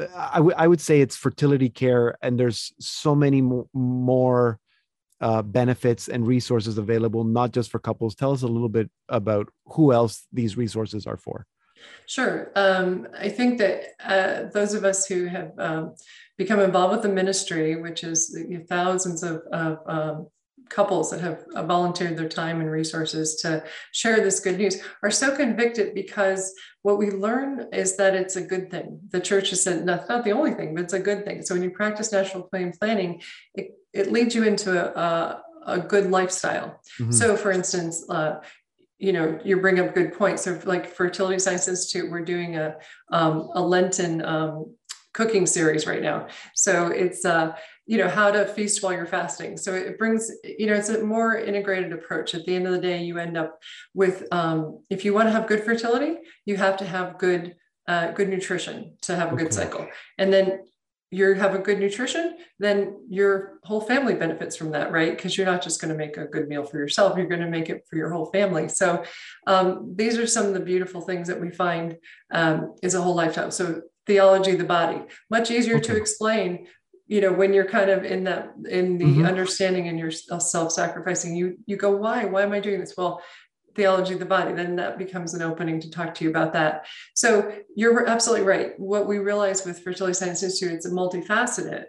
uh, 0.00 0.06
I, 0.16 0.36
w- 0.36 0.56
I 0.56 0.66
would 0.66 0.80
say 0.80 1.02
it's 1.02 1.16
fertility 1.16 1.68
care 1.68 2.16
and 2.22 2.40
there's 2.40 2.72
so 2.80 3.14
many 3.14 3.42
mo- 3.42 3.68
more 3.74 4.58
uh, 5.20 5.42
benefits 5.42 6.08
and 6.08 6.26
resources 6.26 6.78
available 6.78 7.24
not 7.24 7.52
just 7.52 7.70
for 7.70 7.78
couples 7.78 8.14
tell 8.14 8.32
us 8.32 8.42
a 8.42 8.46
little 8.46 8.68
bit 8.68 8.90
about 9.08 9.48
who 9.66 9.92
else 9.92 10.26
these 10.32 10.56
resources 10.56 11.06
are 11.06 11.16
for 11.16 11.46
Sure. 12.06 12.50
Um, 12.56 13.06
I 13.16 13.28
think 13.28 13.58
that 13.58 13.82
uh, 14.04 14.50
those 14.52 14.74
of 14.74 14.84
us 14.84 15.06
who 15.06 15.26
have 15.26 15.52
um, 15.58 15.94
become 16.36 16.60
involved 16.60 16.92
with 16.92 17.02
the 17.02 17.08
ministry, 17.08 17.80
which 17.80 18.04
is 18.04 18.36
thousands 18.68 19.22
of, 19.22 19.42
of 19.52 19.78
um, 19.86 20.26
couples 20.68 21.10
that 21.10 21.20
have 21.20 21.44
volunteered 21.66 22.16
their 22.16 22.28
time 22.28 22.60
and 22.60 22.70
resources 22.70 23.36
to 23.36 23.64
share 23.92 24.20
this 24.20 24.40
good 24.40 24.58
news, 24.58 24.80
are 25.02 25.10
so 25.10 25.34
convicted 25.34 25.94
because 25.94 26.54
what 26.82 26.98
we 26.98 27.10
learn 27.10 27.66
is 27.72 27.96
that 27.96 28.14
it's 28.14 28.36
a 28.36 28.42
good 28.42 28.70
thing. 28.70 29.00
The 29.10 29.20
church 29.20 29.50
has 29.50 29.62
said 29.62 29.84
not 29.84 30.06
the 30.06 30.32
only 30.32 30.52
thing, 30.52 30.74
but 30.74 30.84
it's 30.84 30.92
a 30.92 31.00
good 31.00 31.24
thing. 31.24 31.42
So 31.42 31.54
when 31.54 31.62
you 31.62 31.70
practice 31.70 32.12
national 32.12 32.44
plan 32.44 32.72
planning, 32.78 33.22
it, 33.54 33.70
it 33.92 34.12
leads 34.12 34.34
you 34.34 34.44
into 34.44 34.98
a, 34.98 35.42
a 35.66 35.78
good 35.78 36.10
lifestyle. 36.10 36.80
Mm-hmm. 36.98 37.12
So, 37.12 37.36
for 37.36 37.50
instance, 37.50 38.04
uh, 38.08 38.40
you 38.98 39.12
know 39.12 39.38
you 39.44 39.60
bring 39.60 39.78
up 39.78 39.94
good 39.94 40.12
points 40.12 40.42
so 40.42 40.60
like 40.64 40.92
fertility 40.92 41.38
science 41.38 41.68
institute 41.68 42.10
we're 42.10 42.24
doing 42.24 42.56
a 42.56 42.74
um, 43.12 43.48
a 43.54 43.62
lenten 43.62 44.24
um, 44.24 44.74
cooking 45.18 45.46
series 45.46 45.84
right 45.84 46.00
now. 46.00 46.28
So 46.54 46.88
it's 46.88 47.24
uh 47.24 47.52
you 47.86 47.98
know 47.98 48.08
how 48.08 48.30
to 48.30 48.46
feast 48.46 48.82
while 48.82 48.92
you're 48.92 49.06
fasting. 49.06 49.56
So 49.56 49.74
it 49.74 49.98
brings 49.98 50.30
you 50.44 50.66
know 50.66 50.74
it's 50.74 50.90
a 50.90 51.02
more 51.02 51.36
integrated 51.36 51.92
approach. 51.92 52.34
At 52.34 52.44
the 52.44 52.54
end 52.54 52.66
of 52.66 52.72
the 52.72 52.80
day 52.80 53.02
you 53.02 53.18
end 53.18 53.36
up 53.36 53.58
with 53.94 54.26
um, 54.30 54.82
if 54.90 55.04
you 55.04 55.12
want 55.12 55.26
to 55.28 55.32
have 55.32 55.48
good 55.48 55.64
fertility 55.64 56.18
you 56.44 56.56
have 56.56 56.76
to 56.78 56.84
have 56.84 57.18
good 57.18 57.56
uh, 57.88 58.12
good 58.12 58.28
nutrition 58.28 58.96
to 59.02 59.16
have 59.16 59.32
a 59.32 59.36
good 59.36 59.52
cycle. 59.52 59.88
And 60.18 60.32
then 60.32 60.60
you 61.10 61.32
have 61.34 61.54
a 61.54 61.58
good 61.58 61.78
nutrition, 61.78 62.36
then 62.58 63.00
your 63.08 63.60
whole 63.64 63.80
family 63.80 64.14
benefits 64.14 64.56
from 64.56 64.70
that, 64.72 64.92
right? 64.92 65.16
Because 65.16 65.36
you're 65.36 65.46
not 65.46 65.62
just 65.62 65.80
going 65.80 65.90
to 65.92 65.96
make 65.96 66.16
a 66.18 66.26
good 66.26 66.48
meal 66.48 66.64
for 66.64 66.78
yourself, 66.78 67.16
you're 67.16 67.26
going 67.26 67.40
to 67.40 67.48
make 67.48 67.70
it 67.70 67.86
for 67.88 67.96
your 67.96 68.10
whole 68.10 68.26
family. 68.26 68.68
So 68.68 69.02
um, 69.46 69.94
these 69.96 70.18
are 70.18 70.26
some 70.26 70.46
of 70.46 70.54
the 70.54 70.60
beautiful 70.60 71.00
things 71.00 71.28
that 71.28 71.40
we 71.40 71.50
find 71.50 71.96
um, 72.30 72.74
is 72.82 72.94
a 72.94 73.00
whole 73.00 73.14
lifetime. 73.14 73.50
So 73.50 73.82
theology 74.06 74.52
of 74.52 74.58
the 74.58 74.64
body. 74.64 75.00
Much 75.30 75.50
easier 75.50 75.78
to 75.80 75.96
explain, 75.96 76.66
you 77.06 77.22
know, 77.22 77.32
when 77.32 77.54
you're 77.54 77.64
kind 77.64 77.90
of 77.90 78.04
in 78.04 78.24
that 78.24 78.50
in 78.68 78.98
the 78.98 79.18
Mhm. 79.18 79.26
understanding 79.26 79.88
and 79.88 79.98
you're 79.98 80.10
self-sacrificing. 80.10 81.34
You 81.34 81.56
you 81.66 81.76
go, 81.76 81.90
why? 81.96 82.26
Why 82.26 82.42
am 82.42 82.52
I 82.52 82.60
doing 82.60 82.80
this? 82.80 82.94
Well, 82.98 83.22
theology 83.78 84.12
of 84.12 84.18
the 84.18 84.26
body. 84.26 84.52
Then 84.52 84.76
that 84.76 84.98
becomes 84.98 85.32
an 85.34 85.40
opening 85.40 85.80
to 85.80 85.88
talk 85.90 86.12
to 86.16 86.24
you 86.24 86.30
about 86.30 86.52
that. 86.52 86.86
So 87.14 87.30
you're 87.76 88.06
absolutely 88.06 88.44
right. 88.46 88.78
What 88.78 89.06
we 89.06 89.18
realize 89.18 89.64
with 89.64 89.78
Fertility 89.84 90.14
Science 90.14 90.42
Institute, 90.42 90.72
it's 90.74 90.84
a 90.86 90.90
multifaceted, 90.90 91.84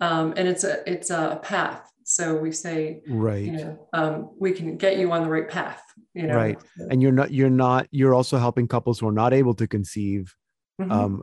um, 0.00 0.34
and 0.36 0.46
it's 0.46 0.64
a 0.64 0.74
it's 0.94 1.10
a 1.10 1.40
path. 1.42 1.82
So 2.04 2.36
we 2.36 2.52
say, 2.52 3.02
Right. 3.08 3.44
you 3.44 3.52
know, 3.52 3.88
um, 3.92 4.30
we 4.38 4.52
can 4.52 4.76
get 4.76 4.98
you 4.98 5.10
on 5.12 5.22
the 5.22 5.30
right 5.30 5.48
path. 5.48 5.82
You 6.14 6.26
know, 6.26 6.36
Right. 6.36 6.58
and 6.90 7.00
you're 7.02 7.12
not 7.20 7.30
you're 7.32 7.48
not 7.66 7.86
you're 7.90 8.14
also 8.14 8.36
helping 8.38 8.68
couples 8.68 8.98
who 9.00 9.08
are 9.08 9.12
not 9.24 9.32
able 9.32 9.54
to 9.54 9.66
conceive 9.66 10.34
Mhm. 10.80 10.90
um 10.92 11.22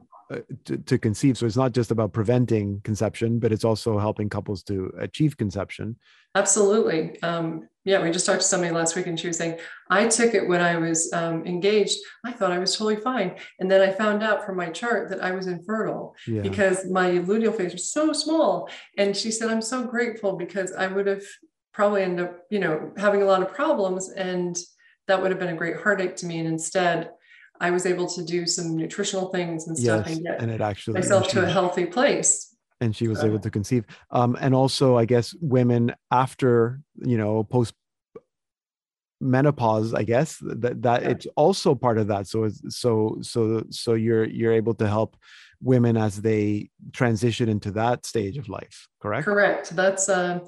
to, 0.65 0.77
to 0.77 0.97
conceive 0.97 1.37
so 1.37 1.45
it's 1.45 1.55
not 1.55 1.71
just 1.71 1.91
about 1.91 2.13
preventing 2.13 2.81
conception 2.83 3.39
but 3.39 3.51
it's 3.51 3.63
also 3.63 3.97
helping 3.97 4.29
couples 4.29 4.63
to 4.63 4.91
achieve 4.99 5.37
conception 5.37 5.95
Absolutely. 6.37 7.19
Um, 7.23 7.67
yeah, 7.83 8.03
we 8.03 8.11
just 8.11 8.27
talked 8.27 8.41
to 8.41 8.47
somebody 8.47 8.71
last 8.71 8.95
week 8.95 9.07
and 9.07 9.19
she 9.19 9.27
was 9.27 9.37
saying, 9.37 9.57
I 9.89 10.07
took 10.07 10.35
it 10.35 10.47
when 10.47 10.61
I 10.61 10.77
was 10.77 11.11
um, 11.11 11.43
engaged. 11.47 11.97
I 12.23 12.31
thought 12.31 12.51
I 12.51 12.59
was 12.59 12.75
totally 12.75 12.97
fine. 12.97 13.37
And 13.59 13.71
then 13.71 13.81
I 13.81 13.91
found 13.91 14.21
out 14.21 14.45
from 14.45 14.55
my 14.55 14.69
chart 14.69 15.09
that 15.09 15.23
I 15.23 15.31
was 15.31 15.47
infertile 15.47 16.15
yeah 16.27 16.43
because 16.43 16.85
my 16.85 17.09
luteal 17.11 17.55
phase 17.55 17.73
was 17.73 17.91
so 17.91 18.13
small. 18.13 18.69
And 18.99 19.17
she 19.17 19.31
said, 19.31 19.49
I'm 19.49 19.63
so 19.63 19.85
grateful 19.85 20.35
because 20.35 20.73
I 20.73 20.85
would 20.85 21.07
have 21.07 21.23
probably 21.73 22.03
ended 22.03 22.27
up, 22.27 22.39
you 22.51 22.59
know, 22.59 22.91
having 22.97 23.23
a 23.23 23.25
lot 23.25 23.41
of 23.41 23.53
problems. 23.53 24.09
And 24.09 24.55
that 25.07 25.19
would 25.19 25.31
have 25.31 25.39
been 25.39 25.55
a 25.55 25.57
great 25.57 25.77
heartache 25.77 26.17
to 26.17 26.27
me. 26.27 26.37
And 26.37 26.47
instead, 26.47 27.09
I 27.59 27.71
was 27.71 27.85
able 27.85 28.07
to 28.09 28.23
do 28.23 28.45
some 28.45 28.75
nutritional 28.77 29.27
things 29.29 29.67
and 29.67 29.77
stuff 29.77 30.05
yes 30.07 30.15
and 30.15 30.23
get 30.25 30.41
and 30.41 30.51
it 30.51 30.61
actually 30.61 30.95
myself 30.95 31.27
to 31.29 31.43
a 31.43 31.49
healthy 31.49 31.85
place. 31.85 32.55
and 32.81 32.95
she 32.95 33.07
was 33.07 33.23
able 33.23 33.39
to 33.39 33.49
conceive 33.49 33.83
um 34.11 34.37
and 34.39 34.53
also 34.53 34.85
i 34.97 35.05
guess 35.05 35.33
women 35.41 35.93
after 36.11 36.79
you 37.11 37.17
know 37.17 37.43
post 37.43 37.73
menopause 39.19 39.93
i 39.95 40.03
guess 40.03 40.37
that 40.61 40.79
that 40.83 41.01
Yeah. 41.01 41.09
it's 41.09 41.27
also 41.35 41.73
part 41.73 41.97
of 41.97 42.07
that 42.07 42.27
so 42.27 42.43
it's 42.43 42.61
so 42.83 43.17
so 43.21 43.63
so 43.71 43.93
you're 43.95 44.25
you're 44.25 44.53
able 44.53 44.75
to 44.75 44.87
help 44.87 45.17
women 45.59 45.97
as 45.97 46.21
they 46.21 46.69
transition 46.93 47.49
into 47.49 47.71
that 47.71 48.05
stage 48.05 48.37
of 48.37 48.47
life 48.47 48.87
correct 49.01 49.25
Correct. 49.25 49.75
That's 49.75 50.07
uh, 50.07 50.39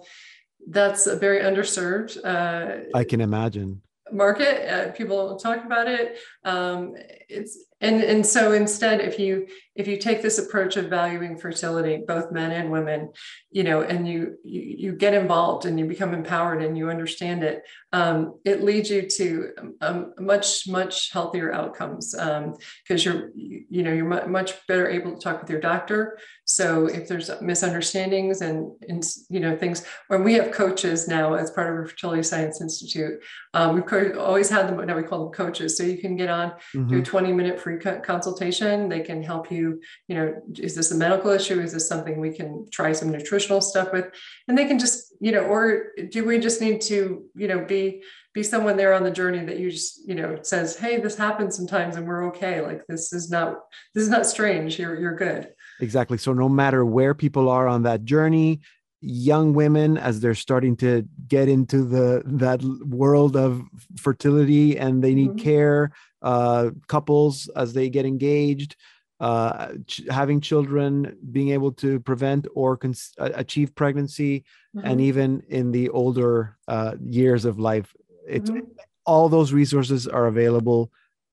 that's 0.69 1.07
a 1.07 1.15
very 1.15 1.39
underserved 1.49 2.11
uh, 2.23 2.85
i 2.93 3.03
can 3.03 3.21
imagine 3.21 3.81
market. 4.11 4.69
Uh, 4.69 4.91
people 4.91 5.37
talk 5.37 5.65
about 5.65 5.87
it. 5.87 6.17
Um, 6.43 6.95
it's 7.27 7.65
and 7.81 8.03
and 8.03 8.25
so 8.25 8.51
instead, 8.51 9.01
if 9.01 9.19
you 9.19 9.47
if 9.79 9.87
you 9.87 9.95
take 9.95 10.21
this 10.21 10.37
approach 10.39 10.75
of 10.75 10.89
valuing 10.89 11.37
fertility, 11.37 12.03
both 12.05 12.33
men 12.33 12.51
and 12.51 12.69
women, 12.69 13.11
you 13.49 13.63
know, 13.63 13.81
and 13.81 14.05
you 14.05 14.35
you, 14.43 14.61
you 14.61 14.91
get 14.91 15.13
involved 15.13 15.65
and 15.65 15.79
you 15.79 15.85
become 15.85 16.13
empowered 16.13 16.61
and 16.61 16.77
you 16.77 16.89
understand 16.89 17.43
it, 17.45 17.63
um, 17.93 18.37
it 18.43 18.61
leads 18.61 18.89
you 18.89 19.03
to 19.09 19.51
um, 19.79 20.13
much 20.19 20.67
much 20.67 21.11
healthier 21.13 21.53
outcomes 21.53 22.13
because 22.13 23.05
you're 23.05 23.29
you, 23.35 23.83
know 23.83 23.93
you're 23.93 24.27
much 24.27 24.51
better 24.67 24.89
able 24.89 25.13
to 25.15 25.21
talk 25.21 25.39
with 25.39 25.49
your 25.49 25.61
doctor. 25.61 26.19
So 26.43 26.87
if 26.87 27.07
there's 27.07 27.29
misunderstandings 27.41 28.41
and 28.41 28.71
and 28.89 29.01
you 29.29 29.39
know 29.39 29.55
things, 29.55 29.85
when 30.09 30.25
we 30.25 30.33
have 30.33 30.51
coaches 30.51 31.07
now 31.07 31.35
as 31.35 31.51
part 31.51 31.67
of 31.67 31.75
our 31.75 31.87
Fertility 31.87 32.23
Science 32.23 32.59
Institute, 32.59 33.23
um, 33.53 33.75
we've 33.75 34.17
always 34.17 34.49
had 34.49 34.67
them. 34.67 34.85
Now 34.85 34.97
we 34.97 35.03
call 35.03 35.23
them 35.23 35.31
coaches. 35.33 35.77
So 35.77 35.83
you 35.83 35.99
can 35.99 36.17
get 36.17 36.29
on 36.29 36.49
do 36.73 36.79
Mhm. 36.79 36.99
a 36.99 37.01
20 37.01 37.31
minute 37.31 37.59
free 37.61 37.77
co- 37.77 38.01
consultation. 38.01 38.89
They 38.89 39.01
can 39.01 39.23
help 39.23 39.51
you, 39.51 39.68
you 40.07 40.15
know, 40.15 40.41
is 40.57 40.75
this 40.75 40.91
a 40.91 40.95
medical 40.95 41.31
issue? 41.31 41.59
Is 41.59 41.73
this 41.73 41.87
something 41.87 42.19
we 42.19 42.31
can 42.31 42.65
try 42.71 42.91
some 42.93 43.09
nutritional 43.11 43.61
stuff 43.61 43.91
with? 43.93 44.05
And 44.47 44.57
they 44.57 44.65
can 44.65 44.79
just, 44.79 45.15
you 45.19 45.31
know, 45.31 45.41
or 45.41 45.91
do 46.09 46.25
we 46.25 46.39
just 46.39 46.61
need 46.61 46.81
to, 46.81 47.25
you 47.35 47.47
know, 47.47 47.65
be 47.65 48.03
be 48.33 48.43
someone 48.43 48.77
there 48.77 48.93
on 48.93 49.03
the 49.03 49.11
journey 49.11 49.43
that 49.45 49.57
you 49.57 49.71
just, 49.71 50.07
you 50.07 50.13
know, 50.13 50.37
says, 50.43 50.77
hey, 50.77 50.99
this 50.99 51.17
happens 51.17 51.55
sometimes 51.55 51.95
and 51.95 52.07
we're 52.07 52.27
okay. 52.27 52.61
Like 52.61 52.85
this 52.87 53.11
is 53.11 53.29
not 53.29 53.57
this 53.93 54.03
is 54.03 54.09
not 54.09 54.25
strange. 54.25 54.77
You're 54.79 54.99
you're 54.99 55.15
good. 55.15 55.49
Exactly. 55.81 56.17
So 56.17 56.33
no 56.33 56.49
matter 56.49 56.85
where 56.85 57.13
people 57.13 57.49
are 57.49 57.67
on 57.67 57.83
that 57.83 58.03
journey, 58.03 58.61
young 59.01 59.53
women 59.53 59.97
as 59.97 60.19
they're 60.19 60.35
starting 60.35 60.75
to 60.75 61.07
get 61.27 61.47
into 61.47 61.85
the 61.85 62.21
that 62.25 62.61
world 62.85 63.35
of 63.37 63.63
fertility 63.97 64.77
and 64.77 65.01
they 65.03 65.15
need 65.15 65.31
Mhm. 65.31 65.39
care, 65.39 65.91
uh, 66.21 66.71
couples 66.87 67.49
as 67.55 67.73
they 67.73 67.89
get 67.89 68.05
engaged, 68.05 68.75
uh, 69.19 69.73
ch- 69.85 70.03
having 70.09 70.39
children, 70.41 71.17
being 71.31 71.49
able 71.49 71.71
to 71.73 71.99
prevent 71.99 72.47
or 72.55 72.77
con- 72.77 72.93
achieve 73.17 73.75
pregnancy, 73.75 74.43
and 74.83 74.99
Mhm. 74.99 75.03
even 75.03 75.43
in 75.49 75.71
the 75.71 75.89
older 75.89 76.57
uh, 76.67 76.95
years 77.03 77.45
of 77.45 77.59
life, 77.59 77.93
it's 78.27 78.49
Mhm. 78.49 78.61
all 79.05 79.27
those 79.29 79.51
resources 79.53 80.07
are 80.07 80.27
available 80.27 80.91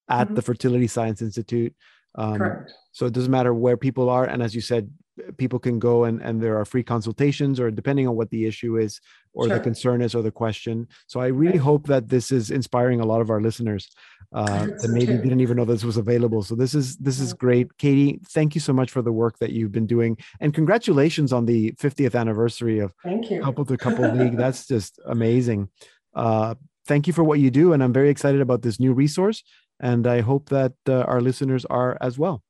at 0.08 0.28
Mhm. 0.28 0.34
the 0.36 0.42
Fertility 0.42 0.86
Science 0.86 1.20
Institute. 1.22 1.74
Um, 2.14 2.38
Correct. 2.38 2.72
so 2.92 3.06
it 3.06 3.12
doesn't 3.12 3.30
matter 3.30 3.52
where 3.54 3.76
people 3.76 4.08
are. 4.08 4.24
And 4.24 4.42
as 4.42 4.54
you 4.54 4.60
said, 4.62 4.90
people 5.38 5.58
can 5.58 5.78
go 5.78 6.04
and, 6.04 6.20
and 6.22 6.42
there 6.42 6.56
are 6.58 6.64
free 6.64 6.82
consultations 6.82 7.58
or 7.60 7.70
depending 7.70 8.06
on 8.08 8.16
what 8.16 8.30
the 8.30 8.44
issue 8.46 8.76
is 8.76 9.00
or 9.32 9.48
the 9.48 9.60
concern 9.60 10.00
is 10.02 10.14
or 10.14 10.22
the 10.22 10.30
question. 10.30 10.86
So 11.06 11.20
I 11.20 11.26
really 11.28 11.52
Right. 11.58 11.60
hope 11.70 11.86
that 11.88 12.08
this 12.08 12.32
is 12.32 12.50
inspiring 12.50 13.00
a 13.00 13.06
lot 13.06 13.20
of 13.20 13.30
our 13.30 13.40
listeners 13.40 13.88
uh, 14.32 14.66
that 14.80 14.88
maybe 14.90 15.06
too. 15.16 15.18
didn't 15.22 15.40
even 15.40 15.56
know 15.56 15.64
this 15.64 15.84
was 15.84 15.96
available. 15.96 16.42
So 16.42 16.54
this 16.54 16.74
is 16.74 16.96
this 16.96 17.20
is 17.20 17.32
great. 17.32 17.76
Katie, 17.78 18.20
thank 18.30 18.54
you 18.54 18.60
so 18.60 18.72
much 18.72 18.90
for 18.90 19.02
the 19.02 19.12
work 19.12 19.38
that 19.38 19.52
you've 19.52 19.72
been 19.72 19.86
doing. 19.86 20.16
And 20.40 20.52
congratulations 20.52 21.32
on 21.32 21.46
the 21.46 21.72
50th 21.72 22.14
anniversary 22.14 22.78
of 22.80 22.92
Thank 23.04 23.30
you. 23.30 23.40
Couple 23.42 23.64
to 23.66 23.76
Couple 23.76 24.10
League. 24.10 24.36
That's 24.42 24.66
just 24.66 24.98
amazing. 25.06 25.68
Uh, 26.14 26.54
thank 26.86 27.06
you 27.06 27.12
for 27.12 27.24
what 27.24 27.38
you 27.38 27.50
do. 27.50 27.72
And 27.72 27.82
I'm 27.82 27.92
very 27.92 28.10
excited 28.10 28.40
about 28.40 28.62
this 28.62 28.78
new 28.80 28.92
resource. 28.92 29.42
And 29.80 30.06
I 30.06 30.20
hope 30.22 30.48
that 30.48 30.72
uh, 30.88 31.02
our 31.02 31.20
listeners 31.20 31.64
are 31.66 31.96
as 32.00 32.18
well. 32.18 32.42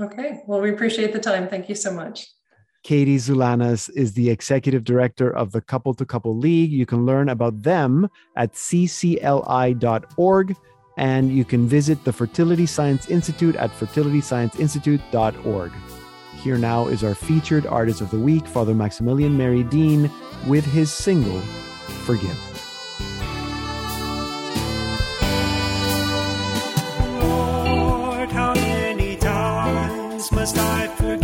Okay. 0.00 0.40
Well, 0.46 0.60
we 0.60 0.70
appreciate 0.70 1.12
the 1.12 1.18
time. 1.18 1.48
Thank 1.48 1.68
you 1.68 1.74
so 1.74 1.92
much. 1.92 2.28
Katie 2.82 3.16
Zulanas 3.16 3.90
is 3.94 4.14
the 4.14 4.30
executive 4.30 4.84
director 4.84 5.30
of 5.30 5.52
the 5.52 5.60
Couple 5.60 5.94
to 5.94 6.04
Couple 6.04 6.36
League. 6.36 6.72
You 6.72 6.84
can 6.84 7.06
learn 7.06 7.28
about 7.28 7.62
them 7.62 8.08
at 8.36 8.54
ccli.org 8.54 10.56
and 10.98 11.32
you 11.32 11.44
can 11.44 11.68
visit 11.68 12.04
the 12.04 12.12
Fertility 12.12 12.66
Science 12.66 13.08
Institute 13.08 13.54
at 13.56 13.70
fertilityscienceinstitute.org. 13.70 15.72
Here 16.42 16.58
now 16.58 16.88
is 16.88 17.04
our 17.04 17.14
featured 17.14 17.66
artist 17.66 18.00
of 18.00 18.10
the 18.10 18.18
week, 18.18 18.46
Father 18.46 18.74
Maximilian 18.74 19.38
Mary 19.38 19.62
Dean, 19.62 20.10
with 20.48 20.64
his 20.64 20.92
single, 20.92 21.40
Forgive. 22.04 22.51
Must 30.30 30.56
I 30.56 30.86
forgive 30.88 31.21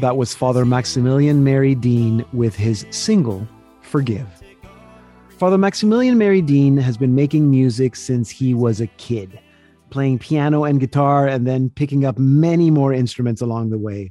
That 0.00 0.16
was 0.16 0.32
Father 0.34 0.64
Maximilian 0.64 1.44
Mary 1.44 1.74
Dean 1.74 2.24
with 2.32 2.54
his 2.54 2.86
single, 2.88 3.46
Forgive. 3.82 4.26
Father 5.28 5.58
Maximilian 5.58 6.16
Mary 6.16 6.40
Dean 6.40 6.78
has 6.78 6.96
been 6.96 7.14
making 7.14 7.50
music 7.50 7.94
since 7.94 8.30
he 8.30 8.54
was 8.54 8.80
a 8.80 8.86
kid, 8.86 9.38
playing 9.90 10.18
piano 10.18 10.64
and 10.64 10.80
guitar 10.80 11.28
and 11.28 11.46
then 11.46 11.68
picking 11.68 12.06
up 12.06 12.18
many 12.18 12.70
more 12.70 12.94
instruments 12.94 13.42
along 13.42 13.68
the 13.68 13.78
way. 13.78 14.10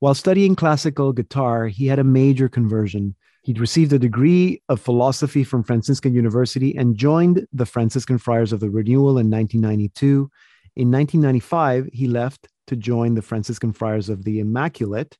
While 0.00 0.14
studying 0.14 0.56
classical 0.56 1.12
guitar, 1.12 1.68
he 1.68 1.86
had 1.86 2.00
a 2.00 2.04
major 2.04 2.48
conversion. 2.48 3.14
He'd 3.42 3.60
received 3.60 3.92
a 3.92 4.00
degree 4.00 4.62
of 4.68 4.80
philosophy 4.80 5.44
from 5.44 5.62
Franciscan 5.62 6.12
University 6.12 6.76
and 6.76 6.96
joined 6.96 7.46
the 7.52 7.66
Franciscan 7.66 8.18
Friars 8.18 8.52
of 8.52 8.58
the 8.58 8.68
Renewal 8.68 9.18
in 9.18 9.30
1992. 9.30 10.28
In 10.74 10.90
1995, 10.90 11.90
he 11.92 12.08
left 12.08 12.48
to 12.66 12.76
join 12.76 13.14
the 13.14 13.22
Franciscan 13.22 13.72
Friars 13.72 14.08
of 14.08 14.24
the 14.24 14.40
Immaculate, 14.40 15.18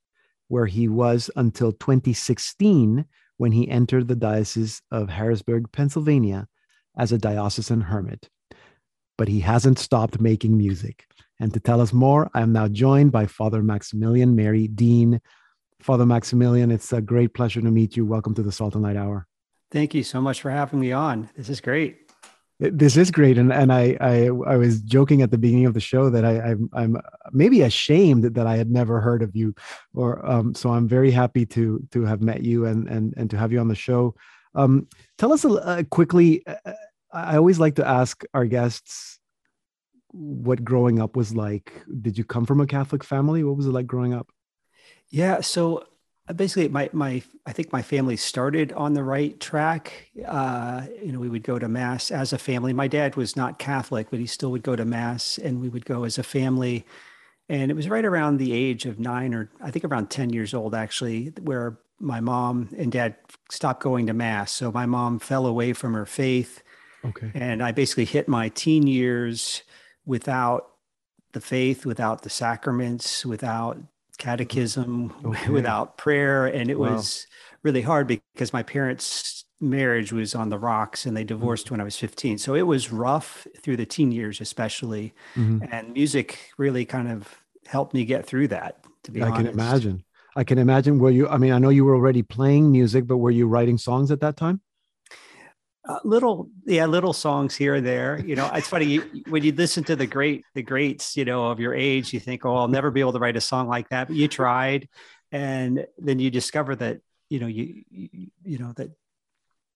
where 0.48 0.66
he 0.66 0.88
was 0.88 1.30
until 1.36 1.72
2016 1.72 3.04
when 3.36 3.52
he 3.52 3.68
entered 3.68 4.08
the 4.08 4.16
Diocese 4.16 4.82
of 4.90 5.08
Harrisburg, 5.08 5.72
Pennsylvania, 5.72 6.46
as 6.96 7.12
a 7.12 7.18
diocesan 7.18 7.80
hermit. 7.80 8.28
But 9.16 9.28
he 9.28 9.40
hasn't 9.40 9.78
stopped 9.78 10.20
making 10.20 10.56
music. 10.56 11.06
And 11.40 11.52
to 11.54 11.60
tell 11.60 11.80
us 11.80 11.92
more, 11.92 12.30
I 12.34 12.42
am 12.42 12.52
now 12.52 12.68
joined 12.68 13.12
by 13.12 13.26
Father 13.26 13.62
Maximilian 13.62 14.36
Mary 14.36 14.68
Dean. 14.68 15.20
Father 15.80 16.06
Maximilian, 16.06 16.70
it's 16.70 16.92
a 16.92 17.00
great 17.00 17.34
pleasure 17.34 17.60
to 17.60 17.70
meet 17.70 17.96
you. 17.96 18.06
Welcome 18.06 18.34
to 18.34 18.42
the 18.42 18.52
Salt 18.52 18.74
and 18.74 18.82
Light 18.84 18.96
Hour. 18.96 19.26
Thank 19.70 19.94
you 19.94 20.04
so 20.04 20.20
much 20.20 20.40
for 20.40 20.50
having 20.50 20.78
me 20.78 20.92
on. 20.92 21.28
This 21.36 21.48
is 21.48 21.60
great. 21.60 22.03
This 22.72 22.96
is 22.96 23.10
great, 23.10 23.38
and 23.38 23.52
and 23.52 23.72
I 23.72 23.96
I, 24.00 24.26
I 24.46 24.56
was 24.56 24.80
joking 24.82 25.22
at 25.22 25.30
the 25.30 25.38
beginning 25.38 25.66
of 25.66 25.74
the 25.74 25.80
show 25.80 26.10
that 26.10 26.24
I 26.24 26.40
I'm, 26.40 26.70
I'm 26.72 26.96
maybe 27.32 27.62
ashamed 27.62 28.24
that 28.24 28.46
I 28.46 28.56
had 28.56 28.70
never 28.70 29.00
heard 29.00 29.22
of 29.22 29.34
you, 29.34 29.54
or 29.94 30.24
um, 30.28 30.54
so 30.54 30.70
I'm 30.70 30.88
very 30.88 31.10
happy 31.10 31.46
to 31.46 31.82
to 31.92 32.04
have 32.04 32.22
met 32.22 32.42
you 32.42 32.66
and 32.66 32.88
and 32.88 33.14
and 33.16 33.30
to 33.30 33.36
have 33.36 33.52
you 33.52 33.60
on 33.60 33.68
the 33.68 33.74
show. 33.74 34.14
Um, 34.54 34.88
tell 35.18 35.32
us 35.32 35.44
uh, 35.44 35.82
quickly. 35.90 36.46
Uh, 36.46 36.72
I 37.12 37.36
always 37.36 37.60
like 37.60 37.76
to 37.76 37.86
ask 37.86 38.24
our 38.34 38.44
guests 38.44 39.20
what 40.10 40.64
growing 40.64 41.00
up 41.00 41.16
was 41.16 41.34
like. 41.34 41.72
Did 42.02 42.18
you 42.18 42.24
come 42.24 42.46
from 42.46 42.60
a 42.60 42.66
Catholic 42.66 43.04
family? 43.04 43.44
What 43.44 43.56
was 43.56 43.66
it 43.66 43.70
like 43.72 43.86
growing 43.86 44.14
up? 44.14 44.28
Yeah, 45.10 45.40
so 45.40 45.78
uh, 45.78 45.84
basically 46.32 46.68
my 46.68 46.88
my 46.92 47.22
i 47.46 47.52
think 47.52 47.72
my 47.72 47.82
family 47.82 48.16
started 48.16 48.72
on 48.72 48.94
the 48.94 49.04
right 49.04 49.38
track. 49.40 50.10
Uh 50.26 50.86
you 51.02 51.12
know 51.12 51.18
we 51.18 51.28
would 51.28 51.42
go 51.42 51.58
to 51.58 51.68
mass 51.68 52.10
as 52.10 52.32
a 52.32 52.38
family. 52.38 52.72
My 52.72 52.88
dad 52.88 53.16
was 53.16 53.36
not 53.36 53.58
catholic 53.58 54.08
but 54.10 54.18
he 54.18 54.26
still 54.26 54.50
would 54.50 54.62
go 54.62 54.74
to 54.74 54.84
mass 54.84 55.38
and 55.38 55.60
we 55.60 55.68
would 55.68 55.84
go 55.84 56.04
as 56.04 56.18
a 56.18 56.22
family. 56.22 56.86
And 57.50 57.70
it 57.70 57.74
was 57.74 57.90
right 57.90 58.04
around 58.06 58.38
the 58.38 58.52
age 58.54 58.86
of 58.86 58.98
nine 58.98 59.34
or 59.34 59.50
i 59.60 59.70
think 59.70 59.84
around 59.84 60.08
10 60.08 60.30
years 60.30 60.54
old 60.54 60.74
actually 60.74 61.32
where 61.42 61.78
my 62.00 62.20
mom 62.20 62.70
and 62.76 62.90
dad 62.90 63.16
stopped 63.50 63.82
going 63.82 64.06
to 64.06 64.12
mass. 64.14 64.50
So 64.50 64.72
my 64.72 64.86
mom 64.86 65.18
fell 65.18 65.46
away 65.46 65.72
from 65.72 65.94
her 65.94 66.06
faith. 66.06 66.62
Okay. 67.04 67.30
and 67.34 67.62
i 67.62 67.70
basically 67.70 68.06
hit 68.06 68.28
my 68.28 68.48
teen 68.48 68.86
years 68.86 69.62
without 70.06 70.70
the 71.32 71.40
faith 71.40 71.84
without 71.84 72.22
the 72.22 72.30
sacraments 72.30 73.26
without 73.26 73.76
catechism 74.18 75.12
Okay. 75.24 75.50
without 75.50 75.98
prayer 75.98 76.46
and 76.46 76.70
it 76.70 76.78
Wow. 76.78 76.94
was 76.96 77.26
really 77.62 77.82
hard 77.82 78.06
because 78.06 78.52
my 78.52 78.62
parents 78.62 79.44
marriage 79.60 80.12
was 80.12 80.34
on 80.34 80.48
the 80.50 80.58
rocks 80.58 81.06
and 81.06 81.16
they 81.16 81.24
divorced 81.24 81.70
when 81.70 81.80
i 81.80 81.84
was 81.84 81.96
15 81.96 82.36
so 82.38 82.54
it 82.54 82.62
was 82.66 82.92
rough 82.92 83.46
through 83.62 83.76
the 83.76 83.86
teen 83.86 84.12
years 84.12 84.40
especially 84.40 85.14
Mhm. 85.36 85.66
and 85.72 85.92
music 85.92 86.50
really 86.58 86.84
kind 86.84 87.08
of 87.10 87.38
helped 87.66 87.94
me 87.94 88.04
get 88.04 88.26
through 88.26 88.48
that 88.48 88.84
to 89.04 89.10
be 89.12 89.20
honest. 89.22 89.38
I 89.38 89.40
honest 89.40 89.52
can 89.52 89.60
imagine. 89.60 90.04
I 90.36 90.44
can 90.44 90.58
imagine. 90.58 90.98
Were 90.98 91.10
you? 91.10 91.28
I 91.28 91.38
mean, 91.38 91.52
I 91.52 91.58
know 91.58 91.68
you 91.70 91.84
were 91.84 91.94
already 91.94 92.22
playing 92.22 92.72
music, 92.72 93.06
but 93.06 93.18
were 93.18 93.30
you 93.30 93.46
writing 93.46 93.78
songs 93.78 94.10
at 94.10 94.20
that 94.20 94.36
time? 94.36 94.60
Uh, 95.88 95.98
little 96.04 96.48
yeah 96.66 96.86
little 96.86 97.12
songs 97.12 97.54
here 97.54 97.74
and 97.74 97.86
there 97.86 98.18
you 98.24 98.34
know 98.34 98.50
it's 98.54 98.68
funny 98.68 98.86
you, 98.86 99.22
when 99.28 99.42
you 99.42 99.52
listen 99.52 99.84
to 99.84 99.94
the 99.94 100.06
great 100.06 100.44
the 100.54 100.62
greats 100.62 101.16
you 101.16 101.24
know 101.24 101.50
of 101.50 101.60
your 101.60 101.74
age 101.74 102.12
you 102.12 102.20
think 102.20 102.44
oh 102.46 102.56
i'll 102.56 102.68
never 102.68 102.90
be 102.90 103.00
able 103.00 103.12
to 103.12 103.18
write 103.18 103.36
a 103.36 103.40
song 103.40 103.68
like 103.68 103.88
that 103.90 104.08
but 104.08 104.16
you 104.16 104.26
tried 104.26 104.88
and 105.32 105.86
then 105.98 106.18
you 106.18 106.30
discover 106.30 106.74
that 106.74 107.00
you 107.28 107.38
know 107.38 107.46
you 107.46 107.82
you, 107.90 108.28
you 108.44 108.58
know 108.58 108.72
that 108.76 108.90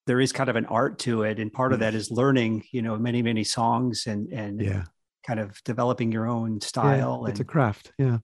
there 0.07 0.21
is 0.21 0.33
kind 0.33 0.49
of 0.49 0.57
an 0.57 0.65
art 0.67 0.99
to 0.99 1.23
it 1.25 1.39
and 1.39 1.53
part 1.53 1.73
of 1.75 1.81
that 1.81 1.95
is 1.95 2.11
learning 2.11 2.65
you 2.73 2.81
know 2.81 2.97
many 2.97 3.21
many 3.23 3.45
songs 3.45 4.07
and 4.07 4.33
and 4.33 4.63
Yeah. 4.63 4.85
kind 5.27 5.41
of 5.41 5.63
developing 5.65 6.11
your 6.11 6.27
own 6.27 6.55
Yeah, 6.55 6.67
style 6.67 7.27
it's 7.27 7.41
a 7.41 7.45
craft. 7.45 7.93
Yeah. 7.99 8.19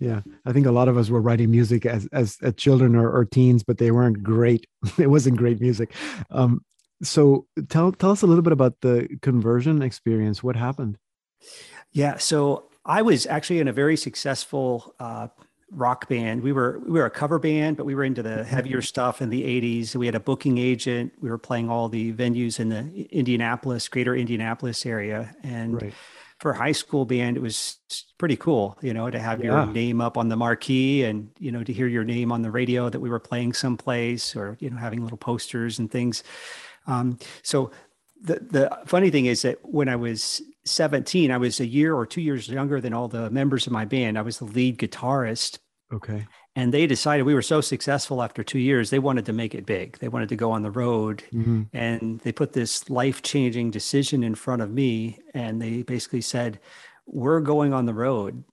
Yeah. 0.00 0.22
I 0.44 0.52
think 0.52 0.66
a 0.66 0.72
lot 0.72 0.88
of 0.88 0.96
us 0.96 1.10
were 1.10 1.20
writing 1.20 1.48
music 1.52 1.86
as 1.86 2.08
as, 2.12 2.36
as 2.42 2.54
children 2.54 2.96
or, 2.96 3.08
or 3.08 3.24
teens, 3.24 3.62
but 3.62 3.78
they 3.78 3.92
weren't 3.92 4.20
great. 4.24 4.66
it 4.98 5.08
wasn't 5.08 5.36
great 5.36 5.60
music. 5.60 5.92
Um, 6.32 6.62
so 7.02 7.46
tell 7.68 7.92
tell 7.92 8.10
us 8.10 8.22
a 8.22 8.26
little 8.26 8.42
bit 8.42 8.52
about 8.52 8.80
the 8.80 9.08
conversion 9.22 9.82
experience. 9.82 10.42
What 10.42 10.56
happened? 10.56 10.98
Yeah, 11.92 12.18
so 12.18 12.70
I 12.84 13.02
was 13.02 13.26
actually 13.26 13.60
in 13.60 13.68
a 13.68 13.72
very 13.72 13.96
successful 13.96 14.94
uh, 15.00 15.28
rock 15.70 16.08
band. 16.08 16.42
We 16.42 16.52
were 16.52 16.80
we 16.84 16.98
were 16.98 17.06
a 17.06 17.10
cover 17.10 17.38
band, 17.38 17.76
but 17.76 17.86
we 17.86 17.94
were 17.94 18.04
into 18.04 18.22
the 18.22 18.44
heavier 18.44 18.82
stuff 18.82 19.22
in 19.22 19.30
the 19.30 19.42
'80s. 19.42 19.94
We 19.96 20.06
had 20.06 20.14
a 20.14 20.20
booking 20.20 20.58
agent. 20.58 21.12
We 21.20 21.30
were 21.30 21.38
playing 21.38 21.70
all 21.70 21.88
the 21.88 22.12
venues 22.12 22.60
in 22.60 22.68
the 22.68 23.08
Indianapolis, 23.10 23.88
Greater 23.88 24.14
Indianapolis 24.14 24.84
area, 24.86 25.34
and 25.42 25.80
Right. 25.80 25.94
for 26.38 26.52
a 26.52 26.56
high 26.56 26.72
school 26.72 27.04
band, 27.04 27.36
it 27.36 27.40
was 27.40 27.78
pretty 28.18 28.36
cool. 28.36 28.78
You 28.82 28.94
know, 28.94 29.10
to 29.10 29.18
have 29.18 29.42
your 29.42 29.66
name 29.66 30.00
up 30.00 30.16
on 30.16 30.28
the 30.28 30.36
marquee, 30.36 31.04
and 31.04 31.30
you 31.38 31.50
know, 31.52 31.64
to 31.64 31.72
hear 31.72 31.86
your 31.86 32.04
name 32.04 32.32
on 32.32 32.42
the 32.42 32.50
radio 32.50 32.88
that 32.88 33.00
we 33.00 33.08
were 33.10 33.20
playing 33.20 33.52
someplace, 33.52 34.36
or 34.36 34.56
you 34.60 34.70
know, 34.70 34.76
having 34.76 35.02
little 35.02 35.18
posters 35.18 35.78
and 35.78 35.90
things. 35.90 36.22
Um, 36.90 37.18
so 37.42 37.70
the 38.20 38.34
the 38.40 38.78
funny 38.86 39.10
thing 39.10 39.26
is 39.26 39.42
that 39.42 39.58
when 39.64 39.88
I 39.88 39.96
was 39.96 40.42
17, 40.64 41.30
I 41.30 41.38
was 41.38 41.60
a 41.60 41.66
year 41.66 41.94
or 41.94 42.06
two 42.06 42.20
years 42.20 42.48
younger 42.48 42.80
than 42.80 42.92
all 42.92 43.08
the 43.08 43.30
members 43.30 43.66
of 43.66 43.72
my 43.72 43.84
band. 43.84 44.18
I 44.18 44.22
was 44.22 44.38
the 44.38 44.44
lead 44.44 44.78
guitarist, 44.78 45.58
Okay. 45.92 46.26
and 46.54 46.72
they 46.74 46.86
decided 46.86 47.22
we 47.24 47.34
were 47.34 47.42
so 47.42 47.60
successful 47.60 48.22
after 48.22 48.44
two 48.44 48.58
years, 48.58 48.90
they 48.90 48.98
wanted 48.98 49.24
to 49.26 49.32
make 49.32 49.54
it 49.54 49.64
big. 49.66 49.98
They 49.98 50.08
wanted 50.08 50.28
to 50.28 50.36
go 50.36 50.50
on 50.52 50.62
the 50.62 50.70
road, 50.70 51.22
hmm 51.30 51.62
and 51.72 52.20
they 52.20 52.32
put 52.32 52.52
this 52.52 52.90
life 52.90 53.22
changing 53.22 53.70
decision 53.70 54.22
in 54.22 54.34
front 54.34 54.62
of 54.62 54.70
me, 54.70 55.18
and 55.34 55.60
they 55.62 55.82
basically 55.82 56.20
said, 56.20 56.60
"We're 57.06 57.40
going 57.40 57.72
on 57.72 57.86
the 57.86 57.94
road." 57.94 58.44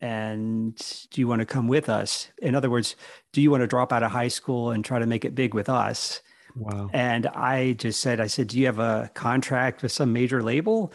And 0.00 0.76
do 1.10 1.20
you 1.20 1.26
want 1.28 1.40
to 1.40 1.46
come 1.46 1.66
with 1.66 1.88
us? 1.88 2.28
In 2.42 2.54
other 2.54 2.68
words, 2.68 2.94
do 3.32 3.40
you 3.40 3.50
want 3.50 3.62
to 3.62 3.66
drop 3.66 3.90
out 3.92 4.02
of 4.02 4.10
high 4.10 4.28
school 4.28 4.70
and 4.70 4.84
try 4.84 4.98
to 4.98 5.06
make 5.06 5.24
it 5.24 5.34
big 5.34 5.54
with 5.54 5.68
us? 5.70 6.20
Wow. 6.56 6.90
And 6.92 7.26
I 7.26 7.72
just 7.72 8.00
said, 8.00 8.20
I 8.20 8.26
said, 8.26 8.48
do 8.48 8.58
you 8.58 8.66
have 8.66 8.78
a 8.78 9.10
contract 9.14 9.82
with 9.82 9.92
some 9.92 10.12
major 10.12 10.42
label? 10.42 10.92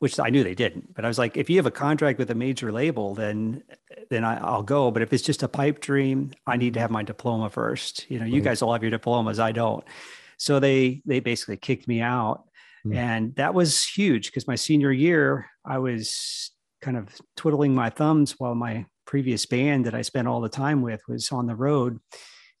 Which 0.00 0.18
I 0.18 0.30
knew 0.30 0.42
they 0.42 0.54
didn't, 0.54 0.94
but 0.94 1.04
I 1.04 1.08
was 1.08 1.18
like, 1.18 1.36
if 1.36 1.48
you 1.48 1.56
have 1.56 1.66
a 1.66 1.70
contract 1.70 2.18
with 2.18 2.30
a 2.30 2.34
major 2.34 2.72
label, 2.72 3.14
then 3.14 3.62
then 4.10 4.24
I, 4.24 4.36
I'll 4.38 4.62
go. 4.62 4.90
But 4.90 5.02
if 5.02 5.12
it's 5.12 5.22
just 5.22 5.44
a 5.44 5.48
pipe 5.48 5.80
dream, 5.80 6.32
I 6.46 6.56
need 6.56 6.74
to 6.74 6.80
have 6.80 6.90
my 6.90 7.04
diploma 7.04 7.50
first. 7.50 8.10
You 8.10 8.18
know, 8.18 8.26
you 8.26 8.40
guys 8.40 8.62
all 8.62 8.72
have 8.72 8.82
your 8.82 8.90
diplomas, 8.90 9.38
I 9.38 9.52
don't. 9.52 9.84
So 10.38 10.58
they 10.58 11.02
they 11.06 11.20
basically 11.20 11.56
kicked 11.56 11.86
me 11.86 12.00
out, 12.00 12.44
Hmm. 12.82 12.92
and 12.94 13.34
that 13.36 13.54
was 13.54 13.84
huge 13.84 14.26
because 14.26 14.46
my 14.46 14.54
senior 14.54 14.92
year, 14.92 15.46
I 15.64 15.78
was 15.78 16.50
kind 16.82 16.96
of 16.96 17.08
twiddling 17.36 17.74
my 17.74 17.90
thumbs 17.90 18.34
while 18.38 18.54
my 18.54 18.86
previous 19.06 19.46
band 19.46 19.86
that 19.86 19.94
I 19.94 20.02
spent 20.02 20.28
all 20.28 20.40
the 20.40 20.48
time 20.48 20.82
with 20.82 21.00
was 21.08 21.30
on 21.32 21.46
the 21.46 21.54
road 21.54 21.98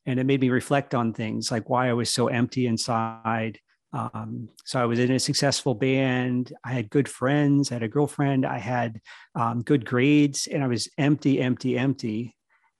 and 0.06 0.18
it 0.20 0.24
made 0.24 0.40
me 0.40 0.50
reflect 0.50 0.94
on 0.94 1.12
things 1.12 1.50
like 1.50 1.68
why 1.68 1.88
I 1.88 1.92
was 1.92 2.10
so 2.12 2.28
empty 2.28 2.66
inside. 2.66 3.58
Um, 3.92 4.48
so 4.64 4.80
I 4.80 4.84
was 4.84 4.98
in 4.98 5.10
a 5.12 5.18
successful 5.18 5.74
band. 5.74 6.52
I 6.64 6.72
had 6.72 6.90
good 6.90 7.08
friends. 7.08 7.70
I 7.70 7.74
had 7.76 7.82
a 7.82 7.88
girlfriend. 7.88 8.44
I 8.44 8.58
had 8.58 9.00
um, 9.34 9.62
good 9.62 9.84
grades, 9.86 10.46
and 10.46 10.62
I 10.62 10.66
was 10.66 10.88
empty, 10.98 11.40
empty, 11.40 11.78
empty. 11.78 12.36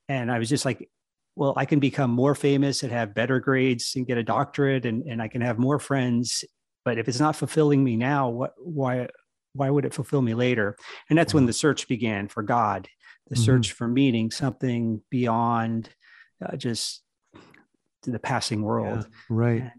And 0.08 0.30
I 0.30 0.38
was 0.38 0.48
just 0.48 0.64
like, 0.64 0.90
well, 1.36 1.54
I 1.56 1.64
can 1.64 1.80
become 1.80 2.10
more 2.10 2.34
famous 2.34 2.82
and 2.82 2.92
have 2.92 3.14
better 3.14 3.40
grades 3.40 3.92
and 3.96 4.06
get 4.06 4.18
a 4.18 4.22
doctorate, 4.22 4.86
and, 4.86 5.02
and 5.04 5.22
I 5.22 5.28
can 5.28 5.40
have 5.42 5.58
more 5.58 5.78
friends. 5.78 6.44
But 6.84 6.98
if 6.98 7.08
it's 7.08 7.20
not 7.20 7.36
fulfilling 7.36 7.82
me 7.84 7.96
now, 7.96 8.28
what 8.28 8.54
why 8.58 9.08
why 9.54 9.70
would 9.70 9.84
it 9.86 9.94
fulfill 9.94 10.22
me 10.22 10.34
later? 10.34 10.76
And 11.08 11.18
that's 11.18 11.34
when 11.34 11.46
the 11.46 11.52
search 11.52 11.88
began 11.88 12.28
for 12.28 12.42
God, 12.42 12.88
the 13.28 13.36
Mhm. 13.36 13.38
search 13.44 13.72
for 13.72 13.88
meaning, 13.88 14.30
something 14.30 15.02
beyond 15.10 15.90
uh, 16.44 16.56
just 16.56 17.02
the 18.12 18.18
passing 18.18 18.62
world. 18.62 19.08
Right. 19.28 19.70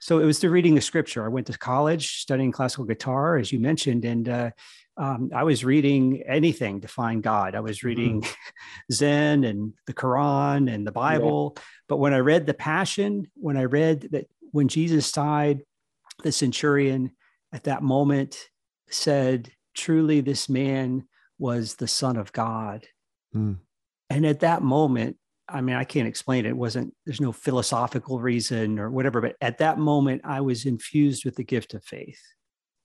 So 0.00 0.18
it 0.18 0.24
was 0.24 0.40
through 0.40 0.50
reading 0.50 0.74
the 0.74 0.80
scripture. 0.80 1.24
I 1.24 1.28
went 1.28 1.46
to 1.46 1.56
college 1.56 2.20
studying 2.20 2.50
classical 2.50 2.84
guitar, 2.84 3.36
as 3.36 3.52
you 3.52 3.60
mentioned, 3.60 4.04
and 4.04 4.28
uh, 4.28 4.50
um, 4.96 5.30
I 5.34 5.44
was 5.44 5.64
reading 5.64 6.22
anything 6.26 6.80
to 6.80 6.88
find 6.88 7.22
God. 7.22 7.54
I 7.54 7.60
was 7.60 7.82
reading 7.84 8.24
Zen 8.92 9.44
and 9.44 9.74
the 9.86 9.94
Quran 9.94 10.72
and 10.72 10.86
the 10.86 10.92
Bible. 10.92 11.56
But 11.88 11.98
when 11.98 12.12
I 12.12 12.18
read 12.18 12.46
the 12.46 12.54
Passion, 12.54 13.30
when 13.36 13.56
I 13.56 13.64
read 13.64 14.08
that 14.10 14.26
when 14.50 14.68
Jesus 14.68 15.10
died, 15.12 15.62
the 16.22 16.32
centurion 16.32 17.12
at 17.52 17.64
that 17.64 17.82
moment 17.82 18.48
said, 18.90 19.50
Truly, 19.74 20.20
this 20.20 20.48
man 20.48 21.06
was 21.38 21.76
the 21.76 21.88
Son 21.88 22.16
of 22.16 22.32
God. 22.32 22.86
Mm. 23.34 23.58
And 24.10 24.26
at 24.26 24.40
that 24.40 24.62
moment, 24.62 25.16
I 25.48 25.60
mean, 25.60 25.76
I 25.76 25.84
can't 25.84 26.08
explain 26.08 26.46
it. 26.46 26.50
it. 26.50 26.56
wasn't, 26.56 26.94
there's 27.04 27.20
no 27.20 27.32
philosophical 27.32 28.20
reason 28.20 28.78
or 28.78 28.90
whatever, 28.90 29.20
but 29.20 29.36
at 29.40 29.58
that 29.58 29.78
moment, 29.78 30.22
I 30.24 30.40
was 30.40 30.64
infused 30.64 31.24
with 31.24 31.36
the 31.36 31.44
gift 31.44 31.74
of 31.74 31.84
faith. 31.84 32.20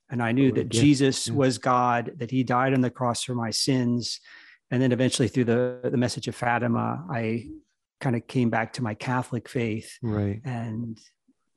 And 0.10 0.24
I 0.24 0.32
knew 0.32 0.52
that 0.54 0.70
Jesus 0.70 1.28
yeah. 1.28 1.34
was 1.34 1.58
God, 1.58 2.14
that 2.18 2.32
he 2.32 2.44
died 2.44 2.74
on 2.74 2.82
the 2.82 2.90
cross 2.90 3.24
for 3.24 3.36
my 3.36 3.52
sins. 3.52 4.22
And 4.72 4.82
then 4.82 4.92
eventually 4.92 5.28
through 5.28 5.46
the, 5.46 5.80
the 5.84 5.98
message 5.98 6.28
of 6.28 6.36
Fatima, 6.36 7.06
I 7.10 7.48
kind 8.00 8.16
of 8.16 8.26
came 8.28 8.50
back 8.50 8.74
to 8.74 8.84
my 8.84 8.94
Catholic 8.94 9.50
faith. 9.50 9.98
Right. 10.02 10.40
And 10.46 10.98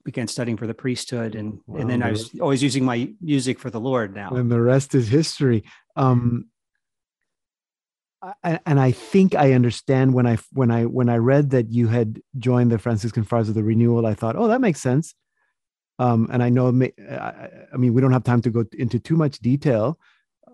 began 0.03 0.27
studying 0.27 0.57
for 0.57 0.67
the 0.67 0.73
priesthood 0.73 1.35
and 1.35 1.59
wow, 1.67 1.79
and 1.79 1.89
then 1.89 2.01
I 2.01 2.11
was 2.11 2.31
always 2.39 2.63
using 2.63 2.83
my 2.83 3.11
music 3.21 3.59
for 3.59 3.69
the 3.69 3.79
Lord 3.79 4.15
now. 4.15 4.29
And 4.31 4.51
the 4.51 4.61
rest 4.61 4.95
is 4.95 5.07
history. 5.07 5.63
Um 5.95 6.47
And 8.43 8.79
I 8.79 8.91
think 8.91 9.33
I 9.33 9.53
understand 9.53 10.13
when 10.13 10.27
I 10.27 10.37
when 10.53 10.69
I 10.69 10.85
when 10.85 11.09
I 11.09 11.17
read 11.17 11.49
that 11.51 11.71
you 11.71 11.87
had 11.87 12.21
joined 12.37 12.71
the 12.71 12.77
Franciscan 12.77 13.23
Friars 13.23 13.49
of 13.49 13.55
the 13.55 13.63
Renewal, 13.63 14.05
I 14.05 14.13
thought, 14.13 14.35
oh, 14.35 14.47
that 14.47 14.61
makes 14.61 14.79
sense. 14.79 15.15
Um, 15.97 16.27
and 16.31 16.43
I 16.43 16.49
know, 16.49 16.67
I, 17.09 17.49
I 17.73 17.77
mean, 17.77 17.93
we 17.93 18.01
don't 18.01 18.11
have 18.11 18.23
time 18.23 18.41
to 18.43 18.49
go 18.49 18.65
into 18.73 18.99
too 18.99 19.15
much 19.15 19.39
detail. 19.39 19.99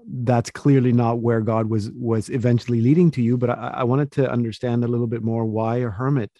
That's 0.09 0.49
clearly 0.49 0.93
not 0.93 1.19
where 1.19 1.41
God 1.41 1.69
was 1.69 1.91
was 1.91 2.29
eventually 2.29 2.79
leading 2.79 3.11
to 3.11 3.21
you. 3.21 3.37
But 3.37 3.49
I, 3.49 3.73
I 3.77 3.83
wanted 3.83 4.11
to 4.13 4.31
understand 4.31 4.83
a 4.83 4.87
little 4.87 5.07
bit 5.07 5.23
more 5.23 5.45
why 5.45 5.77
a 5.77 5.89
hermit. 5.89 6.31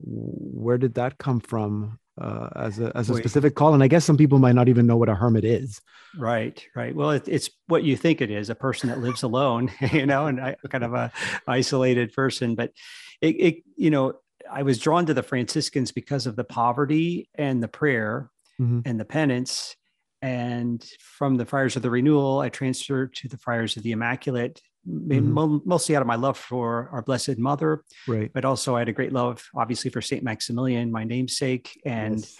Where 0.00 0.76
did 0.76 0.94
that 0.94 1.16
come 1.16 1.40
from? 1.40 1.98
Uh, 2.20 2.48
as 2.56 2.78
a 2.78 2.96
as 2.96 3.10
a 3.10 3.14
Wait. 3.14 3.20
specific 3.20 3.54
call. 3.54 3.74
And 3.74 3.82
I 3.82 3.88
guess 3.88 4.04
some 4.04 4.16
people 4.16 4.38
might 4.38 4.54
not 4.54 4.68
even 4.68 4.86
know 4.86 4.96
what 4.96 5.08
a 5.08 5.14
hermit 5.14 5.44
is. 5.44 5.80
Right, 6.16 6.64
right. 6.76 6.94
Well, 6.94 7.10
it, 7.10 7.24
it's 7.26 7.50
what 7.66 7.82
you 7.82 7.96
think 7.96 8.20
it 8.20 8.30
is—a 8.30 8.54
person 8.54 8.88
that 8.88 9.00
lives 9.00 9.22
alone, 9.22 9.70
you 9.92 10.06
know, 10.06 10.26
and 10.26 10.40
I, 10.40 10.56
kind 10.68 10.84
of 10.84 10.94
a 10.94 11.12
isolated 11.46 12.12
person. 12.12 12.54
But 12.54 12.72
it, 13.20 13.36
it, 13.36 13.56
you 13.76 13.90
know, 13.90 14.14
I 14.50 14.62
was 14.62 14.78
drawn 14.78 15.06
to 15.06 15.14
the 15.14 15.22
Franciscans 15.22 15.92
because 15.92 16.26
of 16.26 16.36
the 16.36 16.44
poverty 16.44 17.28
and 17.34 17.62
the 17.62 17.68
prayer 17.68 18.30
mm-hmm. 18.60 18.80
and 18.84 18.98
the 18.98 19.04
penance. 19.04 19.76
And 20.22 20.82
from 21.00 21.36
the 21.36 21.44
Friars 21.44 21.76
of 21.76 21.82
the 21.82 21.90
Renewal, 21.90 22.40
I 22.40 22.48
transferred 22.48 23.14
to 23.16 23.28
the 23.28 23.36
Friars 23.36 23.76
of 23.76 23.82
the 23.82 23.92
Immaculate 23.92 24.62
mm-hmm. 24.88 25.58
mostly 25.64 25.96
out 25.96 26.02
of 26.02 26.06
my 26.06 26.16
love 26.16 26.38
for 26.38 26.88
our 26.92 27.02
Blessed 27.02 27.38
Mother, 27.38 27.84
right? 28.06 28.30
But 28.32 28.44
also, 28.44 28.76
I 28.76 28.80
had 28.80 28.88
a 28.88 28.92
great 28.92 29.12
love, 29.12 29.42
obviously, 29.54 29.90
for 29.90 30.00
Saint 30.00 30.22
Maximilian, 30.22 30.90
my 30.90 31.04
namesake, 31.04 31.80
and 31.84 32.18
yes. 32.18 32.36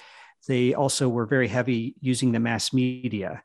they 0.48 0.74
also 0.74 1.08
were 1.08 1.26
very 1.26 1.48
heavy 1.48 1.94
using 2.00 2.32
the 2.32 2.40
mass 2.40 2.72
media. 2.72 3.42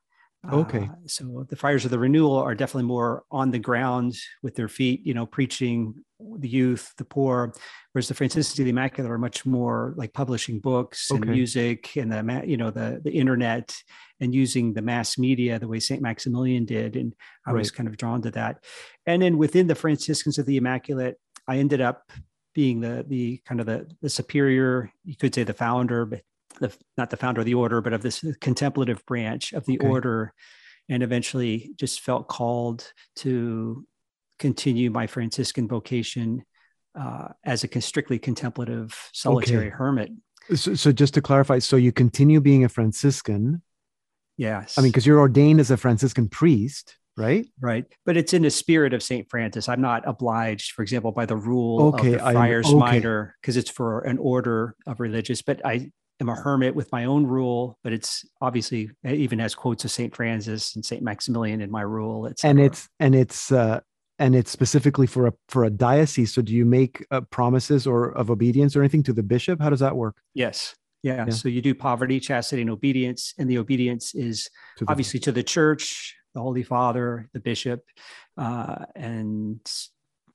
Okay. 0.49 0.83
Uh, 0.83 0.95
so 1.05 1.45
the 1.49 1.55
Friars 1.55 1.83
of 1.83 1.91
the 1.91 1.99
Renewal 1.99 2.37
are 2.37 2.55
definitely 2.55 2.87
more 2.87 3.23
on 3.29 3.51
the 3.51 3.59
ground 3.59 4.15
with 4.41 4.55
their 4.55 4.69
feet, 4.69 5.05
you 5.05 5.13
know, 5.13 5.25
preaching 5.25 5.93
the 6.37 6.47
youth, 6.47 6.93
the 6.97 7.03
poor, 7.03 7.53
whereas 7.91 8.07
the 8.07 8.13
Franciscans 8.13 8.57
of 8.59 8.65
the 8.65 8.71
Immaculate 8.71 9.11
are 9.11 9.17
much 9.17 9.45
more 9.45 9.93
like 9.97 10.13
publishing 10.13 10.59
books 10.59 11.11
and 11.11 11.27
music 11.27 11.95
and 11.97 12.11
the, 12.11 12.43
you 12.45 12.57
know, 12.57 12.71
the 12.71 13.01
the 13.03 13.11
internet 13.11 13.75
and 14.21 14.33
using 14.33 14.73
the 14.73 14.81
mass 14.81 15.17
media 15.17 15.59
the 15.59 15.67
way 15.67 15.79
Saint 15.79 16.01
Maximilian 16.01 16.65
did, 16.65 16.95
and 16.95 17.13
I 17.45 17.51
right. 17.51 17.59
was 17.59 17.71
kind 17.71 17.87
of 17.87 17.97
drawn 17.97 18.21
to 18.21 18.31
that. 18.31 18.63
And 19.05 19.21
then 19.21 19.37
within 19.37 19.67
the 19.67 19.75
Franciscans 19.75 20.37
of 20.37 20.45
the 20.45 20.57
Immaculate, 20.57 21.19
I 21.47 21.57
ended 21.57 21.81
up 21.81 22.11
being 22.53 22.79
the 22.79 23.05
the 23.07 23.41
kind 23.45 23.59
of 23.59 23.65
the 23.65 23.89
the 24.01 24.09
superior, 24.09 24.91
you 25.03 25.15
could 25.17 25.35
say 25.35 25.43
the 25.43 25.53
founder, 25.53 26.05
but 26.05 26.21
the, 26.59 26.75
not 26.97 27.09
the 27.09 27.17
founder 27.17 27.41
of 27.41 27.45
the 27.45 27.53
order, 27.53 27.81
but 27.81 27.93
of 27.93 28.01
this 28.01 28.23
contemplative 28.41 29.05
branch 29.05 29.53
of 29.53 29.65
the 29.65 29.79
okay. 29.79 29.87
order, 29.87 30.33
and 30.89 31.03
eventually 31.03 31.71
just 31.77 32.01
felt 32.01 32.27
called 32.27 32.91
to 33.17 33.85
continue 34.39 34.89
my 34.89 35.05
Franciscan 35.07 35.67
vocation 35.67 36.43
uh, 36.99 37.29
as 37.43 37.63
a 37.63 37.81
strictly 37.81 38.17
contemplative 38.17 39.09
solitary 39.13 39.67
okay. 39.67 39.75
hermit. 39.75 40.11
So, 40.55 40.73
so, 40.73 40.91
just 40.91 41.13
to 41.13 41.21
clarify, 41.21 41.59
so 41.59 41.75
you 41.75 41.91
continue 41.91 42.41
being 42.41 42.63
a 42.63 42.69
Franciscan. 42.69 43.61
Yes. 44.37 44.77
I 44.77 44.81
mean, 44.81 44.91
because 44.91 45.05
you're 45.05 45.19
ordained 45.19 45.59
as 45.59 45.69
a 45.69 45.77
Franciscan 45.77 46.27
priest, 46.27 46.97
right? 47.15 47.45
Right. 47.59 47.85
But 48.05 48.17
it's 48.17 48.33
in 48.33 48.41
the 48.41 48.49
spirit 48.49 48.93
of 48.93 49.03
St. 49.03 49.29
Francis. 49.29 49.69
I'm 49.69 49.81
not 49.81 50.07
obliged, 50.07 50.71
for 50.71 50.81
example, 50.81 51.11
by 51.11 51.25
the 51.25 51.35
rule 51.35 51.89
okay, 51.89 52.13
of 52.15 52.25
the 52.25 52.31
Friars 52.31 52.67
okay. 52.67 52.75
Minor, 52.75 53.35
because 53.41 53.57
it's 53.57 53.69
for 53.69 53.99
an 54.01 54.17
order 54.17 54.75
of 54.87 54.99
religious. 54.99 55.41
But 55.43 55.63
I 55.63 55.91
am 56.19 56.29
a 56.29 56.35
hermit 56.35 56.75
with 56.75 56.91
my 56.91 57.05
own 57.05 57.25
rule, 57.25 57.77
but 57.83 57.93
it's 57.93 58.25
obviously 58.41 58.89
it 59.03 59.15
even 59.15 59.39
has 59.39 59.55
quotes 59.55 59.85
of 59.85 59.91
Saint 59.91 60.15
Francis 60.15 60.75
and 60.75 60.85
Saint 60.85 61.01
Maximilian 61.01 61.61
in 61.61 61.71
my 61.71 61.81
rule. 61.81 62.25
It's 62.25 62.43
and 62.43 62.59
it's 62.59 62.89
and 62.99 63.15
it's 63.15 63.51
uh, 63.51 63.79
and 64.19 64.35
it's 64.35 64.51
specifically 64.51 65.07
for 65.07 65.27
a 65.27 65.33
for 65.47 65.63
a 65.63 65.69
diocese. 65.69 66.33
So 66.33 66.41
do 66.41 66.53
you 66.53 66.65
make 66.65 67.05
uh, 67.11 67.21
promises 67.21 67.87
or 67.87 68.11
of 68.11 68.29
obedience 68.29 68.75
or 68.75 68.81
anything 68.81 69.03
to 69.03 69.13
the 69.13 69.23
bishop? 69.23 69.61
How 69.61 69.69
does 69.69 69.79
that 69.79 69.95
work? 69.95 70.17
Yes. 70.33 70.75
Yeah. 71.01 71.25
yeah. 71.25 71.29
So 71.29 71.47
you 71.47 71.61
do 71.61 71.73
poverty, 71.73 72.19
chastity, 72.19 72.61
and 72.61 72.71
obedience, 72.71 73.33
and 73.37 73.49
the 73.49 73.57
obedience 73.57 74.13
is 74.13 74.49
to 74.77 74.85
the, 74.85 74.91
obviously 74.91 75.19
to 75.21 75.31
the 75.31 75.43
church, 75.43 76.15
the 76.33 76.41
Holy 76.41 76.63
Father, 76.63 77.29
the 77.33 77.39
bishop, 77.39 77.81
uh, 78.37 78.85
and 78.95 79.59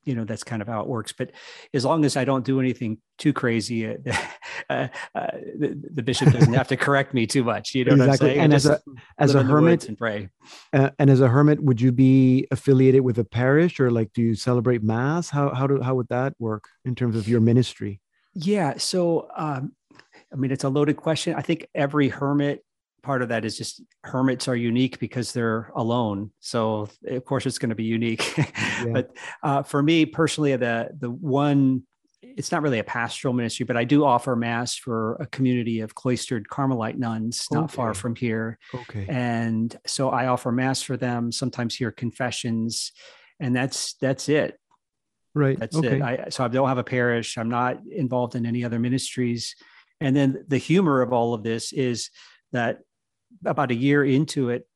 you 0.04 0.14
know 0.14 0.24
that's 0.24 0.44
kind 0.44 0.62
of 0.62 0.68
how 0.68 0.80
it 0.80 0.86
works. 0.86 1.12
But 1.12 1.32
as 1.72 1.84
long 1.84 2.04
as 2.04 2.16
i 2.16 2.24
don't 2.24 2.44
do 2.44 2.60
anything 2.60 2.98
too 3.18 3.32
crazy 3.32 3.86
uh, 3.86 3.96
uh, 4.70 4.88
uh, 5.14 5.26
the, 5.58 5.80
the, 5.94 6.02
bishop 6.02 6.32
doesn't 6.32 6.52
have 6.52 6.68
to 6.68 6.76
correct 6.76 7.14
me 7.14 7.26
too 7.26 7.44
much 7.44 7.74
you 7.74 7.84
know 7.84 7.94
exactly. 7.94 8.38
and 8.38 8.52
as 8.52 8.66
a 8.66 8.80
as 9.18 9.34
a 9.34 9.42
hermit 9.42 9.88
and 9.88 9.98
pray. 9.98 10.28
uh, 10.72 10.90
and 10.98 11.10
as 11.10 11.20
a 11.20 11.28
hermit 11.28 11.62
would 11.62 11.80
you 11.80 11.92
be 11.92 12.46
affiliated 12.50 13.02
with 13.02 13.18
a 13.18 13.24
parish 13.24 13.78
or 13.78 13.90
like 13.90 14.12
do 14.12 14.22
you 14.22 14.34
celebrate 14.34 14.82
mass? 14.82 15.30
How 15.30 15.54
how 15.54 15.66
do 15.66 15.80
how 15.80 15.94
would 15.94 16.08
that 16.08 16.34
work 16.38 16.64
in 16.84 16.94
terms 16.94 17.16
of 17.16 17.28
your 17.28 17.40
ministry? 17.40 18.00
Yeah 18.34 18.74
so 18.78 19.28
um 19.36 19.72
i 20.32 20.36
mean 20.36 20.50
it's 20.50 20.64
a 20.64 20.68
loaded 20.68 20.96
question. 20.96 21.34
I 21.34 21.42
think 21.42 21.68
every 21.74 22.08
hermit 22.08 22.63
part 23.04 23.22
of 23.22 23.28
that 23.28 23.44
is 23.44 23.56
just 23.56 23.82
hermits 24.02 24.48
are 24.48 24.56
unique 24.56 24.98
because 24.98 25.32
they're 25.32 25.70
alone. 25.76 26.32
So 26.40 26.88
of 27.06 27.24
course 27.24 27.46
it's 27.46 27.58
going 27.58 27.68
to 27.68 27.76
be 27.76 27.84
unique. 27.84 28.36
yeah. 28.38 28.86
But 28.92 29.16
uh, 29.42 29.62
for 29.62 29.82
me 29.82 30.06
personally, 30.06 30.56
the 30.56 30.90
the 30.98 31.10
one 31.10 31.84
it's 32.22 32.50
not 32.50 32.62
really 32.62 32.78
a 32.78 32.84
pastoral 32.84 33.34
ministry, 33.34 33.64
but 33.64 33.76
I 33.76 33.84
do 33.84 34.04
offer 34.04 34.34
mass 34.34 34.74
for 34.74 35.16
a 35.16 35.26
community 35.26 35.80
of 35.80 35.94
cloistered 35.94 36.48
Carmelite 36.48 36.98
nuns 36.98 37.46
not 37.52 37.64
okay. 37.64 37.74
far 37.74 37.94
from 37.94 38.16
here. 38.16 38.58
Okay. 38.74 39.06
And 39.08 39.76
so 39.86 40.08
I 40.08 40.26
offer 40.26 40.50
mass 40.50 40.82
for 40.82 40.96
them, 40.96 41.30
sometimes 41.30 41.76
hear 41.76 41.92
confessions, 41.92 42.92
and 43.38 43.54
that's 43.54 43.94
that's 44.00 44.28
it. 44.28 44.58
Right. 45.34 45.58
That's 45.58 45.76
okay. 45.76 45.96
it. 45.96 46.02
I, 46.02 46.28
so 46.30 46.44
I 46.44 46.48
don't 46.48 46.68
have 46.68 46.78
a 46.78 46.84
parish. 46.84 47.36
I'm 47.36 47.48
not 47.48 47.80
involved 47.90 48.36
in 48.36 48.46
any 48.46 48.64
other 48.64 48.78
ministries. 48.78 49.54
And 50.00 50.14
then 50.14 50.44
the 50.48 50.58
humor 50.58 51.02
of 51.02 51.12
all 51.12 51.34
of 51.34 51.42
this 51.42 51.72
is 51.72 52.10
that 52.52 52.78
about 53.44 53.70
a 53.70 53.74
year 53.74 54.04
into 54.04 54.50
it, 54.50 54.66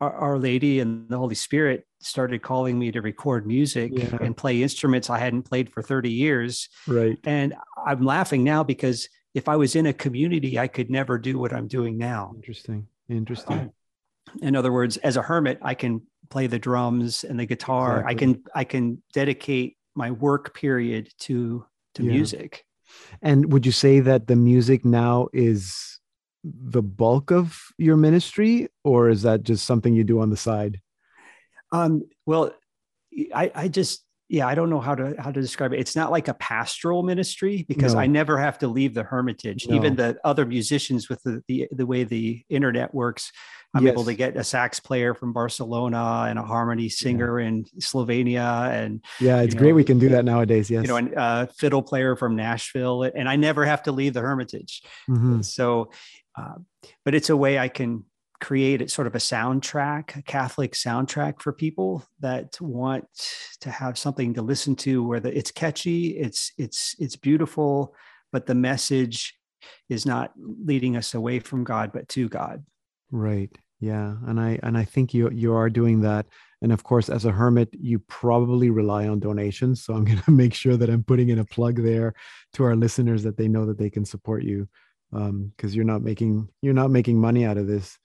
our, 0.00 0.12
our, 0.12 0.38
Lady 0.38 0.80
and 0.80 1.08
the 1.08 1.18
Holy 1.18 1.34
Spirit 1.34 1.86
started 2.00 2.42
calling 2.42 2.78
me 2.78 2.92
to 2.92 3.00
record 3.00 3.46
music 3.46 3.90
yeah. 3.94 4.16
and 4.20 4.36
play 4.36 4.62
instruments 4.62 5.10
I 5.10 5.18
hadn't 5.18 5.42
played 5.42 5.72
for 5.72 5.82
30 5.82 6.10
years. 6.10 6.68
Right. 6.86 7.18
And 7.24 7.54
I'm 7.84 8.04
laughing 8.04 8.44
now 8.44 8.62
because 8.62 9.08
if 9.34 9.48
I 9.48 9.56
was 9.56 9.74
in 9.74 9.86
a 9.86 9.92
community, 9.92 10.58
I 10.58 10.68
could 10.68 10.90
never 10.90 11.18
do 11.18 11.38
what 11.38 11.52
I'm 11.52 11.66
doing 11.66 11.98
now. 11.98 12.32
Interesting. 12.36 12.86
Interesting. 13.08 13.72
In 14.42 14.54
other 14.54 14.72
words, 14.72 14.98
as 14.98 15.16
a 15.16 15.22
hermit, 15.22 15.58
I 15.62 15.74
can 15.74 16.02
play 16.30 16.46
the 16.46 16.58
drums 16.58 17.24
and 17.24 17.40
the 17.40 17.46
guitar. 17.46 18.00
Exactly. 18.00 18.10
I 18.10 18.18
can 18.18 18.42
I 18.54 18.64
can 18.64 19.02
dedicate 19.12 19.76
my 19.94 20.10
work 20.10 20.54
period 20.54 21.08
to 21.20 21.64
to 21.94 22.02
yeah. 22.04 22.10
music. 22.10 22.64
And 23.22 23.52
would 23.52 23.66
you 23.66 23.72
say 23.72 24.00
that 24.00 24.26
the 24.26 24.36
music 24.36 24.84
now 24.84 25.28
is 25.32 25.97
the 26.44 26.82
bulk 26.82 27.30
of 27.30 27.58
your 27.78 27.96
ministry, 27.96 28.68
or 28.84 29.08
is 29.08 29.22
that 29.22 29.42
just 29.42 29.66
something 29.66 29.94
you 29.94 30.04
do 30.04 30.20
on 30.20 30.30
the 30.30 30.36
side? 30.36 30.80
Um, 31.72 32.04
well, 32.26 32.52
I, 33.34 33.50
I 33.54 33.68
just 33.68 34.04
yeah, 34.28 34.46
I 34.46 34.54
don't 34.54 34.68
know 34.68 34.80
how 34.80 34.94
to 34.94 35.14
how 35.18 35.30
to 35.30 35.40
describe 35.40 35.72
it. 35.72 35.80
It's 35.80 35.96
not 35.96 36.10
like 36.10 36.28
a 36.28 36.34
pastoral 36.34 37.02
ministry 37.02 37.64
because 37.66 37.94
no. 37.94 38.00
I 38.00 38.06
never 38.06 38.38
have 38.38 38.58
to 38.58 38.68
leave 38.68 38.92
the 38.92 39.02
hermitage. 39.02 39.66
No. 39.66 39.76
Even 39.76 39.96
the 39.96 40.18
other 40.22 40.44
musicians 40.44 41.08
with 41.08 41.22
the, 41.22 41.42
the 41.48 41.68
the 41.72 41.86
way 41.86 42.04
the 42.04 42.44
internet 42.50 42.94
works, 42.94 43.32
I'm 43.74 43.84
yes. 43.84 43.92
able 43.92 44.04
to 44.04 44.14
get 44.14 44.36
a 44.36 44.44
sax 44.44 44.80
player 44.80 45.14
from 45.14 45.32
Barcelona 45.32 46.26
and 46.28 46.38
a 46.38 46.42
harmony 46.42 46.90
singer 46.90 47.40
yeah. 47.40 47.48
in 47.48 47.64
Slovenia 47.80 48.70
and 48.70 49.02
yeah, 49.18 49.40
it's 49.40 49.54
great 49.54 49.70
know, 49.70 49.76
we 49.76 49.84
can 49.84 49.98
do 49.98 50.10
that 50.10 50.26
nowadays. 50.26 50.70
Yes, 50.70 50.82
you 50.82 50.88
know, 50.88 50.96
and 50.96 51.14
a 51.16 51.48
fiddle 51.56 51.82
player 51.82 52.14
from 52.14 52.36
Nashville, 52.36 53.04
and 53.04 53.28
I 53.28 53.36
never 53.36 53.64
have 53.64 53.84
to 53.84 53.92
leave 53.92 54.12
the 54.12 54.20
hermitage. 54.20 54.82
Mm-hmm. 55.08 55.40
So 55.40 55.90
uh, 56.36 56.54
but 57.04 57.14
it's 57.14 57.30
a 57.30 57.36
way 57.36 57.58
I 57.58 57.68
can 57.68 58.04
create 58.40 58.90
sort 58.90 59.06
of 59.06 59.14
a 59.14 59.18
soundtrack, 59.18 60.16
a 60.16 60.22
Catholic 60.22 60.72
soundtrack 60.72 61.40
for 61.40 61.52
people 61.52 62.04
that 62.20 62.60
want 62.60 63.06
to 63.60 63.70
have 63.70 63.98
something 63.98 64.34
to 64.34 64.42
listen 64.42 64.76
to 64.76 65.02
where 65.02 65.20
the, 65.20 65.36
it's 65.36 65.50
catchy, 65.50 66.18
it's 66.18 66.52
it's 66.56 66.94
it's 66.98 67.16
beautiful, 67.16 67.94
but 68.32 68.46
the 68.46 68.54
message 68.54 69.34
is 69.88 70.06
not 70.06 70.32
leading 70.36 70.96
us 70.96 71.14
away 71.14 71.40
from 71.40 71.64
God, 71.64 71.90
but 71.92 72.08
to 72.10 72.28
God. 72.28 72.64
Right. 73.10 73.50
Yeah. 73.80 74.16
And 74.26 74.40
I 74.40 74.58
and 74.62 74.76
I 74.76 74.84
think 74.84 75.14
you 75.14 75.30
you 75.30 75.54
are 75.54 75.70
doing 75.70 76.00
that. 76.02 76.26
And 76.60 76.72
of 76.72 76.82
course, 76.82 77.08
as 77.08 77.24
a 77.24 77.30
hermit, 77.30 77.68
you 77.72 78.00
probably 78.00 78.70
rely 78.70 79.06
on 79.06 79.20
donations. 79.20 79.84
So 79.84 79.94
I'm 79.94 80.04
going 80.04 80.20
to 80.22 80.30
make 80.30 80.54
sure 80.54 80.76
that 80.76 80.90
I'm 80.90 81.04
putting 81.04 81.28
in 81.28 81.38
a 81.38 81.44
plug 81.44 81.82
there 81.82 82.14
to 82.54 82.64
our 82.64 82.76
listeners 82.76 83.22
that 83.24 83.36
they 83.36 83.48
know 83.48 83.66
that 83.66 83.78
they 83.78 83.90
can 83.90 84.04
support 84.04 84.42
you 84.42 84.68
because 85.10 85.30
um, 85.30 85.52
you're 85.70 85.84
not 85.84 86.02
making 86.02 86.48
you're 86.60 86.74
not 86.74 86.90
making 86.90 87.20
money 87.20 87.44
out 87.44 87.56
of 87.56 87.66
this 87.66 87.98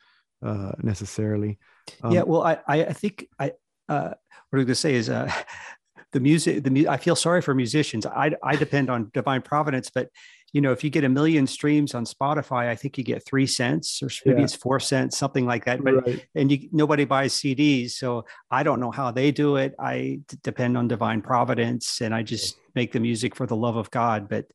uh, 0.43 0.71
necessarily. 0.81 1.59
Um, 2.01 2.11
yeah. 2.11 2.23
Well, 2.23 2.43
I 2.43 2.59
I 2.67 2.93
think 2.93 3.27
I 3.39 3.53
uh, 3.89 4.13
what 4.49 4.59
I'm 4.59 4.59
going 4.59 4.67
to 4.67 4.75
say 4.75 4.95
is 4.95 5.09
uh, 5.09 5.31
the 6.11 6.19
music. 6.19 6.63
The 6.63 6.71
mu- 6.71 6.87
I 6.87 6.97
feel 6.97 7.15
sorry 7.15 7.41
for 7.41 7.53
musicians. 7.53 8.05
I 8.05 8.31
I 8.43 8.55
depend 8.55 8.89
on 8.89 9.11
divine 9.13 9.41
providence, 9.41 9.89
but 9.93 10.09
you 10.53 10.61
know, 10.61 10.71
if 10.71 10.83
you 10.83 10.91
get 10.91 11.03
a 11.03 11.09
million 11.09 11.47
streams 11.47 11.95
on 11.95 12.05
Spotify, 12.05 12.69
I 12.69 12.75
think 12.75 12.95
you 12.99 13.03
get 13.03 13.25
three 13.25 13.47
cents 13.47 14.01
or 14.03 14.09
maybe 14.23 14.37
yeah. 14.37 14.43
it's 14.43 14.55
four 14.55 14.79
cents, 14.79 15.17
something 15.17 15.47
like 15.47 15.65
that. 15.65 15.83
But 15.83 16.05
right. 16.05 16.25
and 16.35 16.51
you, 16.51 16.69
nobody 16.71 17.05
buys 17.05 17.33
CDs, 17.33 17.91
so 17.91 18.25
I 18.51 18.61
don't 18.61 18.79
know 18.79 18.91
how 18.91 19.09
they 19.09 19.31
do 19.31 19.55
it. 19.55 19.73
I 19.79 20.19
d- 20.27 20.37
depend 20.43 20.77
on 20.77 20.87
divine 20.87 21.23
providence, 21.23 22.01
and 22.01 22.13
I 22.13 22.21
just 22.21 22.55
make 22.75 22.91
the 22.91 22.99
music 22.99 23.35
for 23.35 23.47
the 23.47 23.55
love 23.55 23.77
of 23.77 23.89
God. 23.89 24.29
But 24.29 24.45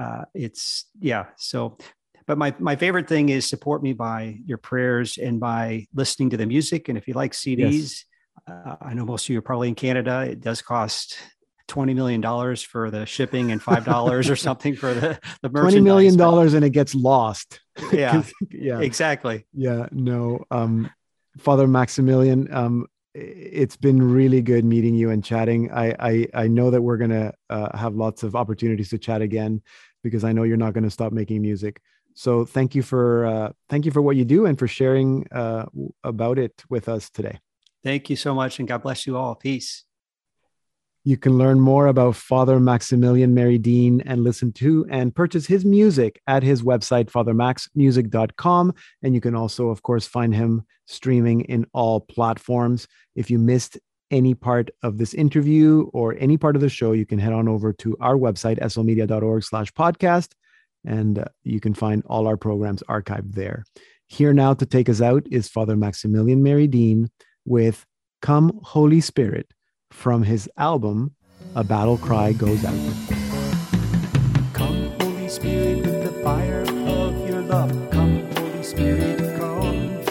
uh, 0.00 0.22
it's 0.34 0.86
yeah. 1.00 1.26
So, 1.36 1.78
but 2.30 2.38
my 2.38 2.54
my 2.60 2.76
favorite 2.76 3.08
thing 3.08 3.28
is 3.28 3.44
support 3.44 3.82
me 3.82 3.92
by 3.92 4.38
your 4.46 4.56
prayers 4.56 5.18
and 5.18 5.40
by 5.40 5.88
listening 5.92 6.30
to 6.30 6.36
the 6.36 6.46
music. 6.46 6.88
And 6.88 6.96
if 6.96 7.08
you 7.08 7.14
like 7.14 7.32
CDs. 7.32 7.58
Yes. 7.58 8.04
Uh, 8.46 8.76
I 8.80 8.94
know 8.94 9.04
most 9.04 9.24
of 9.24 9.30
you 9.30 9.38
are 9.40 9.42
probably 9.42 9.66
in 9.66 9.74
Canada. 9.74 10.20
It 10.20 10.40
does 10.40 10.62
cost 10.62 11.18
twenty 11.66 11.92
million 11.92 12.20
dollars 12.20 12.62
for 12.62 12.88
the 12.88 13.04
shipping 13.04 13.50
and 13.50 13.60
five 13.60 13.84
dollars 13.84 14.30
or 14.30 14.36
something 14.36 14.76
for 14.76 14.94
the 14.94 15.18
the 15.42 15.48
twenty 15.60 15.80
million 15.80 16.16
dollars 16.16 16.54
and 16.54 16.64
it 16.64 16.70
gets 16.70 16.94
lost. 16.94 17.58
Yeah, 17.92 18.22
yeah, 18.48 18.78
exactly. 18.78 19.44
Yeah, 19.52 19.88
no, 19.90 20.44
um, 20.52 20.88
Father 21.36 21.66
Maximilian, 21.66 22.46
um, 22.54 22.86
it's 23.12 23.76
been 23.76 24.00
really 24.00 24.40
good 24.40 24.64
meeting 24.64 24.94
you 24.94 25.10
and 25.10 25.24
chatting. 25.24 25.72
I 25.72 25.96
I, 25.98 26.26
I 26.32 26.46
know 26.46 26.70
that 26.70 26.80
we're 26.80 26.96
gonna 26.96 27.34
uh, 27.50 27.76
have 27.76 27.96
lots 27.96 28.22
of 28.22 28.36
opportunities 28.36 28.90
to 28.90 28.98
chat 28.98 29.20
again 29.20 29.62
because 30.02 30.24
I 30.24 30.32
know 30.32 30.44
you're 30.44 30.56
not 30.56 30.72
going 30.74 30.84
to 30.84 30.90
stop 30.90 31.12
making 31.12 31.42
music. 31.42 31.80
So 32.20 32.44
thank 32.44 32.74
you 32.74 32.82
for 32.82 33.24
uh, 33.24 33.52
thank 33.70 33.86
you 33.86 33.90
for 33.90 34.02
what 34.02 34.14
you 34.14 34.26
do 34.26 34.44
and 34.44 34.58
for 34.58 34.68
sharing 34.68 35.26
uh, 35.32 35.64
about 36.04 36.38
it 36.38 36.62
with 36.68 36.86
us 36.86 37.08
today. 37.08 37.40
Thank 37.82 38.10
you 38.10 38.16
so 38.16 38.34
much, 38.34 38.58
and 38.58 38.68
God 38.68 38.82
bless 38.82 39.06
you 39.06 39.16
all. 39.16 39.34
Peace. 39.34 39.84
You 41.02 41.16
can 41.16 41.38
learn 41.38 41.60
more 41.60 41.86
about 41.86 42.16
Father 42.16 42.60
Maximilian 42.60 43.32
Mary 43.32 43.56
Dean 43.56 44.02
and 44.02 44.22
listen 44.22 44.52
to 44.64 44.84
and 44.90 45.14
purchase 45.14 45.46
his 45.46 45.64
music 45.64 46.20
at 46.26 46.42
his 46.42 46.62
website, 46.62 47.10
fathermaxmusic.com. 47.10 48.74
And 49.02 49.14
you 49.14 49.22
can 49.22 49.34
also, 49.34 49.70
of 49.70 49.82
course, 49.82 50.06
find 50.06 50.34
him 50.34 50.66
streaming 50.86 51.40
in 51.46 51.64
all 51.72 52.00
platforms. 52.00 52.86
If 53.14 53.30
you 53.30 53.38
missed 53.38 53.78
any 54.10 54.34
part 54.34 54.68
of 54.82 54.98
this 54.98 55.14
interview 55.14 55.88
or 55.94 56.16
any 56.18 56.36
part 56.36 56.54
of 56.54 56.60
the 56.60 56.68
show, 56.68 56.92
you 56.92 57.06
can 57.06 57.18
head 57.18 57.32
on 57.32 57.48
over 57.48 57.72
to 57.72 57.96
our 57.98 58.16
website, 58.16 58.60
slmedia.org 58.60 59.42
slash 59.42 59.72
podcast, 59.72 60.34
and 60.84 61.18
uh, 61.18 61.24
you 61.42 61.60
can 61.60 61.74
find 61.74 62.02
all 62.06 62.26
our 62.26 62.36
programs 62.36 62.82
archived 62.88 63.34
there. 63.34 63.64
Here 64.06 64.32
now 64.32 64.54
to 64.54 64.66
take 64.66 64.88
us 64.88 65.00
out 65.00 65.26
is 65.30 65.48
Father 65.48 65.76
Maximilian 65.76 66.42
Mary 66.42 66.66
Dean 66.66 67.10
with 67.44 67.86
Come 68.22 68.60
Holy 68.62 69.00
Spirit 69.00 69.52
from 69.90 70.22
his 70.22 70.48
album, 70.56 71.14
A 71.54 71.64
Battle 71.64 71.98
Cry 71.98 72.32
Goes 72.32 72.64
Out. 72.64 72.74
Come, 74.52 74.92
Holy 75.00 75.28
Spirit, 75.28 75.86
with 75.86 76.04
the 76.04 76.22
fire 76.22 76.62
of 76.62 77.28
your 77.28 77.42
love. 77.42 77.70
Come, 77.90 78.28
Holy 78.36 78.62
Spirit, 78.62 79.18
come. 79.38 80.04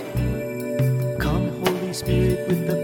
Come, 1.19 1.49
Holy 1.63 1.93
Spirit, 1.93 2.47
with 2.47 2.67
the 2.67 2.78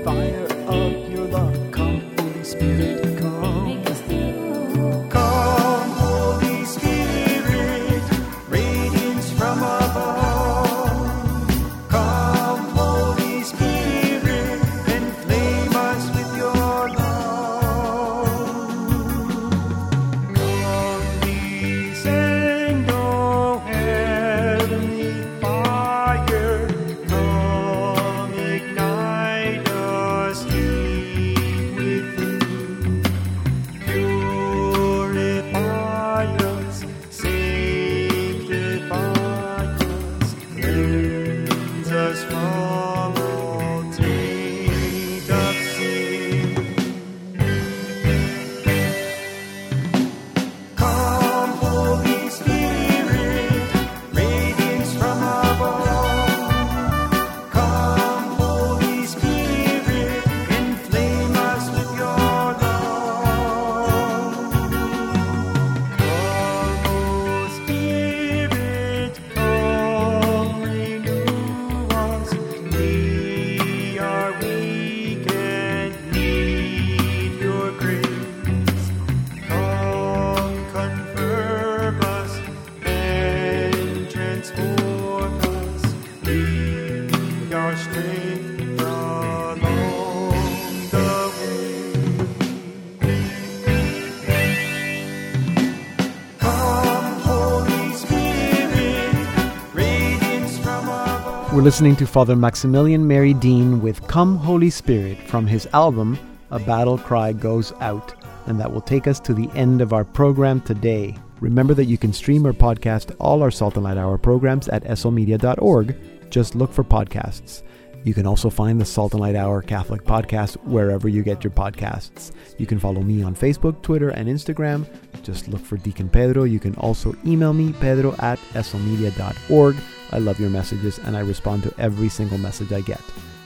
listening 101.65 101.95
to 101.95 102.05
Father 102.05 102.35
Maximilian 102.35 103.07
Mary 103.07 103.33
Dean 103.33 103.81
with 103.81 104.07
Come 104.07 104.37
Holy 104.37 104.69
Spirit 104.69 105.17
from 105.17 105.47
his 105.47 105.67
album 105.73 106.15
A 106.51 106.59
Battle 106.59 106.95
Cry 106.95 107.33
Goes 107.33 107.73
Out. 107.81 108.13
And 108.45 108.59
that 108.59 108.71
will 108.71 108.81
take 108.81 109.07
us 109.07 109.19
to 109.21 109.33
the 109.33 109.49
end 109.55 109.81
of 109.81 109.91
our 109.91 110.03
program 110.03 110.61
today. 110.61 111.17
Remember 111.39 111.73
that 111.73 111.85
you 111.85 111.97
can 111.97 112.13
stream 112.13 112.45
or 112.45 112.53
podcast 112.53 113.15
all 113.19 113.41
our 113.41 113.49
Salt 113.49 113.77
and 113.77 113.83
Light 113.83 113.97
Hour 113.97 114.19
programs 114.19 114.67
at 114.67 114.83
slmedia.org. 114.83 115.97
Just 116.29 116.53
look 116.53 116.71
for 116.71 116.83
podcasts. 116.83 117.63
You 118.03 118.13
can 118.13 118.27
also 118.27 118.51
find 118.51 118.79
the 118.79 118.85
Salt 118.85 119.13
and 119.13 119.21
Light 119.21 119.35
Hour 119.35 119.63
Catholic 119.63 120.03
podcast 120.03 120.63
wherever 120.65 121.09
you 121.09 121.23
get 121.23 121.43
your 121.43 121.49
podcasts. 121.49 122.31
You 122.59 122.67
can 122.67 122.77
follow 122.77 123.01
me 123.01 123.23
on 123.23 123.33
Facebook, 123.33 123.81
Twitter, 123.81 124.09
and 124.09 124.29
Instagram. 124.29 124.85
Just 125.23 125.47
look 125.47 125.65
for 125.65 125.77
Deacon 125.77 126.09
Pedro. 126.09 126.43
You 126.43 126.59
can 126.59 126.75
also 126.75 127.15
email 127.25 127.53
me, 127.53 127.73
pedro 127.73 128.13
at 128.19 128.37
slmedia.org. 128.53 129.77
I 130.11 130.19
love 130.19 130.39
your 130.39 130.49
messages 130.49 130.99
and 130.99 131.15
I 131.15 131.21
respond 131.21 131.63
to 131.63 131.73
every 131.77 132.09
single 132.09 132.37
message 132.37 132.71
I 132.71 132.81
get. 132.81 133.01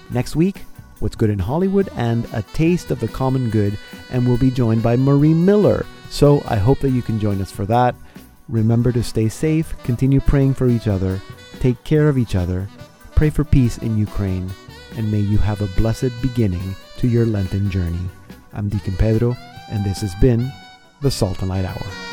Next 0.10 0.36
week, 0.36 0.64
What's 1.00 1.16
Good 1.16 1.30
in 1.30 1.40
Hollywood 1.40 1.90
and 1.96 2.28
A 2.34 2.42
Taste 2.42 2.92
of 2.92 3.00
the 3.00 3.08
Common 3.08 3.50
Good, 3.50 3.78
and 4.12 4.28
we'll 4.28 4.38
be 4.38 4.52
joined 4.52 4.84
by 4.84 4.98
Marie 4.98 5.34
Miller. 5.34 5.86
So 6.10 6.44
I 6.46 6.58
hope 6.58 6.80
that 6.80 6.90
you 6.90 7.02
can 7.02 7.20
join 7.20 7.42
us 7.42 7.52
for 7.52 7.66
that. 7.68 7.96
Remember 8.50 8.92
to 8.92 9.04
stay 9.04 9.30
safe, 9.30 9.74
continue 9.84 10.20
praying 10.20 10.56
for 10.56 10.68
each 10.68 10.88
other, 10.88 11.22
take 11.60 11.82
care 11.84 12.10
of 12.10 12.18
each 12.18 12.36
other, 12.36 12.68
pray 13.16 13.30
for 13.30 13.44
peace 13.44 13.78
in 13.78 13.98
Ukraine, 13.98 14.50
and 14.98 15.10
may 15.12 15.20
you 15.20 15.38
have 15.38 15.62
a 15.62 15.80
blessed 15.80 16.12
beginning 16.22 16.76
to 16.98 17.08
your 17.08 17.26
Lenten 17.26 17.70
journey. 17.70 18.10
I'm 18.54 18.68
Deacon 18.68 18.96
Pedro, 18.98 19.38
and 19.70 19.86
this 19.86 20.02
has 20.02 20.16
been 20.16 20.52
the 21.02 21.12
Salt 21.12 21.40
and 21.40 21.50
Light 21.50 21.66
Hour. 21.66 22.09